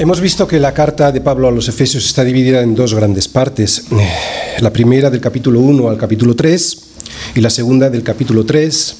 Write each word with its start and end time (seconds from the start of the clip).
hemos 0.00 0.18
visto 0.22 0.48
que 0.48 0.58
la 0.58 0.72
carta 0.72 1.12
de 1.12 1.20
Pablo 1.20 1.46
a 1.46 1.50
los 1.50 1.68
Efesios 1.68 2.06
está 2.06 2.24
dividida 2.24 2.62
en 2.62 2.74
dos 2.74 2.94
grandes 2.94 3.28
partes. 3.28 3.84
La 4.60 4.72
primera 4.72 5.10
del 5.10 5.20
capítulo 5.20 5.60
1 5.60 5.90
al 5.90 5.98
capítulo 5.98 6.34
3 6.34 6.78
y 7.34 7.40
la 7.42 7.50
segunda 7.50 7.90
del 7.90 8.02
capítulo 8.02 8.46
3 8.46 8.96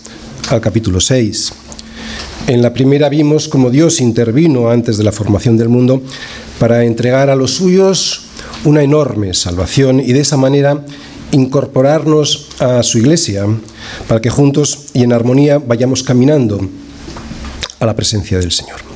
al 0.50 0.60
capítulo 0.60 1.00
6. 1.00 1.52
En 2.48 2.60
la 2.60 2.74
primera 2.74 3.08
vimos 3.08 3.48
cómo 3.48 3.70
Dios 3.70 4.02
intervino 4.02 4.68
antes 4.68 4.98
de 4.98 5.04
la 5.04 5.10
formación 5.10 5.56
del 5.56 5.70
mundo 5.70 6.02
para 6.58 6.84
entregar 6.84 7.30
a 7.30 7.34
los 7.36 7.52
suyos 7.52 8.24
una 8.64 8.82
enorme 8.82 9.32
salvación 9.32 10.00
y 10.00 10.12
de 10.12 10.20
esa 10.20 10.36
manera 10.36 10.84
incorporarnos 11.32 12.48
a 12.58 12.82
su 12.82 12.98
iglesia 12.98 13.46
para 14.06 14.20
que 14.20 14.28
juntos 14.28 14.88
y 14.92 15.02
en 15.02 15.14
armonía 15.14 15.58
vayamos 15.58 16.02
caminando 16.02 16.60
a 17.78 17.86
la 17.86 17.96
presencia 17.96 18.38
del 18.38 18.52
Señor. 18.52 18.89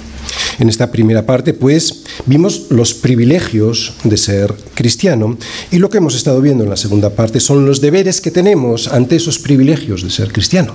En 0.58 0.68
esta 0.68 0.90
primera 0.90 1.26
parte, 1.26 1.54
pues, 1.54 2.04
vimos 2.26 2.66
los 2.70 2.94
privilegios 2.94 3.94
de 4.04 4.16
ser 4.16 4.54
cristiano 4.74 5.36
y 5.70 5.78
lo 5.78 5.90
que 5.90 5.98
hemos 5.98 6.14
estado 6.14 6.40
viendo 6.40 6.64
en 6.64 6.70
la 6.70 6.76
segunda 6.76 7.10
parte 7.10 7.40
son 7.40 7.66
los 7.66 7.80
deberes 7.80 8.20
que 8.20 8.30
tenemos 8.30 8.88
ante 8.88 9.16
esos 9.16 9.38
privilegios 9.38 10.02
de 10.02 10.10
ser 10.10 10.32
cristiano. 10.32 10.74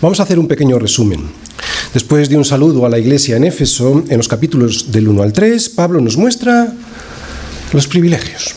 Vamos 0.00 0.20
a 0.20 0.24
hacer 0.24 0.38
un 0.38 0.48
pequeño 0.48 0.78
resumen. 0.78 1.20
Después 1.94 2.28
de 2.28 2.36
un 2.36 2.44
saludo 2.44 2.84
a 2.84 2.88
la 2.90 2.98
iglesia 2.98 3.36
en 3.36 3.44
Éfeso, 3.44 4.04
en 4.08 4.18
los 4.18 4.28
capítulos 4.28 4.92
del 4.92 5.08
1 5.08 5.22
al 5.22 5.32
3, 5.32 5.70
Pablo 5.70 6.00
nos 6.00 6.16
muestra 6.16 6.72
los 7.72 7.86
privilegios. 7.86 8.54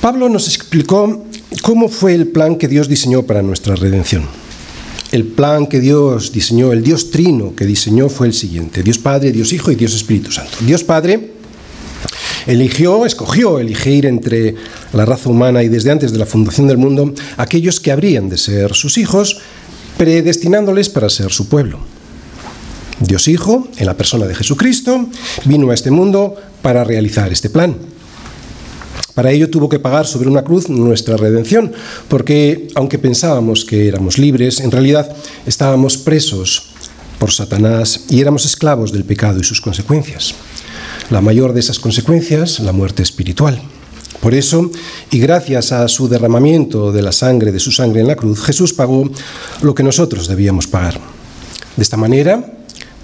Pablo 0.00 0.28
nos 0.28 0.46
explicó 0.46 1.24
cómo 1.62 1.88
fue 1.88 2.14
el 2.14 2.28
plan 2.28 2.56
que 2.56 2.68
Dios 2.68 2.88
diseñó 2.88 3.24
para 3.24 3.42
nuestra 3.42 3.74
redención. 3.74 4.41
El 5.12 5.26
plan 5.26 5.66
que 5.66 5.78
Dios 5.78 6.32
diseñó, 6.32 6.72
el 6.72 6.82
Dios 6.82 7.10
trino 7.10 7.54
que 7.54 7.66
diseñó 7.66 8.08
fue 8.08 8.26
el 8.26 8.32
siguiente. 8.32 8.82
Dios 8.82 8.96
Padre, 8.96 9.30
Dios 9.30 9.52
Hijo 9.52 9.70
y 9.70 9.74
Dios 9.74 9.94
Espíritu 9.94 10.32
Santo. 10.32 10.56
Dios 10.60 10.84
Padre 10.84 11.32
eligió, 12.46 13.04
escogió 13.04 13.58
elegir 13.58 14.06
entre 14.06 14.54
la 14.94 15.04
raza 15.04 15.28
humana 15.28 15.62
y 15.62 15.68
desde 15.68 15.90
antes 15.90 16.12
de 16.12 16.18
la 16.18 16.24
fundación 16.24 16.66
del 16.66 16.78
mundo 16.78 17.12
aquellos 17.36 17.78
que 17.78 17.92
habrían 17.92 18.30
de 18.30 18.38
ser 18.38 18.72
sus 18.72 18.96
hijos, 18.96 19.42
predestinándoles 19.98 20.88
para 20.88 21.10
ser 21.10 21.30
su 21.30 21.46
pueblo. 21.46 21.78
Dios 23.00 23.28
Hijo, 23.28 23.68
en 23.76 23.84
la 23.84 23.98
persona 23.98 24.26
de 24.26 24.34
Jesucristo, 24.34 25.08
vino 25.44 25.70
a 25.70 25.74
este 25.74 25.90
mundo 25.90 26.36
para 26.62 26.84
realizar 26.84 27.30
este 27.30 27.50
plan. 27.50 27.76
Para 29.14 29.30
ello 29.30 29.50
tuvo 29.50 29.68
que 29.68 29.78
pagar 29.78 30.06
sobre 30.06 30.28
una 30.28 30.42
cruz 30.42 30.68
nuestra 30.68 31.16
redención, 31.16 31.72
porque 32.08 32.68
aunque 32.74 32.98
pensábamos 32.98 33.64
que 33.64 33.88
éramos 33.88 34.18
libres, 34.18 34.60
en 34.60 34.70
realidad 34.70 35.14
estábamos 35.46 35.98
presos 35.98 36.72
por 37.18 37.30
Satanás 37.30 38.06
y 38.08 38.20
éramos 38.20 38.44
esclavos 38.46 38.90
del 38.90 39.04
pecado 39.04 39.38
y 39.38 39.44
sus 39.44 39.60
consecuencias. 39.60 40.34
La 41.10 41.20
mayor 41.20 41.52
de 41.52 41.60
esas 41.60 41.78
consecuencias, 41.78 42.60
la 42.60 42.72
muerte 42.72 43.02
espiritual. 43.02 43.60
Por 44.20 44.34
eso, 44.34 44.70
y 45.10 45.18
gracias 45.18 45.72
a 45.72 45.86
su 45.88 46.08
derramamiento 46.08 46.92
de 46.92 47.02
la 47.02 47.12
sangre, 47.12 47.52
de 47.52 47.60
su 47.60 47.70
sangre 47.72 48.00
en 48.00 48.06
la 48.06 48.16
cruz, 48.16 48.40
Jesús 48.42 48.72
pagó 48.72 49.10
lo 49.60 49.74
que 49.74 49.82
nosotros 49.82 50.28
debíamos 50.28 50.68
pagar. 50.68 50.98
De 51.76 51.82
esta 51.82 51.96
manera, 51.96 52.54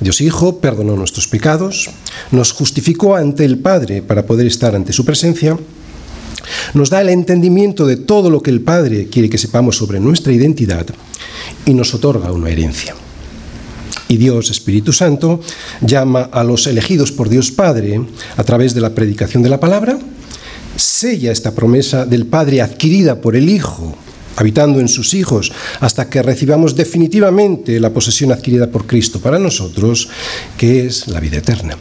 Dios 0.00 0.20
Hijo 0.20 0.60
perdonó 0.60 0.96
nuestros 0.96 1.26
pecados, 1.26 1.90
nos 2.30 2.52
justificó 2.52 3.16
ante 3.16 3.44
el 3.44 3.58
Padre 3.58 4.00
para 4.00 4.26
poder 4.26 4.46
estar 4.46 4.74
ante 4.74 4.92
su 4.92 5.04
presencia 5.04 5.58
nos 6.74 6.90
da 6.90 7.00
el 7.00 7.08
entendimiento 7.08 7.86
de 7.86 7.96
todo 7.96 8.30
lo 8.30 8.42
que 8.42 8.50
el 8.50 8.60
Padre 8.60 9.08
quiere 9.08 9.30
que 9.30 9.38
sepamos 9.38 9.76
sobre 9.76 10.00
nuestra 10.00 10.32
identidad 10.32 10.86
y 11.64 11.74
nos 11.74 11.94
otorga 11.94 12.32
una 12.32 12.50
herencia. 12.50 12.94
Y 14.08 14.16
Dios, 14.16 14.50
Espíritu 14.50 14.92
Santo, 14.92 15.40
llama 15.82 16.30
a 16.32 16.42
los 16.42 16.66
elegidos 16.66 17.12
por 17.12 17.28
Dios 17.28 17.50
Padre 17.50 18.00
a 18.36 18.44
través 18.44 18.74
de 18.74 18.80
la 18.80 18.94
predicación 18.94 19.42
de 19.42 19.50
la 19.50 19.60
palabra, 19.60 19.98
sella 20.76 21.32
esta 21.32 21.54
promesa 21.54 22.06
del 22.06 22.26
Padre 22.26 22.62
adquirida 22.62 23.20
por 23.20 23.36
el 23.36 23.50
Hijo, 23.50 23.94
habitando 24.36 24.80
en 24.80 24.88
sus 24.88 25.14
hijos, 25.14 25.52
hasta 25.80 26.08
que 26.08 26.22
recibamos 26.22 26.74
definitivamente 26.74 27.80
la 27.80 27.92
posesión 27.92 28.32
adquirida 28.32 28.70
por 28.70 28.86
Cristo 28.86 29.20
para 29.20 29.38
nosotros, 29.38 30.08
que 30.56 30.86
es 30.86 31.08
la 31.08 31.20
vida 31.20 31.38
eterna. 31.38 31.76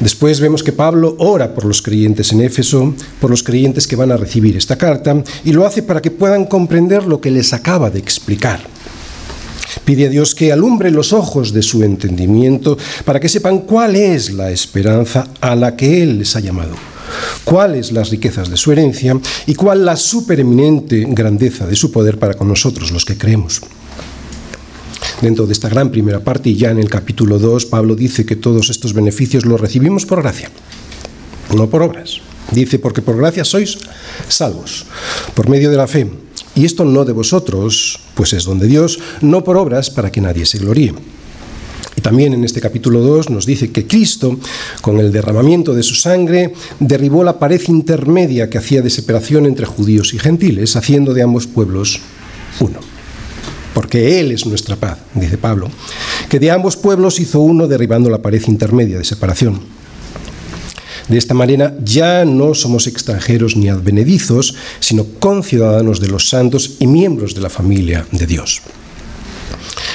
Después 0.00 0.38
vemos 0.38 0.62
que 0.62 0.72
Pablo 0.72 1.16
ora 1.18 1.54
por 1.54 1.64
los 1.64 1.82
creyentes 1.82 2.32
en 2.32 2.40
Éfeso, 2.40 2.94
por 3.20 3.30
los 3.30 3.42
creyentes 3.42 3.88
que 3.88 3.96
van 3.96 4.12
a 4.12 4.16
recibir 4.16 4.56
esta 4.56 4.78
carta, 4.78 5.22
y 5.44 5.52
lo 5.52 5.66
hace 5.66 5.82
para 5.82 6.00
que 6.00 6.12
puedan 6.12 6.44
comprender 6.44 7.04
lo 7.04 7.20
que 7.20 7.32
les 7.32 7.52
acaba 7.52 7.90
de 7.90 7.98
explicar. 7.98 8.60
Pide 9.84 10.06
a 10.06 10.10
Dios 10.10 10.34
que 10.34 10.52
alumbre 10.52 10.90
los 10.90 11.12
ojos 11.12 11.52
de 11.52 11.62
su 11.62 11.82
entendimiento 11.82 12.78
para 13.04 13.18
que 13.18 13.28
sepan 13.28 13.60
cuál 13.60 13.96
es 13.96 14.32
la 14.32 14.50
esperanza 14.50 15.26
a 15.40 15.56
la 15.56 15.74
que 15.74 16.02
Él 16.02 16.18
les 16.18 16.36
ha 16.36 16.40
llamado, 16.40 16.74
cuáles 17.44 17.90
las 17.90 18.10
riquezas 18.10 18.48
de 18.50 18.56
su 18.56 18.70
herencia 18.70 19.18
y 19.46 19.54
cuál 19.54 19.84
la 19.84 19.96
supereminente 19.96 21.06
grandeza 21.08 21.66
de 21.66 21.74
su 21.74 21.90
poder 21.90 22.18
para 22.18 22.34
con 22.34 22.48
nosotros 22.48 22.92
los 22.92 23.04
que 23.04 23.18
creemos 23.18 23.60
dentro 25.20 25.46
de 25.46 25.52
esta 25.52 25.68
gran 25.68 25.90
primera 25.90 26.20
parte 26.20 26.50
y 26.50 26.56
ya 26.56 26.70
en 26.70 26.78
el 26.78 26.88
capítulo 26.88 27.38
2 27.38 27.66
Pablo 27.66 27.96
dice 27.96 28.24
que 28.24 28.36
todos 28.36 28.70
estos 28.70 28.94
beneficios 28.94 29.46
los 29.46 29.60
recibimos 29.60 30.06
por 30.06 30.22
gracia, 30.22 30.50
no 31.54 31.68
por 31.68 31.82
obras. 31.82 32.20
Dice, 32.50 32.78
porque 32.78 33.02
por 33.02 33.16
gracia 33.16 33.44
sois 33.44 33.78
salvos, 34.28 34.86
por 35.34 35.50
medio 35.50 35.70
de 35.70 35.76
la 35.76 35.86
fe. 35.86 36.08
Y 36.54 36.64
esto 36.64 36.84
no 36.84 37.04
de 37.04 37.12
vosotros, 37.12 38.00
pues 38.14 38.32
es 38.32 38.44
don 38.44 38.58
de 38.58 38.66
Dios, 38.66 38.98
no 39.20 39.44
por 39.44 39.58
obras 39.58 39.90
para 39.90 40.10
que 40.10 40.22
nadie 40.22 40.46
se 40.46 40.58
gloríe. 40.58 40.94
Y 41.94 42.00
también 42.00 42.32
en 42.32 42.44
este 42.44 42.60
capítulo 42.60 43.00
2 43.00 43.28
nos 43.28 43.44
dice 43.44 43.70
que 43.70 43.86
Cristo, 43.86 44.38
con 44.80 44.98
el 44.98 45.12
derramamiento 45.12 45.74
de 45.74 45.82
su 45.82 45.94
sangre, 45.94 46.54
derribó 46.80 47.22
la 47.22 47.38
pared 47.38 47.60
intermedia 47.68 48.48
que 48.48 48.58
hacía 48.58 48.80
de 48.80 48.90
separación 48.90 49.44
entre 49.44 49.66
judíos 49.66 50.14
y 50.14 50.18
gentiles, 50.18 50.74
haciendo 50.74 51.12
de 51.12 51.22
ambos 51.22 51.46
pueblos 51.46 52.00
uno 52.60 52.87
porque 53.74 54.20
Él 54.20 54.32
es 54.32 54.46
nuestra 54.46 54.76
paz, 54.76 54.98
dice 55.14 55.38
Pablo, 55.38 55.70
que 56.28 56.38
de 56.38 56.50
ambos 56.50 56.76
pueblos 56.76 57.20
hizo 57.20 57.40
uno 57.40 57.66
derribando 57.66 58.10
la 58.10 58.22
pared 58.22 58.42
intermedia 58.46 58.98
de 58.98 59.04
separación. 59.04 59.60
De 61.08 61.16
esta 61.16 61.32
manera 61.32 61.74
ya 61.82 62.24
no 62.26 62.54
somos 62.54 62.86
extranjeros 62.86 63.56
ni 63.56 63.68
advenedizos, 63.68 64.54
sino 64.78 65.04
conciudadanos 65.18 66.00
de 66.00 66.08
los 66.08 66.28
santos 66.28 66.76
y 66.80 66.86
miembros 66.86 67.34
de 67.34 67.40
la 67.40 67.48
familia 67.48 68.06
de 68.12 68.26
Dios. 68.26 68.60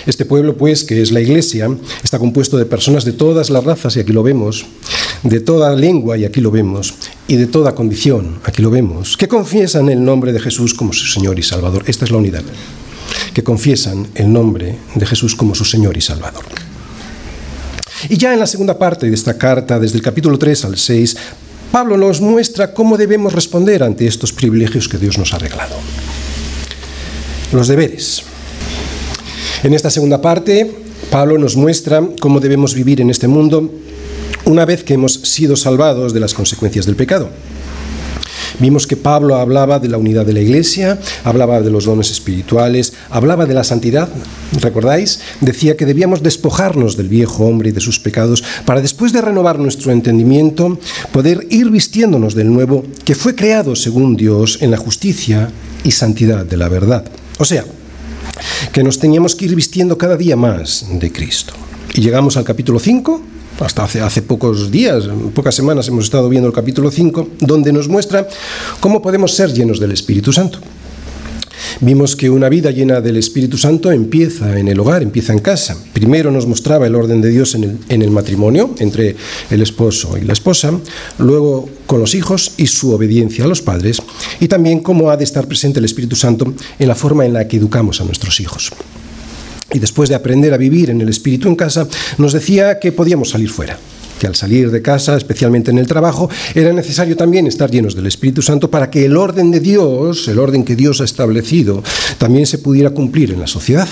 Este 0.07 0.25
pueblo, 0.25 0.57
pues, 0.57 0.83
que 0.83 1.01
es 1.01 1.11
la 1.11 1.21
Iglesia, 1.21 1.69
está 2.03 2.19
compuesto 2.19 2.57
de 2.57 2.65
personas 2.65 3.05
de 3.05 3.13
todas 3.13 3.49
las 3.49 3.63
razas, 3.63 3.95
y 3.95 3.99
aquí 3.99 4.11
lo 4.11 4.23
vemos, 4.23 4.65
de 5.21 5.39
toda 5.39 5.75
lengua, 5.75 6.17
y 6.17 6.25
aquí 6.25 6.41
lo 6.41 6.51
vemos, 6.51 6.95
y 7.27 7.35
de 7.35 7.45
toda 7.45 7.75
condición, 7.75 8.39
aquí 8.43 8.61
lo 8.61 8.71
vemos, 8.71 9.15
que 9.15 9.27
confiesan 9.27 9.89
el 9.89 10.03
nombre 10.03 10.33
de 10.33 10.39
Jesús 10.39 10.73
como 10.73 10.93
su 10.93 11.05
Señor 11.05 11.39
y 11.39 11.43
Salvador. 11.43 11.83
Esta 11.87 12.05
es 12.05 12.11
la 12.11 12.17
unidad 12.17 12.43
que 13.33 13.43
confiesan 13.43 14.07
el 14.15 14.31
nombre 14.31 14.77
de 14.95 15.05
Jesús 15.05 15.35
como 15.35 15.55
su 15.55 15.65
Señor 15.65 15.97
y 15.97 16.01
Salvador. 16.01 16.45
Y 18.09 18.17
ya 18.17 18.33
en 18.33 18.39
la 18.39 18.47
segunda 18.47 18.77
parte 18.77 19.07
de 19.07 19.15
esta 19.15 19.37
carta, 19.37 19.79
desde 19.79 19.97
el 19.97 20.03
capítulo 20.03 20.37
3 20.37 20.65
al 20.65 20.77
6, 20.77 21.17
Pablo 21.71 21.97
nos 21.97 22.21
muestra 22.21 22.73
cómo 22.73 22.97
debemos 22.97 23.33
responder 23.33 23.81
ante 23.81 24.05
estos 24.05 24.31
privilegios 24.31 24.87
que 24.87 24.97
Dios 24.97 25.17
nos 25.17 25.33
ha 25.33 25.39
regalado. 25.39 25.75
Los 27.51 27.67
deberes. 27.67 28.23
En 29.63 29.73
esta 29.73 29.89
segunda 29.89 30.21
parte, 30.21 30.69
Pablo 31.09 31.37
nos 31.37 31.55
muestra 31.55 32.03
cómo 32.19 32.39
debemos 32.39 32.75
vivir 32.75 33.01
en 33.01 33.09
este 33.09 33.27
mundo 33.27 33.71
una 34.45 34.65
vez 34.65 34.83
que 34.83 34.95
hemos 34.95 35.13
sido 35.13 35.55
salvados 35.55 36.13
de 36.13 36.19
las 36.19 36.33
consecuencias 36.33 36.85
del 36.85 36.95
pecado. 36.95 37.29
Vimos 38.59 38.87
que 38.87 38.97
Pablo 38.97 39.35
hablaba 39.35 39.79
de 39.79 39.89
la 39.89 39.97
unidad 39.97 40.25
de 40.25 40.33
la 40.33 40.41
iglesia, 40.41 40.99
hablaba 41.23 41.61
de 41.61 41.71
los 41.71 41.85
dones 41.85 42.11
espirituales, 42.11 42.93
hablaba 43.09 43.45
de 43.45 43.53
la 43.53 43.63
santidad, 43.63 44.09
¿recordáis? 44.59 45.19
Decía 45.41 45.75
que 45.77 45.85
debíamos 45.85 46.23
despojarnos 46.23 46.97
del 46.97 47.09
viejo 47.09 47.45
hombre 47.45 47.69
y 47.69 47.71
de 47.71 47.81
sus 47.81 47.99
pecados 47.99 48.43
para 48.65 48.81
después 48.81 49.13
de 49.13 49.21
renovar 49.21 49.59
nuestro 49.59 49.91
entendimiento 49.91 50.79
poder 51.11 51.47
ir 51.49 51.69
vistiéndonos 51.69 52.35
del 52.35 52.51
nuevo 52.51 52.83
que 53.05 53.15
fue 53.15 53.35
creado 53.35 53.75
según 53.75 54.15
Dios 54.15 54.59
en 54.61 54.71
la 54.71 54.77
justicia 54.77 55.51
y 55.83 55.91
santidad 55.91 56.45
de 56.45 56.57
la 56.57 56.69
verdad. 56.69 57.05
O 57.39 57.45
sea, 57.45 57.65
que 58.71 58.83
nos 58.83 58.99
teníamos 58.99 59.35
que 59.35 59.45
ir 59.45 59.55
vistiendo 59.55 59.97
cada 59.97 60.17
día 60.17 60.35
más 60.35 60.85
de 60.91 61.11
Cristo. 61.11 61.53
Y 61.95 62.01
llegamos 62.01 62.37
al 62.37 62.43
capítulo 62.43 62.79
5 62.79 63.21
hasta 63.63 63.83
hace, 63.83 64.21
pocos 64.21 64.71
días, 64.71 65.05
pocas 65.33 65.55
semanas 65.55 65.87
hemos 65.87 66.05
estado 66.05 66.29
viendo 66.29 66.47
el 66.47 66.53
capítulo 66.53 66.91
5, 66.91 67.29
donde 67.39 67.71
nos 67.71 67.87
muestra 67.87 68.27
cómo 68.79 69.01
podemos 69.01 69.33
ser 69.33 69.53
llenos 69.53 69.79
del 69.79 69.91
Espíritu 69.91 70.33
Santo. 70.33 70.59
Vimos 71.79 72.15
que 72.15 72.29
una 72.29 72.49
vida 72.49 72.71
llena 72.71 73.01
del 73.01 73.17
Espíritu 73.17 73.57
Santo 73.57 73.91
empieza 73.91 74.59
en 74.59 74.67
el 74.67 74.79
hogar, 74.79 75.01
empieza 75.01 75.33
en 75.33 75.39
casa. 75.39 75.77
Primero 75.93 76.29
nos 76.31 76.45
mostraba 76.45 76.87
el 76.87 76.95
orden 76.95 77.21
de 77.21 77.29
Dios 77.29 77.55
en 77.55 77.79
el, 77.89 78.11
matrimonio, 78.11 78.75
entre 78.79 79.15
el 79.49 79.61
esposo 79.61 80.17
y 80.17 80.25
la 80.25 80.33
esposa, 80.33 80.71
luego 81.17 81.69
con 81.85 81.99
los 81.99 82.15
hijos 82.15 82.53
y 82.57 82.67
su 82.67 82.93
obediencia 82.93 83.45
a 83.45 83.47
los 83.47 83.61
padres, 83.61 84.01
y 84.39 84.47
también 84.47 84.79
cómo 84.79 85.09
ha 85.09 85.17
de 85.17 85.23
estar 85.23 85.47
presente 85.47 85.79
el 85.79 85.85
Espíritu 85.85 86.15
Santo 86.15 86.53
en 86.79 86.87
la 86.87 86.95
forma 86.95 87.25
en 87.25 87.33
la 87.33 87.47
que 87.47 87.57
educamos 87.57 88.01
a 88.01 88.05
nuestros 88.05 88.39
hijos. 88.39 88.71
Y 89.73 89.79
después 89.79 90.07
de 90.07 90.15
aprender 90.15 90.53
a 90.53 90.57
vivir 90.57 90.91
en 90.91 91.01
el 91.01 91.09
Espíritu 91.09 91.47
en 91.49 91.55
casa, 91.55 91.87
nos 92.17 92.31
decía 92.31 92.79
que 92.79 92.91
podíamos 92.91 93.31
salir 93.31 93.49
fuera 93.49 93.77
que 94.19 94.27
al 94.27 94.35
salir 94.35 94.71
de 94.71 94.81
casa, 94.81 95.17
especialmente 95.17 95.71
en 95.71 95.79
el 95.79 95.87
trabajo, 95.87 96.29
era 96.55 96.71
necesario 96.71 97.17
también 97.17 97.45
estar 97.45 97.69
llenos 97.69 97.93
del 97.93 98.05
Espíritu 98.05 98.41
Santo 98.41 98.71
para 98.71 98.89
que 98.89 99.03
el 99.03 99.17
orden 99.17 99.51
de 99.51 99.59
Dios, 99.59 100.29
el 100.29 100.39
orden 100.39 100.63
que 100.63 100.77
Dios 100.77 101.01
ha 101.01 101.03
establecido, 101.03 101.83
también 102.19 102.45
se 102.45 102.59
pudiera 102.59 102.91
cumplir 102.91 103.31
en 103.31 103.41
la 103.41 103.47
sociedad. 103.47 103.89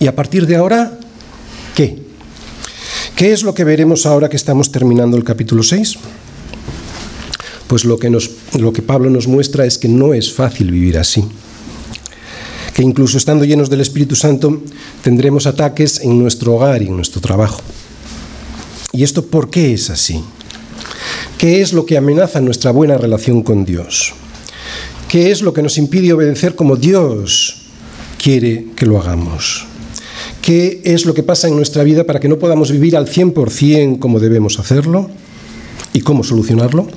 Y 0.00 0.06
a 0.06 0.14
partir 0.14 0.46
de 0.46 0.56
ahora, 0.56 0.98
¿qué? 1.74 2.02
¿Qué 3.14 3.32
es 3.32 3.42
lo 3.42 3.54
que 3.54 3.64
veremos 3.64 4.04
ahora 4.04 4.28
que 4.28 4.36
estamos 4.36 4.70
terminando 4.70 5.16
el 5.16 5.24
capítulo 5.24 5.62
6? 5.62 5.94
Pues 7.68 7.86
lo 7.86 7.98
que, 7.98 8.10
lo 8.58 8.72
que 8.74 8.82
Pablo 8.82 9.08
nos 9.08 9.28
muestra 9.28 9.64
es 9.64 9.78
que 9.78 9.88
no 9.88 10.12
es 10.12 10.30
fácil 10.30 10.70
vivir 10.70 10.98
así 10.98 11.24
que 12.76 12.82
incluso 12.82 13.16
estando 13.16 13.46
llenos 13.46 13.70
del 13.70 13.80
Espíritu 13.80 14.14
Santo 14.16 14.60
tendremos 15.02 15.46
ataques 15.46 15.98
en 16.02 16.18
nuestro 16.18 16.56
hogar 16.56 16.82
y 16.82 16.88
en 16.88 16.96
nuestro 16.96 17.22
trabajo. 17.22 17.62
¿Y 18.92 19.02
esto 19.02 19.24
por 19.24 19.48
qué 19.48 19.72
es 19.72 19.88
así? 19.88 20.22
¿Qué 21.38 21.62
es 21.62 21.72
lo 21.72 21.86
que 21.86 21.96
amenaza 21.96 22.42
nuestra 22.42 22.72
buena 22.72 22.98
relación 22.98 23.42
con 23.42 23.64
Dios? 23.64 24.12
¿Qué 25.08 25.30
es 25.30 25.40
lo 25.40 25.54
que 25.54 25.62
nos 25.62 25.78
impide 25.78 26.12
obedecer 26.12 26.54
como 26.54 26.76
Dios 26.76 27.62
quiere 28.22 28.66
que 28.76 28.84
lo 28.84 29.00
hagamos? 29.00 29.64
¿Qué 30.42 30.82
es 30.84 31.06
lo 31.06 31.14
que 31.14 31.22
pasa 31.22 31.48
en 31.48 31.56
nuestra 31.56 31.82
vida 31.82 32.04
para 32.04 32.20
que 32.20 32.28
no 32.28 32.38
podamos 32.38 32.70
vivir 32.70 32.94
al 32.94 33.06
100% 33.06 33.98
como 34.00 34.20
debemos 34.20 34.58
hacerlo? 34.58 35.08
¿Y 35.94 36.02
cómo 36.02 36.22
solucionarlo? 36.22 36.88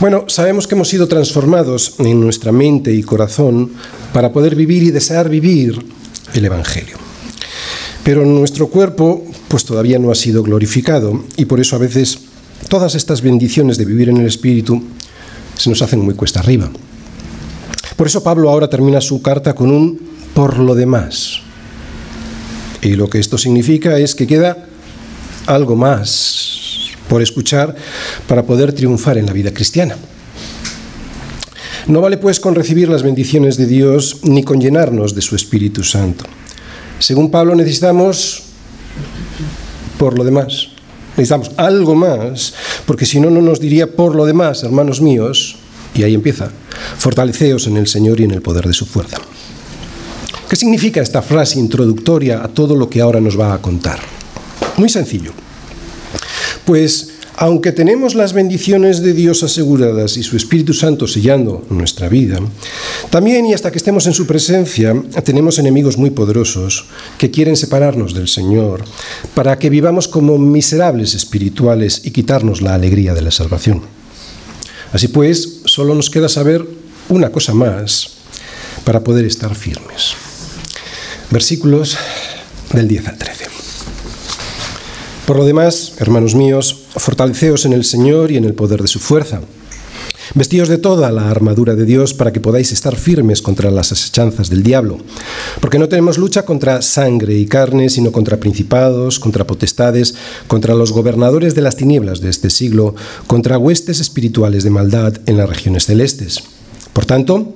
Bueno, 0.00 0.24
sabemos 0.28 0.66
que 0.66 0.76
hemos 0.76 0.88
sido 0.88 1.08
transformados 1.08 1.96
en 1.98 2.22
nuestra 2.22 2.52
mente 2.52 2.90
y 2.90 3.02
corazón 3.02 3.72
para 4.14 4.32
poder 4.32 4.56
vivir 4.56 4.82
y 4.82 4.90
desear 4.90 5.28
vivir 5.28 5.78
el 6.32 6.42
Evangelio. 6.42 6.96
Pero 8.02 8.24
nuestro 8.24 8.68
cuerpo 8.68 9.22
pues 9.48 9.66
todavía 9.66 9.98
no 9.98 10.10
ha 10.10 10.14
sido 10.14 10.42
glorificado 10.42 11.22
y 11.36 11.44
por 11.44 11.60
eso 11.60 11.76
a 11.76 11.80
veces 11.80 12.18
todas 12.70 12.94
estas 12.94 13.20
bendiciones 13.20 13.76
de 13.76 13.84
vivir 13.84 14.08
en 14.08 14.16
el 14.16 14.26
Espíritu 14.26 14.82
se 15.58 15.68
nos 15.68 15.82
hacen 15.82 16.00
muy 16.00 16.14
cuesta 16.14 16.40
arriba. 16.40 16.70
Por 17.94 18.06
eso 18.06 18.22
Pablo 18.22 18.48
ahora 18.48 18.70
termina 18.70 19.02
su 19.02 19.20
carta 19.20 19.54
con 19.54 19.70
un 19.70 20.00
por 20.32 20.58
lo 20.58 20.74
demás. 20.74 21.40
Y 22.80 22.94
lo 22.94 23.10
que 23.10 23.18
esto 23.18 23.36
significa 23.36 23.98
es 23.98 24.14
que 24.14 24.26
queda 24.26 24.64
algo 25.46 25.76
más 25.76 26.59
por 27.10 27.20
escuchar 27.20 27.74
para 28.28 28.46
poder 28.46 28.72
triunfar 28.72 29.18
en 29.18 29.26
la 29.26 29.32
vida 29.32 29.52
cristiana. 29.52 29.96
No 31.88 32.00
vale 32.00 32.18
pues 32.18 32.38
con 32.38 32.54
recibir 32.54 32.88
las 32.88 33.02
bendiciones 33.02 33.56
de 33.56 33.66
Dios 33.66 34.20
ni 34.22 34.44
con 34.44 34.60
llenarnos 34.60 35.16
de 35.16 35.20
su 35.20 35.34
Espíritu 35.34 35.82
Santo. 35.82 36.24
Según 37.00 37.32
Pablo 37.32 37.56
necesitamos, 37.56 38.44
por 39.98 40.16
lo 40.16 40.22
demás, 40.22 40.68
necesitamos 41.16 41.50
algo 41.56 41.96
más, 41.96 42.54
porque 42.86 43.06
si 43.06 43.18
no, 43.18 43.28
no 43.28 43.42
nos 43.42 43.58
diría 43.58 43.90
por 43.90 44.14
lo 44.14 44.24
demás, 44.24 44.62
hermanos 44.62 45.00
míos, 45.00 45.56
y 45.94 46.04
ahí 46.04 46.14
empieza, 46.14 46.48
fortaleceos 46.96 47.66
en 47.66 47.76
el 47.76 47.88
Señor 47.88 48.20
y 48.20 48.24
en 48.24 48.30
el 48.30 48.42
poder 48.42 48.68
de 48.68 48.72
su 48.72 48.86
fuerza. 48.86 49.16
¿Qué 50.48 50.54
significa 50.54 51.00
esta 51.00 51.22
frase 51.22 51.58
introductoria 51.58 52.44
a 52.44 52.48
todo 52.48 52.76
lo 52.76 52.88
que 52.88 53.00
ahora 53.00 53.20
nos 53.20 53.38
va 53.38 53.52
a 53.52 53.58
contar? 53.60 53.98
Muy 54.76 54.88
sencillo. 54.88 55.32
Pues 56.70 57.08
aunque 57.34 57.72
tenemos 57.72 58.14
las 58.14 58.32
bendiciones 58.32 59.02
de 59.02 59.12
Dios 59.12 59.42
aseguradas 59.42 60.16
y 60.16 60.22
su 60.22 60.36
Espíritu 60.36 60.72
Santo 60.72 61.08
sellando 61.08 61.66
nuestra 61.68 62.08
vida, 62.08 62.38
también 63.10 63.44
y 63.44 63.54
hasta 63.54 63.72
que 63.72 63.78
estemos 63.78 64.06
en 64.06 64.12
su 64.12 64.24
presencia, 64.24 64.94
tenemos 65.24 65.58
enemigos 65.58 65.98
muy 65.98 66.10
poderosos 66.10 66.86
que 67.18 67.32
quieren 67.32 67.56
separarnos 67.56 68.14
del 68.14 68.28
Señor 68.28 68.84
para 69.34 69.58
que 69.58 69.68
vivamos 69.68 70.06
como 70.06 70.38
miserables 70.38 71.16
espirituales 71.16 72.02
y 72.04 72.12
quitarnos 72.12 72.62
la 72.62 72.74
alegría 72.74 73.14
de 73.14 73.22
la 73.22 73.32
salvación. 73.32 73.82
Así 74.92 75.08
pues, 75.08 75.62
solo 75.64 75.96
nos 75.96 76.08
queda 76.08 76.28
saber 76.28 76.64
una 77.08 77.32
cosa 77.32 77.52
más 77.52 78.10
para 78.84 79.02
poder 79.02 79.24
estar 79.24 79.56
firmes. 79.56 80.14
Versículos 81.32 81.98
del 82.72 82.86
10 82.86 83.08
al 83.08 83.18
13. 83.18 83.49
Por 85.30 85.36
lo 85.36 85.44
demás, 85.44 85.92
hermanos 85.98 86.34
míos, 86.34 86.86
fortaleceos 86.96 87.64
en 87.64 87.72
el 87.72 87.84
Señor 87.84 88.32
y 88.32 88.36
en 88.36 88.44
el 88.44 88.54
poder 88.54 88.82
de 88.82 88.88
su 88.88 88.98
fuerza. 88.98 89.40
Vestíos 90.34 90.68
de 90.68 90.76
toda 90.76 91.12
la 91.12 91.30
armadura 91.30 91.76
de 91.76 91.84
Dios 91.84 92.14
para 92.14 92.32
que 92.32 92.40
podáis 92.40 92.72
estar 92.72 92.96
firmes 92.96 93.40
contra 93.40 93.70
las 93.70 93.92
asechanzas 93.92 94.50
del 94.50 94.64
diablo, 94.64 94.98
porque 95.60 95.78
no 95.78 95.88
tenemos 95.88 96.18
lucha 96.18 96.44
contra 96.44 96.82
sangre 96.82 97.36
y 97.36 97.46
carne, 97.46 97.90
sino 97.90 98.10
contra 98.10 98.40
principados, 98.40 99.20
contra 99.20 99.46
potestades, 99.46 100.16
contra 100.48 100.74
los 100.74 100.90
gobernadores 100.90 101.54
de 101.54 101.62
las 101.62 101.76
tinieblas 101.76 102.20
de 102.20 102.28
este 102.28 102.50
siglo, 102.50 102.96
contra 103.28 103.56
huestes 103.56 104.00
espirituales 104.00 104.64
de 104.64 104.70
maldad 104.70 105.14
en 105.26 105.36
las 105.36 105.48
regiones 105.48 105.86
celestes. 105.86 106.42
Por 106.92 107.06
tanto, 107.06 107.54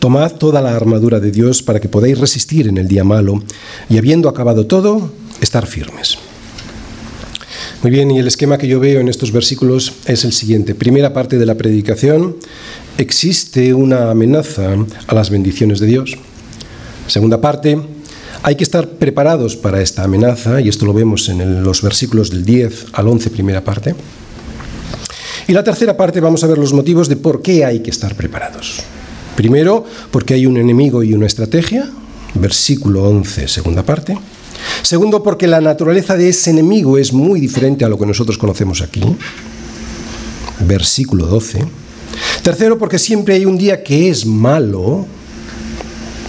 tomad 0.00 0.32
toda 0.32 0.60
la 0.60 0.76
armadura 0.76 1.18
de 1.18 1.30
Dios 1.30 1.62
para 1.62 1.80
que 1.80 1.88
podáis 1.88 2.18
resistir 2.18 2.68
en 2.68 2.76
el 2.76 2.88
día 2.88 3.04
malo, 3.04 3.42
y 3.88 3.96
habiendo 3.96 4.28
acabado 4.28 4.66
todo, 4.66 5.10
estar 5.40 5.66
firmes. 5.66 6.18
Muy 7.84 7.90
bien, 7.90 8.10
y 8.10 8.18
el 8.18 8.26
esquema 8.26 8.56
que 8.56 8.66
yo 8.66 8.80
veo 8.80 9.00
en 9.00 9.10
estos 9.10 9.30
versículos 9.30 9.92
es 10.06 10.24
el 10.24 10.32
siguiente. 10.32 10.74
Primera 10.74 11.12
parte 11.12 11.36
de 11.36 11.44
la 11.44 11.54
predicación, 11.54 12.34
existe 12.96 13.74
una 13.74 14.10
amenaza 14.10 14.74
a 15.06 15.14
las 15.14 15.28
bendiciones 15.28 15.80
de 15.80 15.88
Dios. 15.88 16.16
Segunda 17.08 17.42
parte, 17.42 17.78
hay 18.42 18.56
que 18.56 18.64
estar 18.64 18.88
preparados 18.88 19.56
para 19.56 19.82
esta 19.82 20.02
amenaza, 20.02 20.62
y 20.62 20.70
esto 20.70 20.86
lo 20.86 20.94
vemos 20.94 21.28
en 21.28 21.62
los 21.62 21.82
versículos 21.82 22.30
del 22.30 22.46
10 22.46 22.86
al 22.94 23.06
11, 23.06 23.28
primera 23.28 23.62
parte. 23.62 23.94
Y 25.46 25.52
la 25.52 25.62
tercera 25.62 25.94
parte 25.94 26.20
vamos 26.20 26.42
a 26.42 26.46
ver 26.46 26.56
los 26.56 26.72
motivos 26.72 27.10
de 27.10 27.16
por 27.16 27.42
qué 27.42 27.66
hay 27.66 27.80
que 27.80 27.90
estar 27.90 28.14
preparados. 28.14 28.80
Primero, 29.36 29.84
porque 30.10 30.32
hay 30.32 30.46
un 30.46 30.56
enemigo 30.56 31.02
y 31.02 31.12
una 31.12 31.26
estrategia, 31.26 31.90
versículo 32.32 33.02
11, 33.02 33.46
segunda 33.46 33.82
parte. 33.82 34.16
Segundo, 34.82 35.22
porque 35.22 35.46
la 35.46 35.60
naturaleza 35.60 36.16
de 36.16 36.28
ese 36.28 36.50
enemigo 36.50 36.98
es 36.98 37.12
muy 37.12 37.40
diferente 37.40 37.84
a 37.84 37.88
lo 37.88 37.98
que 37.98 38.06
nosotros 38.06 38.38
conocemos 38.38 38.82
aquí. 38.82 39.02
Versículo 40.60 41.26
12. 41.26 41.64
Tercero, 42.42 42.78
porque 42.78 42.98
siempre 42.98 43.34
hay 43.34 43.46
un 43.46 43.56
día 43.56 43.82
que 43.82 44.08
es 44.10 44.26
malo. 44.26 45.06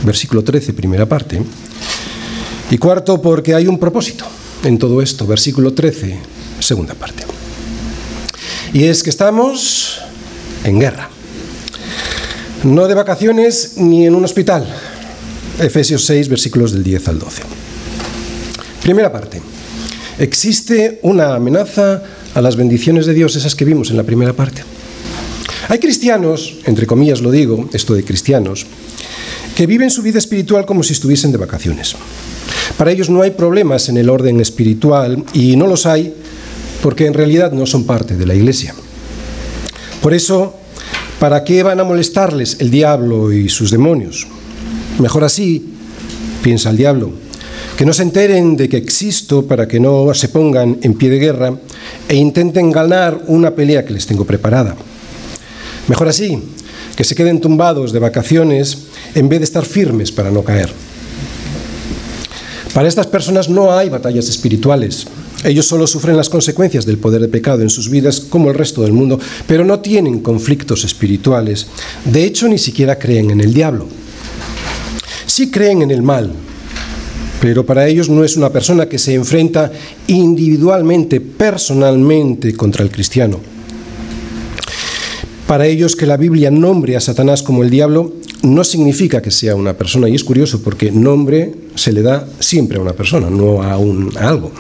Versículo 0.04 0.44
13, 0.44 0.74
primera 0.74 1.06
parte. 1.06 1.42
Y 2.72 2.78
cuarto, 2.78 3.22
porque 3.22 3.54
hay 3.54 3.68
un 3.68 3.78
propósito 3.78 4.26
en 4.64 4.78
todo 4.78 5.02
esto. 5.02 5.28
Versículo 5.28 5.74
13, 5.74 6.18
segunda 6.60 6.94
parte. 6.94 7.24
Y 8.74 8.86
es 8.86 9.04
que 9.04 9.10
estamos 9.10 10.02
en 10.64 10.80
guerra. 10.80 11.10
No 12.64 12.88
de 12.88 12.96
vacaciones 12.96 13.74
ni 13.78 14.06
en 14.08 14.16
un 14.16 14.26
hospital. 14.26 14.68
Efesios 15.60 16.06
6, 16.06 16.30
versículos 16.30 16.72
del 16.72 16.84
10 16.84 17.08
al 17.08 17.20
12. 17.20 17.42
Primera 18.86 19.12
parte. 19.12 19.42
Existe 20.20 21.00
una 21.02 21.34
amenaza 21.34 22.04
a 22.36 22.40
las 22.40 22.56
bendiciones 22.56 23.08
de 23.08 23.16
Dios, 23.16 23.36
esas 23.36 23.56
que 23.56 23.66
vimos 23.66 23.90
en 23.90 23.98
la 23.98 24.04
primera 24.04 24.34
parte. 24.34 24.62
Hay 25.70 25.80
cristianos, 25.80 26.58
entre 26.66 26.86
comillas 26.86 27.20
lo 27.22 27.32
digo, 27.32 27.68
esto 27.74 27.96
de 27.96 28.04
cristianos, 28.04 28.68
que 29.56 29.66
viven 29.66 29.90
su 29.90 30.04
vida 30.04 30.20
espiritual 30.20 30.68
como 30.68 30.84
si 30.84 30.94
estuviesen 30.94 31.32
de 31.32 31.40
vacaciones. 31.40 31.96
Para 32.78 32.92
ellos 32.92 33.10
no 33.10 33.24
hay 33.24 33.32
problemas 33.32 33.90
en 33.90 33.98
el 33.98 34.08
orden 34.08 34.40
espiritual 34.40 35.26
y 35.34 35.56
no 35.56 35.66
los 35.66 35.88
hay 35.88 36.14
porque 36.84 37.08
en 37.08 37.16
realidad 37.16 37.54
no 37.54 37.66
son 37.66 37.86
parte 37.86 38.16
de 38.16 38.28
la 38.28 38.36
iglesia. 38.36 38.76
Por 40.00 40.14
eso, 40.14 40.60
¿para 41.20 41.44
qué 41.44 41.64
van 41.64 41.80
a 41.80 41.84
molestarles 41.84 42.58
el 42.60 42.70
diablo 42.70 43.34
y 43.34 43.50
sus 43.50 43.72
demonios? 43.72 44.28
Mejor 45.00 45.24
así, 45.24 45.74
piensa 46.44 46.70
el 46.70 46.78
diablo, 46.78 47.25
que 47.78 47.86
no 47.86 47.92
se 47.92 48.04
enteren 48.04 48.56
de 48.56 48.70
que 48.70 48.78
existo 48.78 49.46
para 49.46 49.68
que 49.68 49.80
no 49.80 50.14
se 50.14 50.30
pongan 50.30 50.80
en 50.82 50.94
pie 50.94 51.10
de 51.10 51.20
guerra 51.20 51.54
e 52.08 52.16
intenten 52.16 52.72
ganar 52.72 53.20
una 53.28 53.52
pelea 53.52 53.86
que 53.86 53.94
les 53.94 54.06
tengo 54.06 54.24
preparada. 54.24 54.76
Mejor 55.88 56.08
así, 56.08 56.40
que 56.96 57.04
se 57.04 57.16
queden 57.16 57.42
tumbados 57.42 57.92
de 57.92 58.00
vacaciones 58.00 58.78
en 59.14 59.28
vez 59.28 59.40
de 59.40 59.46
estar 59.46 59.66
firmes 59.66 60.12
para 60.12 60.32
no 60.32 60.44
caer. 60.44 60.72
Para 62.74 62.88
estas 62.88 63.08
personas 63.08 63.50
no 63.50 63.72
hay 63.72 63.90
batallas 63.90 64.30
espirituales. 64.30 65.06
Ellos 65.44 65.68
solo 65.68 65.86
sufren 65.86 66.18
las 66.18 66.30
consecuencias 66.30 66.86
del 66.86 66.98
poder 66.98 67.22
de 67.22 67.28
pecado 67.28 67.62
en 67.62 67.70
sus 67.70 67.90
vidas 67.90 68.20
como 68.20 68.50
el 68.50 68.56
resto 68.56 68.82
del 68.82 68.94
mundo, 68.94 69.20
pero 69.48 69.64
no 69.64 69.80
tienen 69.80 70.22
conflictos 70.22 70.84
espirituales. 70.86 71.68
De 72.06 72.24
hecho, 72.24 72.48
ni 72.48 72.58
siquiera 72.58 72.98
creen 72.98 73.32
en 73.32 73.42
el 73.42 73.54
diablo. 73.54 73.88
Sí 75.26 75.52
creen 75.52 75.84
en 75.84 75.92
el 75.92 76.02
mal, 76.02 76.34
pero 77.42 77.66
para 77.66 77.88
ellos 77.88 78.10
no 78.10 78.24
es 78.24 78.38
una 78.38 78.50
persona 78.50 78.88
que 78.88 78.98
se 78.98 79.14
enfrenta 79.14 79.72
individualmente, 80.08 81.22
personalmente 81.22 82.54
contra 82.54 82.84
el 82.84 82.92
cristiano. 82.92 83.40
Para 85.48 85.68
ellos 85.68 85.96
que 85.96 86.08
la 86.08 86.18
Biblia 86.18 86.50
nombre 86.50 86.96
a 86.96 87.00
Satanás 87.00 87.44
como 87.44 87.64
el 87.64 87.70
diablo 87.70 88.14
no 88.42 88.64
significa 88.64 89.22
que 89.22 89.32
sea 89.32 89.56
una 89.56 89.74
persona, 89.74 90.10
y 90.10 90.16
es 90.16 90.24
curioso 90.24 90.62
porque 90.62 90.92
nombre 90.92 91.54
se 91.76 91.92
le 91.92 92.02
da 92.02 92.28
siempre 92.40 92.78
a 92.78 92.82
una 92.82 92.94
persona, 92.94 93.30
no 93.30 93.62
a, 93.62 93.78
un, 93.78 94.12
algo. 94.18 94.52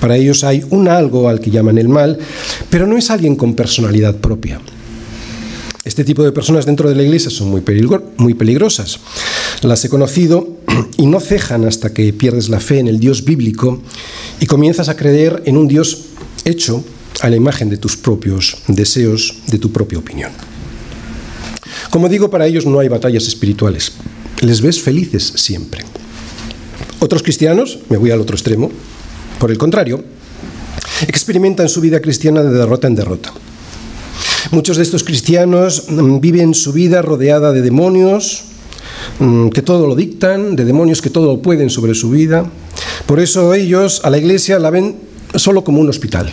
Para 0.00 0.16
ellos 0.16 0.44
hay 0.44 0.64
un 0.70 0.88
algo 0.88 1.28
al 1.28 1.40
que 1.40 1.50
llaman 1.50 1.78
el 1.78 1.88
mal, 1.88 2.18
pero 2.70 2.86
no 2.86 2.96
es 2.96 3.10
alguien 3.10 3.36
con 3.36 3.54
personalidad 3.54 4.16
propia. 4.16 4.60
Este 5.84 6.04
tipo 6.04 6.22
de 6.22 6.30
personas 6.30 6.64
dentro 6.64 6.88
de 6.88 6.94
la 6.94 7.02
iglesia 7.02 7.28
son 7.28 7.50
muy, 7.50 7.60
peligrosas. 7.60 9.00
Las 9.62 9.84
he 9.84 9.88
conocido 9.88 10.58
y 10.96 11.06
no 11.06 11.18
cejan 11.18 11.64
hasta 11.64 11.92
que 11.92 12.12
pierdes 12.12 12.48
la 12.48 12.60
fe 12.60 12.78
en 12.78 12.86
el 12.86 13.00
Dios 13.00 13.24
bíblico 13.24 13.82
y 14.38 14.46
comienzas 14.46 14.88
a 14.88 14.96
creer 14.96 15.42
en 15.44 15.56
un 15.56 15.66
Dios 15.66 16.02
hecho 16.44 16.84
a 17.20 17.28
la 17.28 17.36
imagen 17.36 17.68
de 17.68 17.78
tus 17.78 17.96
propios 17.96 18.58
deseos, 18.68 19.42
de 19.48 19.58
tu 19.58 19.72
propia 19.72 19.98
opinión. 19.98 20.30
Como 21.90 22.08
digo, 22.08 22.30
para 22.30 22.46
ellos 22.46 22.64
no 22.64 22.78
hay 22.78 22.88
batallas 22.88 23.26
espirituales. 23.26 23.92
Les 24.40 24.60
ves 24.60 24.80
felices 24.80 25.32
siempre. 25.36 25.84
Otros 27.00 27.24
cristianos, 27.24 27.80
me 27.88 27.96
voy 27.96 28.12
al 28.12 28.20
otro 28.20 28.36
extremo, 28.36 28.70
por 29.40 29.50
el 29.50 29.58
contrario, 29.58 30.04
experimentan 31.08 31.68
su 31.68 31.80
vida 31.80 32.00
cristiana 32.00 32.44
de 32.44 32.50
derrota 32.50 32.86
en 32.86 32.94
derrota. 32.94 33.32
Muchos 34.52 34.76
de 34.76 34.82
estos 34.82 35.02
cristianos 35.02 35.86
mm, 35.88 36.20
viven 36.20 36.52
su 36.52 36.74
vida 36.74 37.00
rodeada 37.00 37.52
de 37.52 37.62
demonios 37.62 38.44
mm, 39.18 39.48
que 39.48 39.62
todo 39.62 39.86
lo 39.86 39.96
dictan, 39.96 40.56
de 40.56 40.66
demonios 40.66 41.00
que 41.00 41.08
todo 41.08 41.32
lo 41.32 41.40
pueden 41.40 41.70
sobre 41.70 41.94
su 41.94 42.10
vida. 42.10 42.44
Por 43.06 43.18
eso 43.18 43.54
ellos 43.54 44.02
a 44.04 44.10
la 44.10 44.18
iglesia 44.18 44.58
la 44.58 44.68
ven 44.68 44.96
solo 45.36 45.64
como 45.64 45.80
un 45.80 45.88
hospital. 45.88 46.30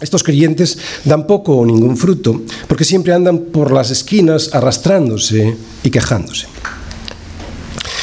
Estos 0.00 0.22
creyentes 0.22 0.78
dan 1.04 1.26
poco 1.26 1.56
o 1.56 1.66
ningún 1.66 1.96
fruto 1.96 2.42
porque 2.68 2.84
siempre 2.84 3.12
andan 3.12 3.50
por 3.50 3.72
las 3.72 3.90
esquinas 3.90 4.54
arrastrándose 4.54 5.56
y 5.82 5.90
quejándose. 5.90 6.46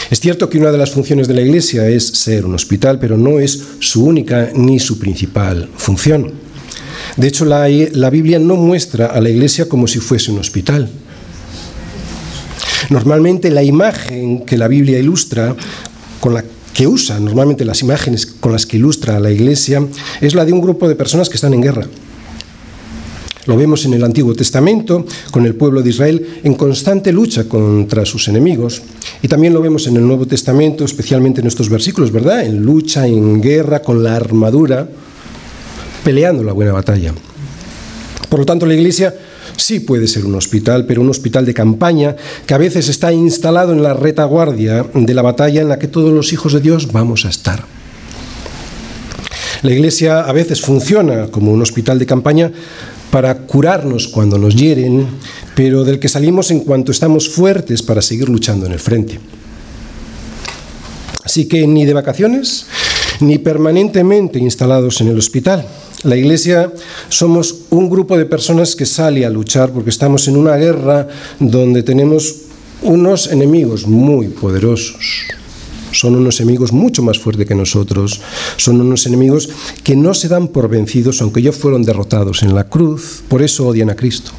Es 0.10 0.20
cierto 0.20 0.50
que 0.50 0.58
una 0.58 0.74
de 0.74 0.78
las 0.78 0.92
funciones 0.92 1.30
de 1.30 1.36
la 1.36 1.42
Iglesia 1.42 1.88
es 1.88 2.06
ser 2.06 2.46
un 2.46 2.56
hospital, 2.56 3.00
pero 3.00 3.16
no 3.16 3.40
es 3.40 3.64
su 3.80 4.04
única 4.04 4.52
ni 4.54 4.78
su 4.78 5.00
principal 5.00 5.70
función. 5.78 6.51
De 7.18 7.28
hecho, 7.28 7.46
la, 7.46 8.10
Biblia 8.10 8.40
no 8.40 8.56
muestra 8.56 9.08
a 9.08 9.20
la 9.22 9.30
Iglesia 9.30 9.68
como 9.68 9.88
si 9.88 10.00
fuese 10.00 10.32
un 10.32 10.40
hospital. 10.40 10.90
Normalmente 12.90 13.52
la 13.52 13.64
imagen 13.64 14.46
que 14.46 14.58
la 14.58 14.68
Biblia 14.68 15.00
ilustra, 15.00 15.56
con 16.20 16.34
la 16.34 16.44
que 16.74 16.88
usa 16.88 17.20
normalmente 17.20 17.66
las 17.66 17.82
imágenes 17.82 18.26
con 18.26 18.52
las 18.52 18.66
que 18.66 18.78
ilustra 18.78 19.18
a 19.18 19.20
la 19.20 19.32
iglesia 19.32 19.86
es 20.22 20.34
la 20.34 20.46
de 20.46 20.54
un 20.54 20.62
grupo 20.62 20.88
de 20.88 20.96
personas 20.96 21.30
que 21.30 21.36
están 21.36 21.54
en 21.54 21.62
guerra. 21.62 21.86
Lo 23.48 23.58
vemos 23.58 23.86
en 23.86 23.94
el 23.96 24.04
Antiguo 24.04 24.36
Testamento, 24.36 25.06
con 25.32 25.46
el 25.46 25.56
pueblo 25.56 25.82
de 25.82 25.90
Israel 25.90 26.42
en 26.44 26.54
constante 26.54 27.12
lucha 27.12 27.46
contra 27.46 28.06
sus 28.06 28.28
enemigos. 28.28 28.84
Y 29.24 29.28
también 29.28 29.54
lo 29.54 29.62
vemos 29.62 29.88
en 29.88 29.98
el 29.98 30.06
Nuevo 30.06 30.28
Testamento, 30.28 30.86
especialmente 30.86 31.42
en 31.42 31.48
estos 31.48 31.68
versículos, 31.68 32.12
¿verdad? 32.12 32.46
En 32.46 32.62
lucha, 32.62 33.08
en 33.08 33.42
guerra, 33.42 33.82
con 33.82 34.04
la 34.04 34.16
armadura, 34.16 34.88
peleando 36.04 36.44
la 36.44 36.54
buena 36.54 36.72
batalla. 36.72 37.14
Por 38.30 38.40
lo 38.40 38.46
tanto, 38.46 38.66
la 38.66 38.74
Iglesia 38.74 39.14
sí 39.58 39.80
puede 39.80 40.08
ser 40.08 40.26
un 40.26 40.36
hospital, 40.36 40.86
pero 40.86 41.02
un 41.02 41.10
hospital 41.10 41.46
de 41.46 41.54
campaña 41.54 42.16
que 42.46 42.54
a 42.54 42.58
veces 42.58 42.90
está 42.90 43.12
instalado 43.12 43.74
en 43.74 43.84
la 43.84 43.94
retaguardia 43.94 44.86
de 44.94 45.14
la 45.14 45.22
batalla 45.22 45.62
en 45.62 45.70
la 45.70 45.80
que 45.80 45.88
todos 45.88 46.14
los 46.14 46.34
hijos 46.34 46.54
de 46.54 46.62
Dios 46.62 46.92
vamos 46.92 47.26
a 47.26 47.30
estar. 47.30 47.64
La 49.62 49.72
iglesia 49.72 50.22
a 50.22 50.32
veces 50.32 50.62
funciona 50.62 51.28
como 51.28 51.52
un 51.52 51.62
hospital 51.62 52.00
de 52.00 52.08
campaña 52.08 52.52
para 53.12 53.36
curarnos 53.36 54.08
cuando 54.08 54.40
nos 54.40 54.56
hieren, 54.56 55.08
pero 55.56 55.84
del 55.84 56.00
que 56.00 56.08
salimos 56.08 56.50
en 56.50 56.62
cuanto 56.62 56.92
estamos 56.92 57.30
fuertes 57.30 57.84
para 57.84 58.02
seguir 58.02 58.30
luchando 58.30 58.66
en 58.66 58.72
el 58.72 58.80
frente. 58.80 59.20
Así 61.24 61.48
que 61.48 61.68
ni 61.68 61.86
de 61.86 61.94
vacaciones, 61.94 62.66
ni 63.20 63.38
permanentemente 63.38 64.40
instalados 64.40 65.02
en 65.02 65.10
el 65.10 65.18
hospital. 65.18 65.68
La 66.04 66.18
Iglesia 66.18 66.74
somos 67.10 67.56
un 67.70 67.88
grupo 67.88 68.18
de 68.18 68.26
personas 68.26 68.76
que 68.76 68.88
sale 68.88 69.24
a 69.24 69.30
luchar 69.30 69.72
porque 69.72 69.92
estamos 69.92 70.28
en 70.28 70.36
una 70.36 70.56
guerra 70.56 71.08
donde 71.40 71.84
tenemos 71.84 72.38
unos 72.82 73.28
enemigos 73.28 73.86
muy 73.86 74.30
poderosos. 74.30 75.28
Son 75.92 76.16
unos 76.16 76.40
enemigos 76.40 76.72
mucho 76.72 77.04
más 77.04 77.20
fuertes 77.20 77.46
que 77.46 77.54
nosotros. 77.54 78.20
Son 78.58 78.82
unos 78.82 79.06
enemigos 79.06 79.50
que 79.84 79.96
no 79.96 80.16
se 80.16 80.28
dan 80.28 80.48
por 80.48 80.70
vencidos, 80.70 81.22
aunque 81.22 81.44
ya 81.44 81.52
fueron 81.52 81.84
derrotados 81.84 82.42
en 82.42 82.56
la 82.56 82.64
cruz. 82.64 83.22
Por 83.28 83.44
eso 83.44 83.68
odian 83.68 83.92
a 83.92 83.96
Cristo. 83.96 84.32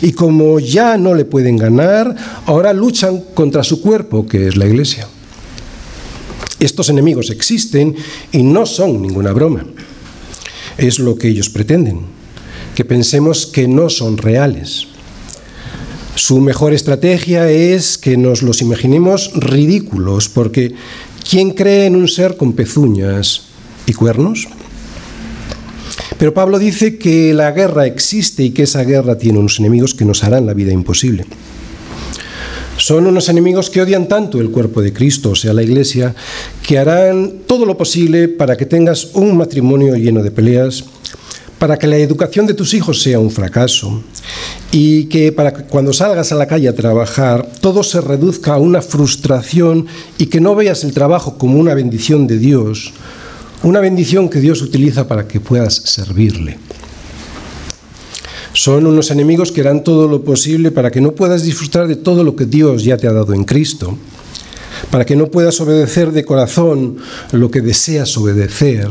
Y 0.00 0.12
como 0.12 0.60
ya 0.60 0.96
no 0.96 1.12
le 1.14 1.24
pueden 1.24 1.56
ganar, 1.56 2.14
ahora 2.46 2.72
luchan 2.72 3.20
contra 3.34 3.64
su 3.64 3.80
cuerpo, 3.80 4.26
que 4.26 4.46
es 4.46 4.56
la 4.56 4.66
iglesia. 4.66 5.08
Estos 6.60 6.88
enemigos 6.88 7.30
existen 7.30 7.96
y 8.30 8.44
no 8.44 8.64
son 8.64 9.02
ninguna 9.02 9.32
broma 9.32 9.64
es 10.78 10.98
lo 10.98 11.16
que 11.16 11.28
ellos 11.28 11.50
pretenden, 11.50 12.00
que 12.74 12.84
pensemos 12.84 13.46
que 13.46 13.68
no 13.68 13.88
son 13.90 14.18
reales. 14.18 14.88
Su 16.14 16.40
mejor 16.40 16.72
estrategia 16.72 17.50
es 17.50 17.98
que 17.98 18.16
nos 18.16 18.42
los 18.42 18.62
imaginemos 18.62 19.32
ridículos, 19.34 20.28
porque 20.28 20.74
¿quién 21.28 21.50
cree 21.50 21.86
en 21.86 21.96
un 21.96 22.08
ser 22.08 22.36
con 22.36 22.52
pezuñas 22.52 23.46
y 23.86 23.92
cuernos? 23.92 24.48
Pero 26.18 26.32
Pablo 26.32 26.58
dice 26.58 26.98
que 26.98 27.34
la 27.34 27.50
guerra 27.50 27.86
existe 27.86 28.44
y 28.44 28.50
que 28.50 28.62
esa 28.62 28.84
guerra 28.84 29.18
tiene 29.18 29.40
unos 29.40 29.58
enemigos 29.58 29.94
que 29.94 30.04
nos 30.04 30.22
harán 30.22 30.46
la 30.46 30.54
vida 30.54 30.72
imposible. 30.72 31.26
Son 32.84 33.06
unos 33.06 33.30
enemigos 33.30 33.70
que 33.70 33.80
odian 33.80 34.08
tanto 34.08 34.42
el 34.42 34.50
cuerpo 34.50 34.82
de 34.82 34.92
Cristo, 34.92 35.30
o 35.30 35.34
sea, 35.34 35.54
la 35.54 35.62
Iglesia, 35.62 36.14
que 36.62 36.76
harán 36.76 37.32
todo 37.46 37.64
lo 37.64 37.78
posible 37.78 38.28
para 38.28 38.58
que 38.58 38.66
tengas 38.66 39.14
un 39.14 39.38
matrimonio 39.38 39.96
lleno 39.96 40.22
de 40.22 40.30
peleas, 40.30 40.84
para 41.58 41.78
que 41.78 41.86
la 41.86 41.96
educación 41.96 42.46
de 42.46 42.52
tus 42.52 42.74
hijos 42.74 43.00
sea 43.00 43.18
un 43.20 43.30
fracaso 43.30 44.02
y 44.70 45.06
que 45.06 45.32
para 45.32 45.54
cuando 45.54 45.94
salgas 45.94 46.30
a 46.30 46.34
la 46.34 46.46
calle 46.46 46.68
a 46.68 46.74
trabajar 46.74 47.48
todo 47.62 47.82
se 47.82 48.02
reduzca 48.02 48.52
a 48.52 48.58
una 48.58 48.82
frustración 48.82 49.86
y 50.18 50.26
que 50.26 50.42
no 50.42 50.54
veas 50.54 50.84
el 50.84 50.92
trabajo 50.92 51.38
como 51.38 51.58
una 51.58 51.72
bendición 51.72 52.26
de 52.26 52.36
Dios, 52.36 52.92
una 53.62 53.80
bendición 53.80 54.28
que 54.28 54.40
Dios 54.40 54.60
utiliza 54.60 55.08
para 55.08 55.26
que 55.26 55.40
puedas 55.40 55.74
servirle. 55.74 56.58
Son 58.54 58.86
unos 58.86 59.10
enemigos 59.10 59.50
que 59.50 59.62
harán 59.62 59.82
todo 59.82 60.06
lo 60.06 60.22
posible 60.22 60.70
para 60.70 60.92
que 60.92 61.00
no 61.00 61.12
puedas 61.12 61.42
disfrutar 61.42 61.88
de 61.88 61.96
todo 61.96 62.22
lo 62.22 62.36
que 62.36 62.46
Dios 62.46 62.84
ya 62.84 62.96
te 62.96 63.08
ha 63.08 63.12
dado 63.12 63.34
en 63.34 63.42
Cristo, 63.42 63.98
para 64.92 65.04
que 65.04 65.16
no 65.16 65.26
puedas 65.26 65.60
obedecer 65.60 66.12
de 66.12 66.24
corazón 66.24 66.98
lo 67.32 67.50
que 67.50 67.60
deseas 67.60 68.16
obedecer 68.16 68.88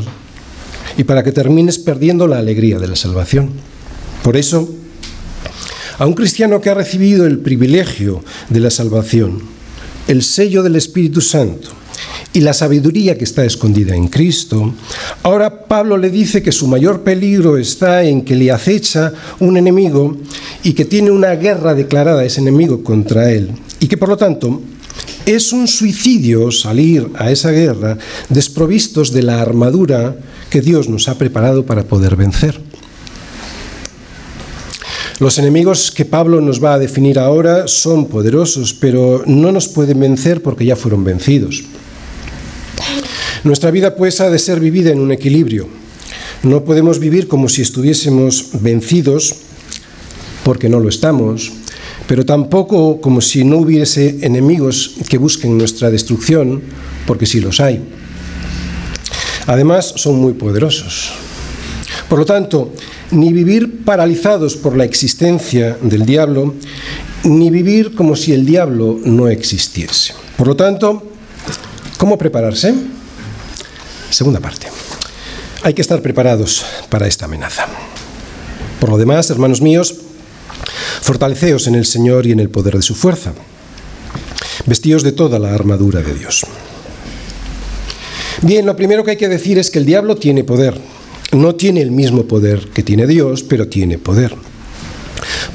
y 0.97 1.05
para 1.05 1.23
que 1.23 1.31
termines 1.31 1.79
perdiendo 1.79 2.27
la 2.27 2.39
alegría 2.39 2.77
de 2.77 2.89
la 2.89 2.97
salvación. 2.97 3.51
Por 4.21 4.35
eso, 4.35 4.69
a 5.97 6.05
un 6.05 6.13
cristiano 6.13 6.59
que 6.59 6.69
ha 6.69 6.73
recibido 6.73 7.25
el 7.25 7.39
privilegio 7.39 8.21
de 8.49 8.59
la 8.59 8.69
salvación, 8.69 9.43
el 10.09 10.23
sello 10.23 10.61
del 10.61 10.75
Espíritu 10.75 11.21
Santo, 11.21 11.69
y 12.33 12.41
la 12.41 12.53
sabiduría 12.53 13.17
que 13.17 13.23
está 13.23 13.45
escondida 13.45 13.95
en 13.95 14.07
Cristo, 14.07 14.73
ahora 15.21 15.65
Pablo 15.65 15.97
le 15.97 16.09
dice 16.09 16.41
que 16.41 16.51
su 16.51 16.67
mayor 16.67 17.01
peligro 17.01 17.57
está 17.57 18.03
en 18.03 18.23
que 18.23 18.35
le 18.35 18.51
acecha 18.51 19.13
un 19.39 19.57
enemigo 19.57 20.17
y 20.63 20.73
que 20.73 20.85
tiene 20.85 21.11
una 21.11 21.35
guerra 21.35 21.75
declarada 21.75 22.25
ese 22.25 22.41
enemigo 22.41 22.83
contra 22.83 23.31
él 23.31 23.51
y 23.79 23.87
que 23.87 23.97
por 23.97 24.09
lo 24.09 24.17
tanto 24.17 24.61
es 25.25 25.53
un 25.53 25.67
suicidio 25.67 26.51
salir 26.51 27.09
a 27.15 27.31
esa 27.31 27.51
guerra 27.51 27.97
desprovistos 28.29 29.11
de 29.11 29.23
la 29.23 29.41
armadura 29.41 30.15
que 30.49 30.61
Dios 30.61 30.89
nos 30.89 31.07
ha 31.07 31.17
preparado 31.17 31.65
para 31.65 31.83
poder 31.83 32.15
vencer. 32.15 32.59
Los 35.19 35.37
enemigos 35.37 35.91
que 35.91 36.05
Pablo 36.05 36.41
nos 36.41 36.61
va 36.63 36.73
a 36.73 36.79
definir 36.79 37.19
ahora 37.19 37.67
son 37.67 38.07
poderosos, 38.07 38.73
pero 38.73 39.23
no 39.25 39.51
nos 39.51 39.67
pueden 39.67 39.99
vencer 39.99 40.41
porque 40.41 40.65
ya 40.65 40.75
fueron 40.75 41.03
vencidos. 41.03 41.63
Nuestra 43.43 43.71
vida 43.71 43.95
pues 43.95 44.21
ha 44.21 44.29
de 44.29 44.39
ser 44.39 44.59
vivida 44.61 44.91
en 44.91 44.99
un 44.99 45.11
equilibrio. 45.11 45.67
No 46.43 46.63
podemos 46.63 46.99
vivir 46.99 47.27
como 47.27 47.49
si 47.49 47.61
estuviésemos 47.61 48.49
vencidos, 48.61 49.35
porque 50.43 50.69
no 50.69 50.79
lo 50.79 50.87
estamos, 50.89 51.51
pero 52.07 52.25
tampoco 52.25 53.01
como 53.01 53.19
si 53.21 53.43
no 53.43 53.57
hubiese 53.57 54.19
enemigos 54.21 54.95
que 55.09 55.17
busquen 55.17 55.57
nuestra 55.57 55.89
destrucción, 55.91 56.61
porque 57.05 57.25
sí 57.25 57.41
los 57.41 57.59
hay. 57.59 57.81
Además, 59.47 59.93
son 59.97 60.19
muy 60.19 60.33
poderosos. 60.33 61.11
Por 62.07 62.19
lo 62.19 62.25
tanto, 62.25 62.73
ni 63.11 63.33
vivir 63.33 63.83
paralizados 63.83 64.55
por 64.55 64.77
la 64.77 64.85
existencia 64.85 65.77
del 65.81 66.05
diablo, 66.05 66.55
ni 67.23 67.49
vivir 67.49 67.93
como 67.93 68.15
si 68.15 68.31
el 68.33 68.45
diablo 68.45 68.99
no 69.03 69.27
existiese. 69.27 70.13
Por 70.37 70.47
lo 70.47 70.55
tanto, 70.55 71.11
¿cómo 71.97 72.17
prepararse? 72.17 72.73
Segunda 74.13 74.39
parte. 74.39 74.67
Hay 75.63 75.73
que 75.73 75.81
estar 75.81 76.01
preparados 76.01 76.65
para 76.89 77.07
esta 77.07 77.25
amenaza. 77.25 77.67
Por 78.79 78.89
lo 78.89 78.97
demás, 78.97 79.29
hermanos 79.29 79.61
míos, 79.61 79.95
Fortaleceos 81.01 81.67
en 81.67 81.75
el 81.75 81.85
Señor 81.85 82.25
y 82.25 82.31
en 82.31 82.39
el 82.39 82.49
poder 82.49 82.77
de 82.77 82.81
su 82.81 82.95
fuerza. 82.95 83.33
Vestíos 84.65 85.03
de 85.03 85.11
toda 85.11 85.37
la 85.37 85.53
armadura 85.53 86.01
de 86.01 86.13
Dios. 86.13 86.45
Bien, 88.41 88.65
lo 88.65 88.75
primero 88.75 89.03
que 89.03 89.11
hay 89.11 89.17
que 89.17 89.27
decir 89.27 89.57
es 89.57 89.69
que 89.69 89.79
el 89.79 89.85
diablo 89.85 90.15
tiene 90.15 90.43
poder. 90.43 90.79
No 91.33 91.55
tiene 91.55 91.81
el 91.81 91.91
mismo 91.91 92.23
poder 92.23 92.69
que 92.69 92.83
tiene 92.83 93.07
Dios, 93.07 93.43
pero 93.43 93.67
tiene 93.67 93.97
poder. 93.97 94.35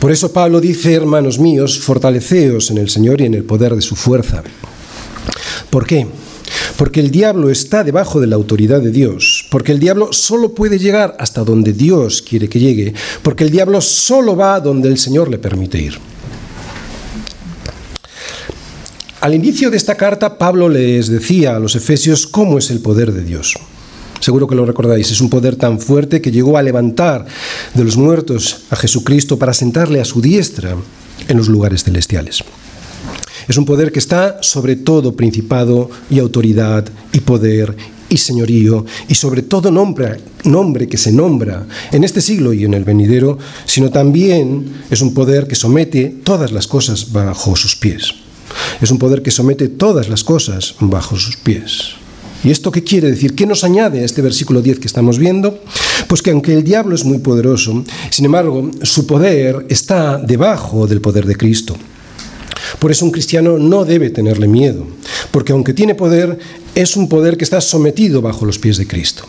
Por 0.00 0.12
eso 0.12 0.32
Pablo 0.32 0.60
dice, 0.60 0.94
hermanos 0.94 1.38
míos, 1.38 1.78
fortaleceos 1.78 2.70
en 2.70 2.78
el 2.78 2.90
Señor 2.90 3.20
y 3.20 3.24
en 3.24 3.34
el 3.34 3.44
poder 3.44 3.74
de 3.74 3.82
su 3.82 3.96
fuerza. 3.96 4.42
¿Por 5.70 5.86
qué? 5.86 6.06
Porque 6.78 7.00
el 7.00 7.10
diablo 7.10 7.50
está 7.50 7.82
debajo 7.82 8.20
de 8.20 8.28
la 8.28 8.36
autoridad 8.36 8.80
de 8.80 8.92
Dios, 8.92 9.44
porque 9.50 9.72
el 9.72 9.80
diablo 9.80 10.12
solo 10.12 10.54
puede 10.54 10.78
llegar 10.78 11.16
hasta 11.18 11.42
donde 11.42 11.72
Dios 11.72 12.22
quiere 12.22 12.48
que 12.48 12.60
llegue, 12.60 12.94
porque 13.24 13.42
el 13.42 13.50
diablo 13.50 13.80
solo 13.80 14.36
va 14.36 14.60
donde 14.60 14.88
el 14.88 14.96
Señor 14.96 15.28
le 15.28 15.38
permite 15.38 15.82
ir. 15.82 15.98
Al 19.20 19.34
inicio 19.34 19.72
de 19.72 19.76
esta 19.76 19.96
carta, 19.96 20.38
Pablo 20.38 20.68
les 20.68 21.08
decía 21.08 21.56
a 21.56 21.58
los 21.58 21.74
efesios 21.74 22.28
cómo 22.28 22.58
es 22.58 22.70
el 22.70 22.78
poder 22.78 23.10
de 23.10 23.24
Dios. 23.24 23.56
Seguro 24.20 24.46
que 24.46 24.54
lo 24.54 24.64
recordáis, 24.64 25.10
es 25.10 25.20
un 25.20 25.30
poder 25.30 25.56
tan 25.56 25.80
fuerte 25.80 26.20
que 26.20 26.30
llegó 26.30 26.58
a 26.58 26.62
levantar 26.62 27.26
de 27.74 27.82
los 27.82 27.96
muertos 27.96 28.66
a 28.70 28.76
Jesucristo 28.76 29.36
para 29.36 29.52
sentarle 29.52 30.00
a 30.00 30.04
su 30.04 30.22
diestra 30.22 30.76
en 31.26 31.36
los 31.36 31.48
lugares 31.48 31.82
celestiales. 31.82 32.44
Es 33.48 33.56
un 33.56 33.64
poder 33.64 33.90
que 33.92 33.98
está 33.98 34.42
sobre 34.42 34.76
todo 34.76 35.16
principado 35.16 35.88
y 36.10 36.18
autoridad 36.18 36.86
y 37.12 37.20
poder 37.20 37.74
y 38.10 38.18
señorío 38.18 38.84
y 39.08 39.14
sobre 39.14 39.42
todo 39.42 39.70
nombre, 39.70 40.18
nombre 40.44 40.86
que 40.86 40.98
se 40.98 41.12
nombra 41.12 41.66
en 41.90 42.04
este 42.04 42.20
siglo 42.20 42.52
y 42.52 42.64
en 42.64 42.74
el 42.74 42.84
venidero, 42.84 43.38
sino 43.64 43.90
también 43.90 44.70
es 44.90 45.00
un 45.00 45.14
poder 45.14 45.46
que 45.46 45.54
somete 45.54 46.14
todas 46.24 46.52
las 46.52 46.66
cosas 46.66 47.12
bajo 47.12 47.56
sus 47.56 47.74
pies. 47.74 48.14
Es 48.80 48.90
un 48.90 48.98
poder 48.98 49.22
que 49.22 49.30
somete 49.30 49.68
todas 49.68 50.08
las 50.08 50.24
cosas 50.24 50.74
bajo 50.80 51.16
sus 51.16 51.36
pies. 51.36 51.94
¿Y 52.44 52.50
esto 52.50 52.70
qué 52.70 52.84
quiere 52.84 53.10
decir? 53.10 53.34
¿Qué 53.34 53.46
nos 53.46 53.64
añade 53.64 54.00
a 54.00 54.04
este 54.04 54.22
versículo 54.22 54.62
10 54.62 54.78
que 54.78 54.86
estamos 54.86 55.18
viendo? 55.18 55.58
Pues 56.06 56.22
que 56.22 56.30
aunque 56.30 56.54
el 56.54 56.62
diablo 56.62 56.94
es 56.94 57.04
muy 57.04 57.18
poderoso, 57.18 57.82
sin 58.10 58.26
embargo, 58.26 58.70
su 58.82 59.06
poder 59.06 59.66
está 59.68 60.18
debajo 60.18 60.86
del 60.86 61.00
poder 61.00 61.26
de 61.26 61.36
Cristo. 61.36 61.76
Por 62.78 62.90
eso 62.90 63.04
un 63.04 63.10
cristiano 63.10 63.58
no 63.58 63.84
debe 63.84 64.10
tenerle 64.10 64.46
miedo, 64.46 64.86
porque 65.30 65.52
aunque 65.52 65.74
tiene 65.74 65.94
poder, 65.94 66.38
es 66.74 66.96
un 66.96 67.08
poder 67.08 67.36
que 67.36 67.44
está 67.44 67.60
sometido 67.60 68.22
bajo 68.22 68.44
los 68.44 68.58
pies 68.58 68.76
de 68.76 68.86
Cristo. 68.86 69.24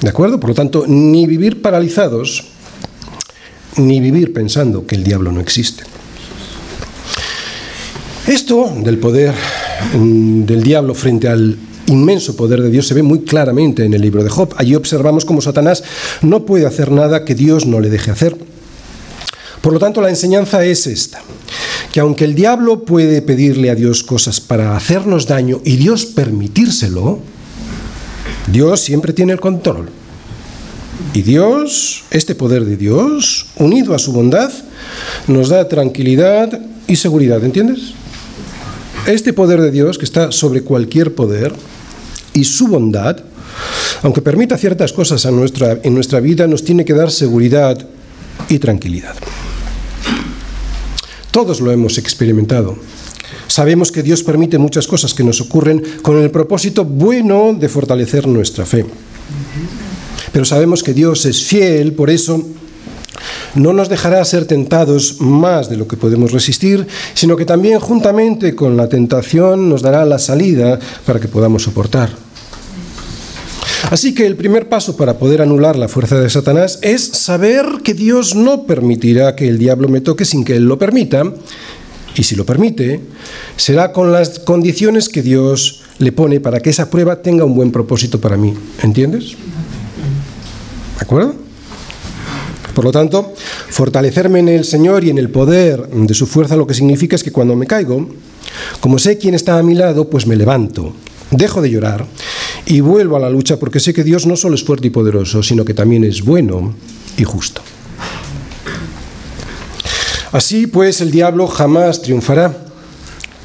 ¿De 0.00 0.08
acuerdo? 0.08 0.40
Por 0.40 0.50
lo 0.50 0.54
tanto, 0.54 0.84
ni 0.86 1.26
vivir 1.26 1.62
paralizados, 1.62 2.44
ni 3.76 4.00
vivir 4.00 4.32
pensando 4.32 4.86
que 4.86 4.94
el 4.94 5.04
diablo 5.04 5.32
no 5.32 5.40
existe. 5.40 5.84
Esto 8.26 8.72
del 8.82 8.98
poder 8.98 9.32
mm, 9.94 10.44
del 10.44 10.62
diablo 10.62 10.94
frente 10.94 11.28
al 11.28 11.56
inmenso 11.86 12.34
poder 12.34 12.60
de 12.60 12.70
Dios 12.70 12.88
se 12.88 12.94
ve 12.94 13.02
muy 13.02 13.20
claramente 13.20 13.84
en 13.84 13.94
el 13.94 14.02
libro 14.02 14.24
de 14.24 14.30
Job. 14.30 14.54
Allí 14.56 14.74
observamos 14.74 15.24
cómo 15.24 15.40
Satanás 15.40 15.84
no 16.22 16.44
puede 16.44 16.66
hacer 16.66 16.90
nada 16.90 17.24
que 17.24 17.34
Dios 17.34 17.66
no 17.66 17.80
le 17.80 17.90
deje 17.90 18.10
hacer. 18.10 18.36
Por 19.60 19.72
lo 19.72 19.78
tanto, 19.78 20.00
la 20.00 20.10
enseñanza 20.10 20.64
es 20.64 20.86
esta, 20.86 21.22
que 21.96 22.00
aunque 22.00 22.26
el 22.26 22.34
diablo 22.34 22.84
puede 22.84 23.22
pedirle 23.22 23.70
a 23.70 23.74
Dios 23.74 24.02
cosas 24.02 24.38
para 24.38 24.76
hacernos 24.76 25.26
daño 25.26 25.62
y 25.64 25.76
Dios 25.76 26.04
permitírselo, 26.04 27.20
Dios 28.52 28.82
siempre 28.82 29.14
tiene 29.14 29.32
el 29.32 29.40
control. 29.40 29.88
Y 31.14 31.22
Dios, 31.22 32.04
este 32.10 32.34
poder 32.34 32.66
de 32.66 32.76
Dios, 32.76 33.46
unido 33.56 33.94
a 33.94 33.98
su 33.98 34.12
bondad, 34.12 34.52
nos 35.26 35.48
da 35.48 35.68
tranquilidad 35.68 36.60
y 36.86 36.96
seguridad, 36.96 37.42
¿entiendes? 37.42 37.94
Este 39.06 39.32
poder 39.32 39.62
de 39.62 39.70
Dios, 39.70 39.96
que 39.96 40.04
está 40.04 40.32
sobre 40.32 40.60
cualquier 40.60 41.14
poder, 41.14 41.54
y 42.34 42.44
su 42.44 42.68
bondad, 42.68 43.20
aunque 44.02 44.20
permita 44.20 44.58
ciertas 44.58 44.92
cosas 44.92 45.24
nuestra, 45.32 45.78
en 45.82 45.94
nuestra 45.94 46.20
vida, 46.20 46.46
nos 46.46 46.62
tiene 46.62 46.84
que 46.84 46.92
dar 46.92 47.10
seguridad 47.10 47.86
y 48.50 48.58
tranquilidad. 48.58 49.14
Todos 51.36 51.60
lo 51.60 51.70
hemos 51.70 51.98
experimentado. 51.98 52.78
Sabemos 53.46 53.92
que 53.92 54.02
Dios 54.02 54.22
permite 54.22 54.56
muchas 54.56 54.86
cosas 54.86 55.12
que 55.12 55.22
nos 55.22 55.42
ocurren 55.42 55.82
con 56.00 56.16
el 56.16 56.30
propósito 56.30 56.82
bueno 56.82 57.52
de 57.52 57.68
fortalecer 57.68 58.26
nuestra 58.26 58.64
fe. 58.64 58.86
Pero 60.32 60.46
sabemos 60.46 60.82
que 60.82 60.94
Dios 60.94 61.26
es 61.26 61.44
fiel, 61.44 61.92
por 61.92 62.08
eso 62.08 62.42
no 63.54 63.74
nos 63.74 63.90
dejará 63.90 64.24
ser 64.24 64.46
tentados 64.46 65.20
más 65.20 65.68
de 65.68 65.76
lo 65.76 65.86
que 65.86 65.98
podemos 65.98 66.32
resistir, 66.32 66.86
sino 67.12 67.36
que 67.36 67.44
también 67.44 67.80
juntamente 67.80 68.54
con 68.54 68.74
la 68.78 68.88
tentación 68.88 69.68
nos 69.68 69.82
dará 69.82 70.06
la 70.06 70.18
salida 70.18 70.78
para 71.04 71.20
que 71.20 71.28
podamos 71.28 71.64
soportar. 71.64 72.25
Así 73.90 74.14
que 74.14 74.26
el 74.26 74.36
primer 74.36 74.68
paso 74.68 74.96
para 74.96 75.18
poder 75.18 75.40
anular 75.42 75.76
la 75.76 75.88
fuerza 75.88 76.18
de 76.18 76.28
Satanás 76.28 76.80
es 76.82 77.02
saber 77.02 77.64
que 77.84 77.94
Dios 77.94 78.34
no 78.34 78.64
permitirá 78.64 79.36
que 79.36 79.48
el 79.48 79.58
diablo 79.58 79.88
me 79.88 80.00
toque 80.00 80.24
sin 80.24 80.44
que 80.44 80.56
Él 80.56 80.64
lo 80.64 80.78
permita, 80.78 81.22
y 82.16 82.22
si 82.22 82.34
lo 82.34 82.44
permite, 82.44 83.00
será 83.56 83.92
con 83.92 84.10
las 84.10 84.38
condiciones 84.40 85.08
que 85.08 85.22
Dios 85.22 85.82
le 85.98 86.12
pone 86.12 86.40
para 86.40 86.60
que 86.60 86.70
esa 86.70 86.90
prueba 86.90 87.22
tenga 87.22 87.44
un 87.44 87.54
buen 87.54 87.70
propósito 87.70 88.20
para 88.20 88.36
mí. 88.36 88.54
¿Entiendes? 88.82 89.32
¿De 90.98 91.02
acuerdo? 91.02 91.34
Por 92.74 92.84
lo 92.84 92.92
tanto, 92.92 93.34
fortalecerme 93.70 94.40
en 94.40 94.48
el 94.48 94.64
Señor 94.64 95.04
y 95.04 95.10
en 95.10 95.18
el 95.18 95.30
poder 95.30 95.88
de 95.88 96.14
su 96.14 96.26
fuerza 96.26 96.56
lo 96.56 96.66
que 96.66 96.74
significa 96.74 97.16
es 97.16 97.22
que 97.22 97.32
cuando 97.32 97.54
me 97.54 97.66
caigo, 97.66 98.08
como 98.80 98.98
sé 98.98 99.18
quién 99.18 99.34
está 99.34 99.58
a 99.58 99.62
mi 99.62 99.74
lado, 99.74 100.10
pues 100.10 100.26
me 100.26 100.36
levanto, 100.36 100.94
dejo 101.30 101.62
de 101.62 101.70
llorar 101.70 102.06
y 102.66 102.80
vuelvo 102.80 103.16
a 103.16 103.20
la 103.20 103.30
lucha 103.30 103.58
porque 103.58 103.80
sé 103.80 103.94
que 103.94 104.04
Dios 104.04 104.26
no 104.26 104.36
solo 104.36 104.56
es 104.56 104.64
fuerte 104.64 104.88
y 104.88 104.90
poderoso, 104.90 105.42
sino 105.42 105.64
que 105.64 105.72
también 105.72 106.04
es 106.04 106.22
bueno 106.22 106.74
y 107.16 107.24
justo. 107.24 107.62
Así 110.32 110.66
pues, 110.66 111.00
el 111.00 111.10
diablo 111.10 111.46
jamás 111.46 112.02
triunfará. 112.02 112.64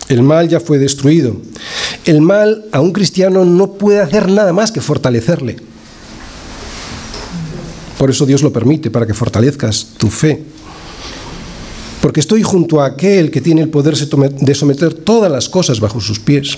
El 0.10 0.24
mal 0.24 0.50
ya 0.50 0.60
fue 0.60 0.78
destruido. 0.78 1.38
El 2.04 2.20
mal 2.20 2.66
a 2.72 2.82
un 2.82 2.92
cristiano 2.92 3.46
no 3.46 3.74
puede 3.74 4.02
hacer 4.02 4.30
nada 4.30 4.52
más 4.52 4.72
que 4.72 4.82
fortalecerle. 4.82 5.58
Por 7.98 8.10
eso 8.10 8.26
Dios 8.26 8.42
lo 8.42 8.52
permite, 8.52 8.90
para 8.90 9.06
que 9.06 9.14
fortalezcas 9.14 9.90
tu 9.98 10.10
fe. 10.10 10.44
Porque 12.02 12.20
estoy 12.20 12.42
junto 12.42 12.82
a 12.82 12.88
aquel 12.88 13.30
que 13.30 13.42
tiene 13.42 13.62
el 13.62 13.70
poder 13.70 13.96
de 13.96 14.56
someter 14.56 14.94
todas 14.96 15.32
las 15.32 15.48
cosas 15.48 15.80
bajo 15.80 16.02
sus 16.02 16.20
pies. 16.20 16.58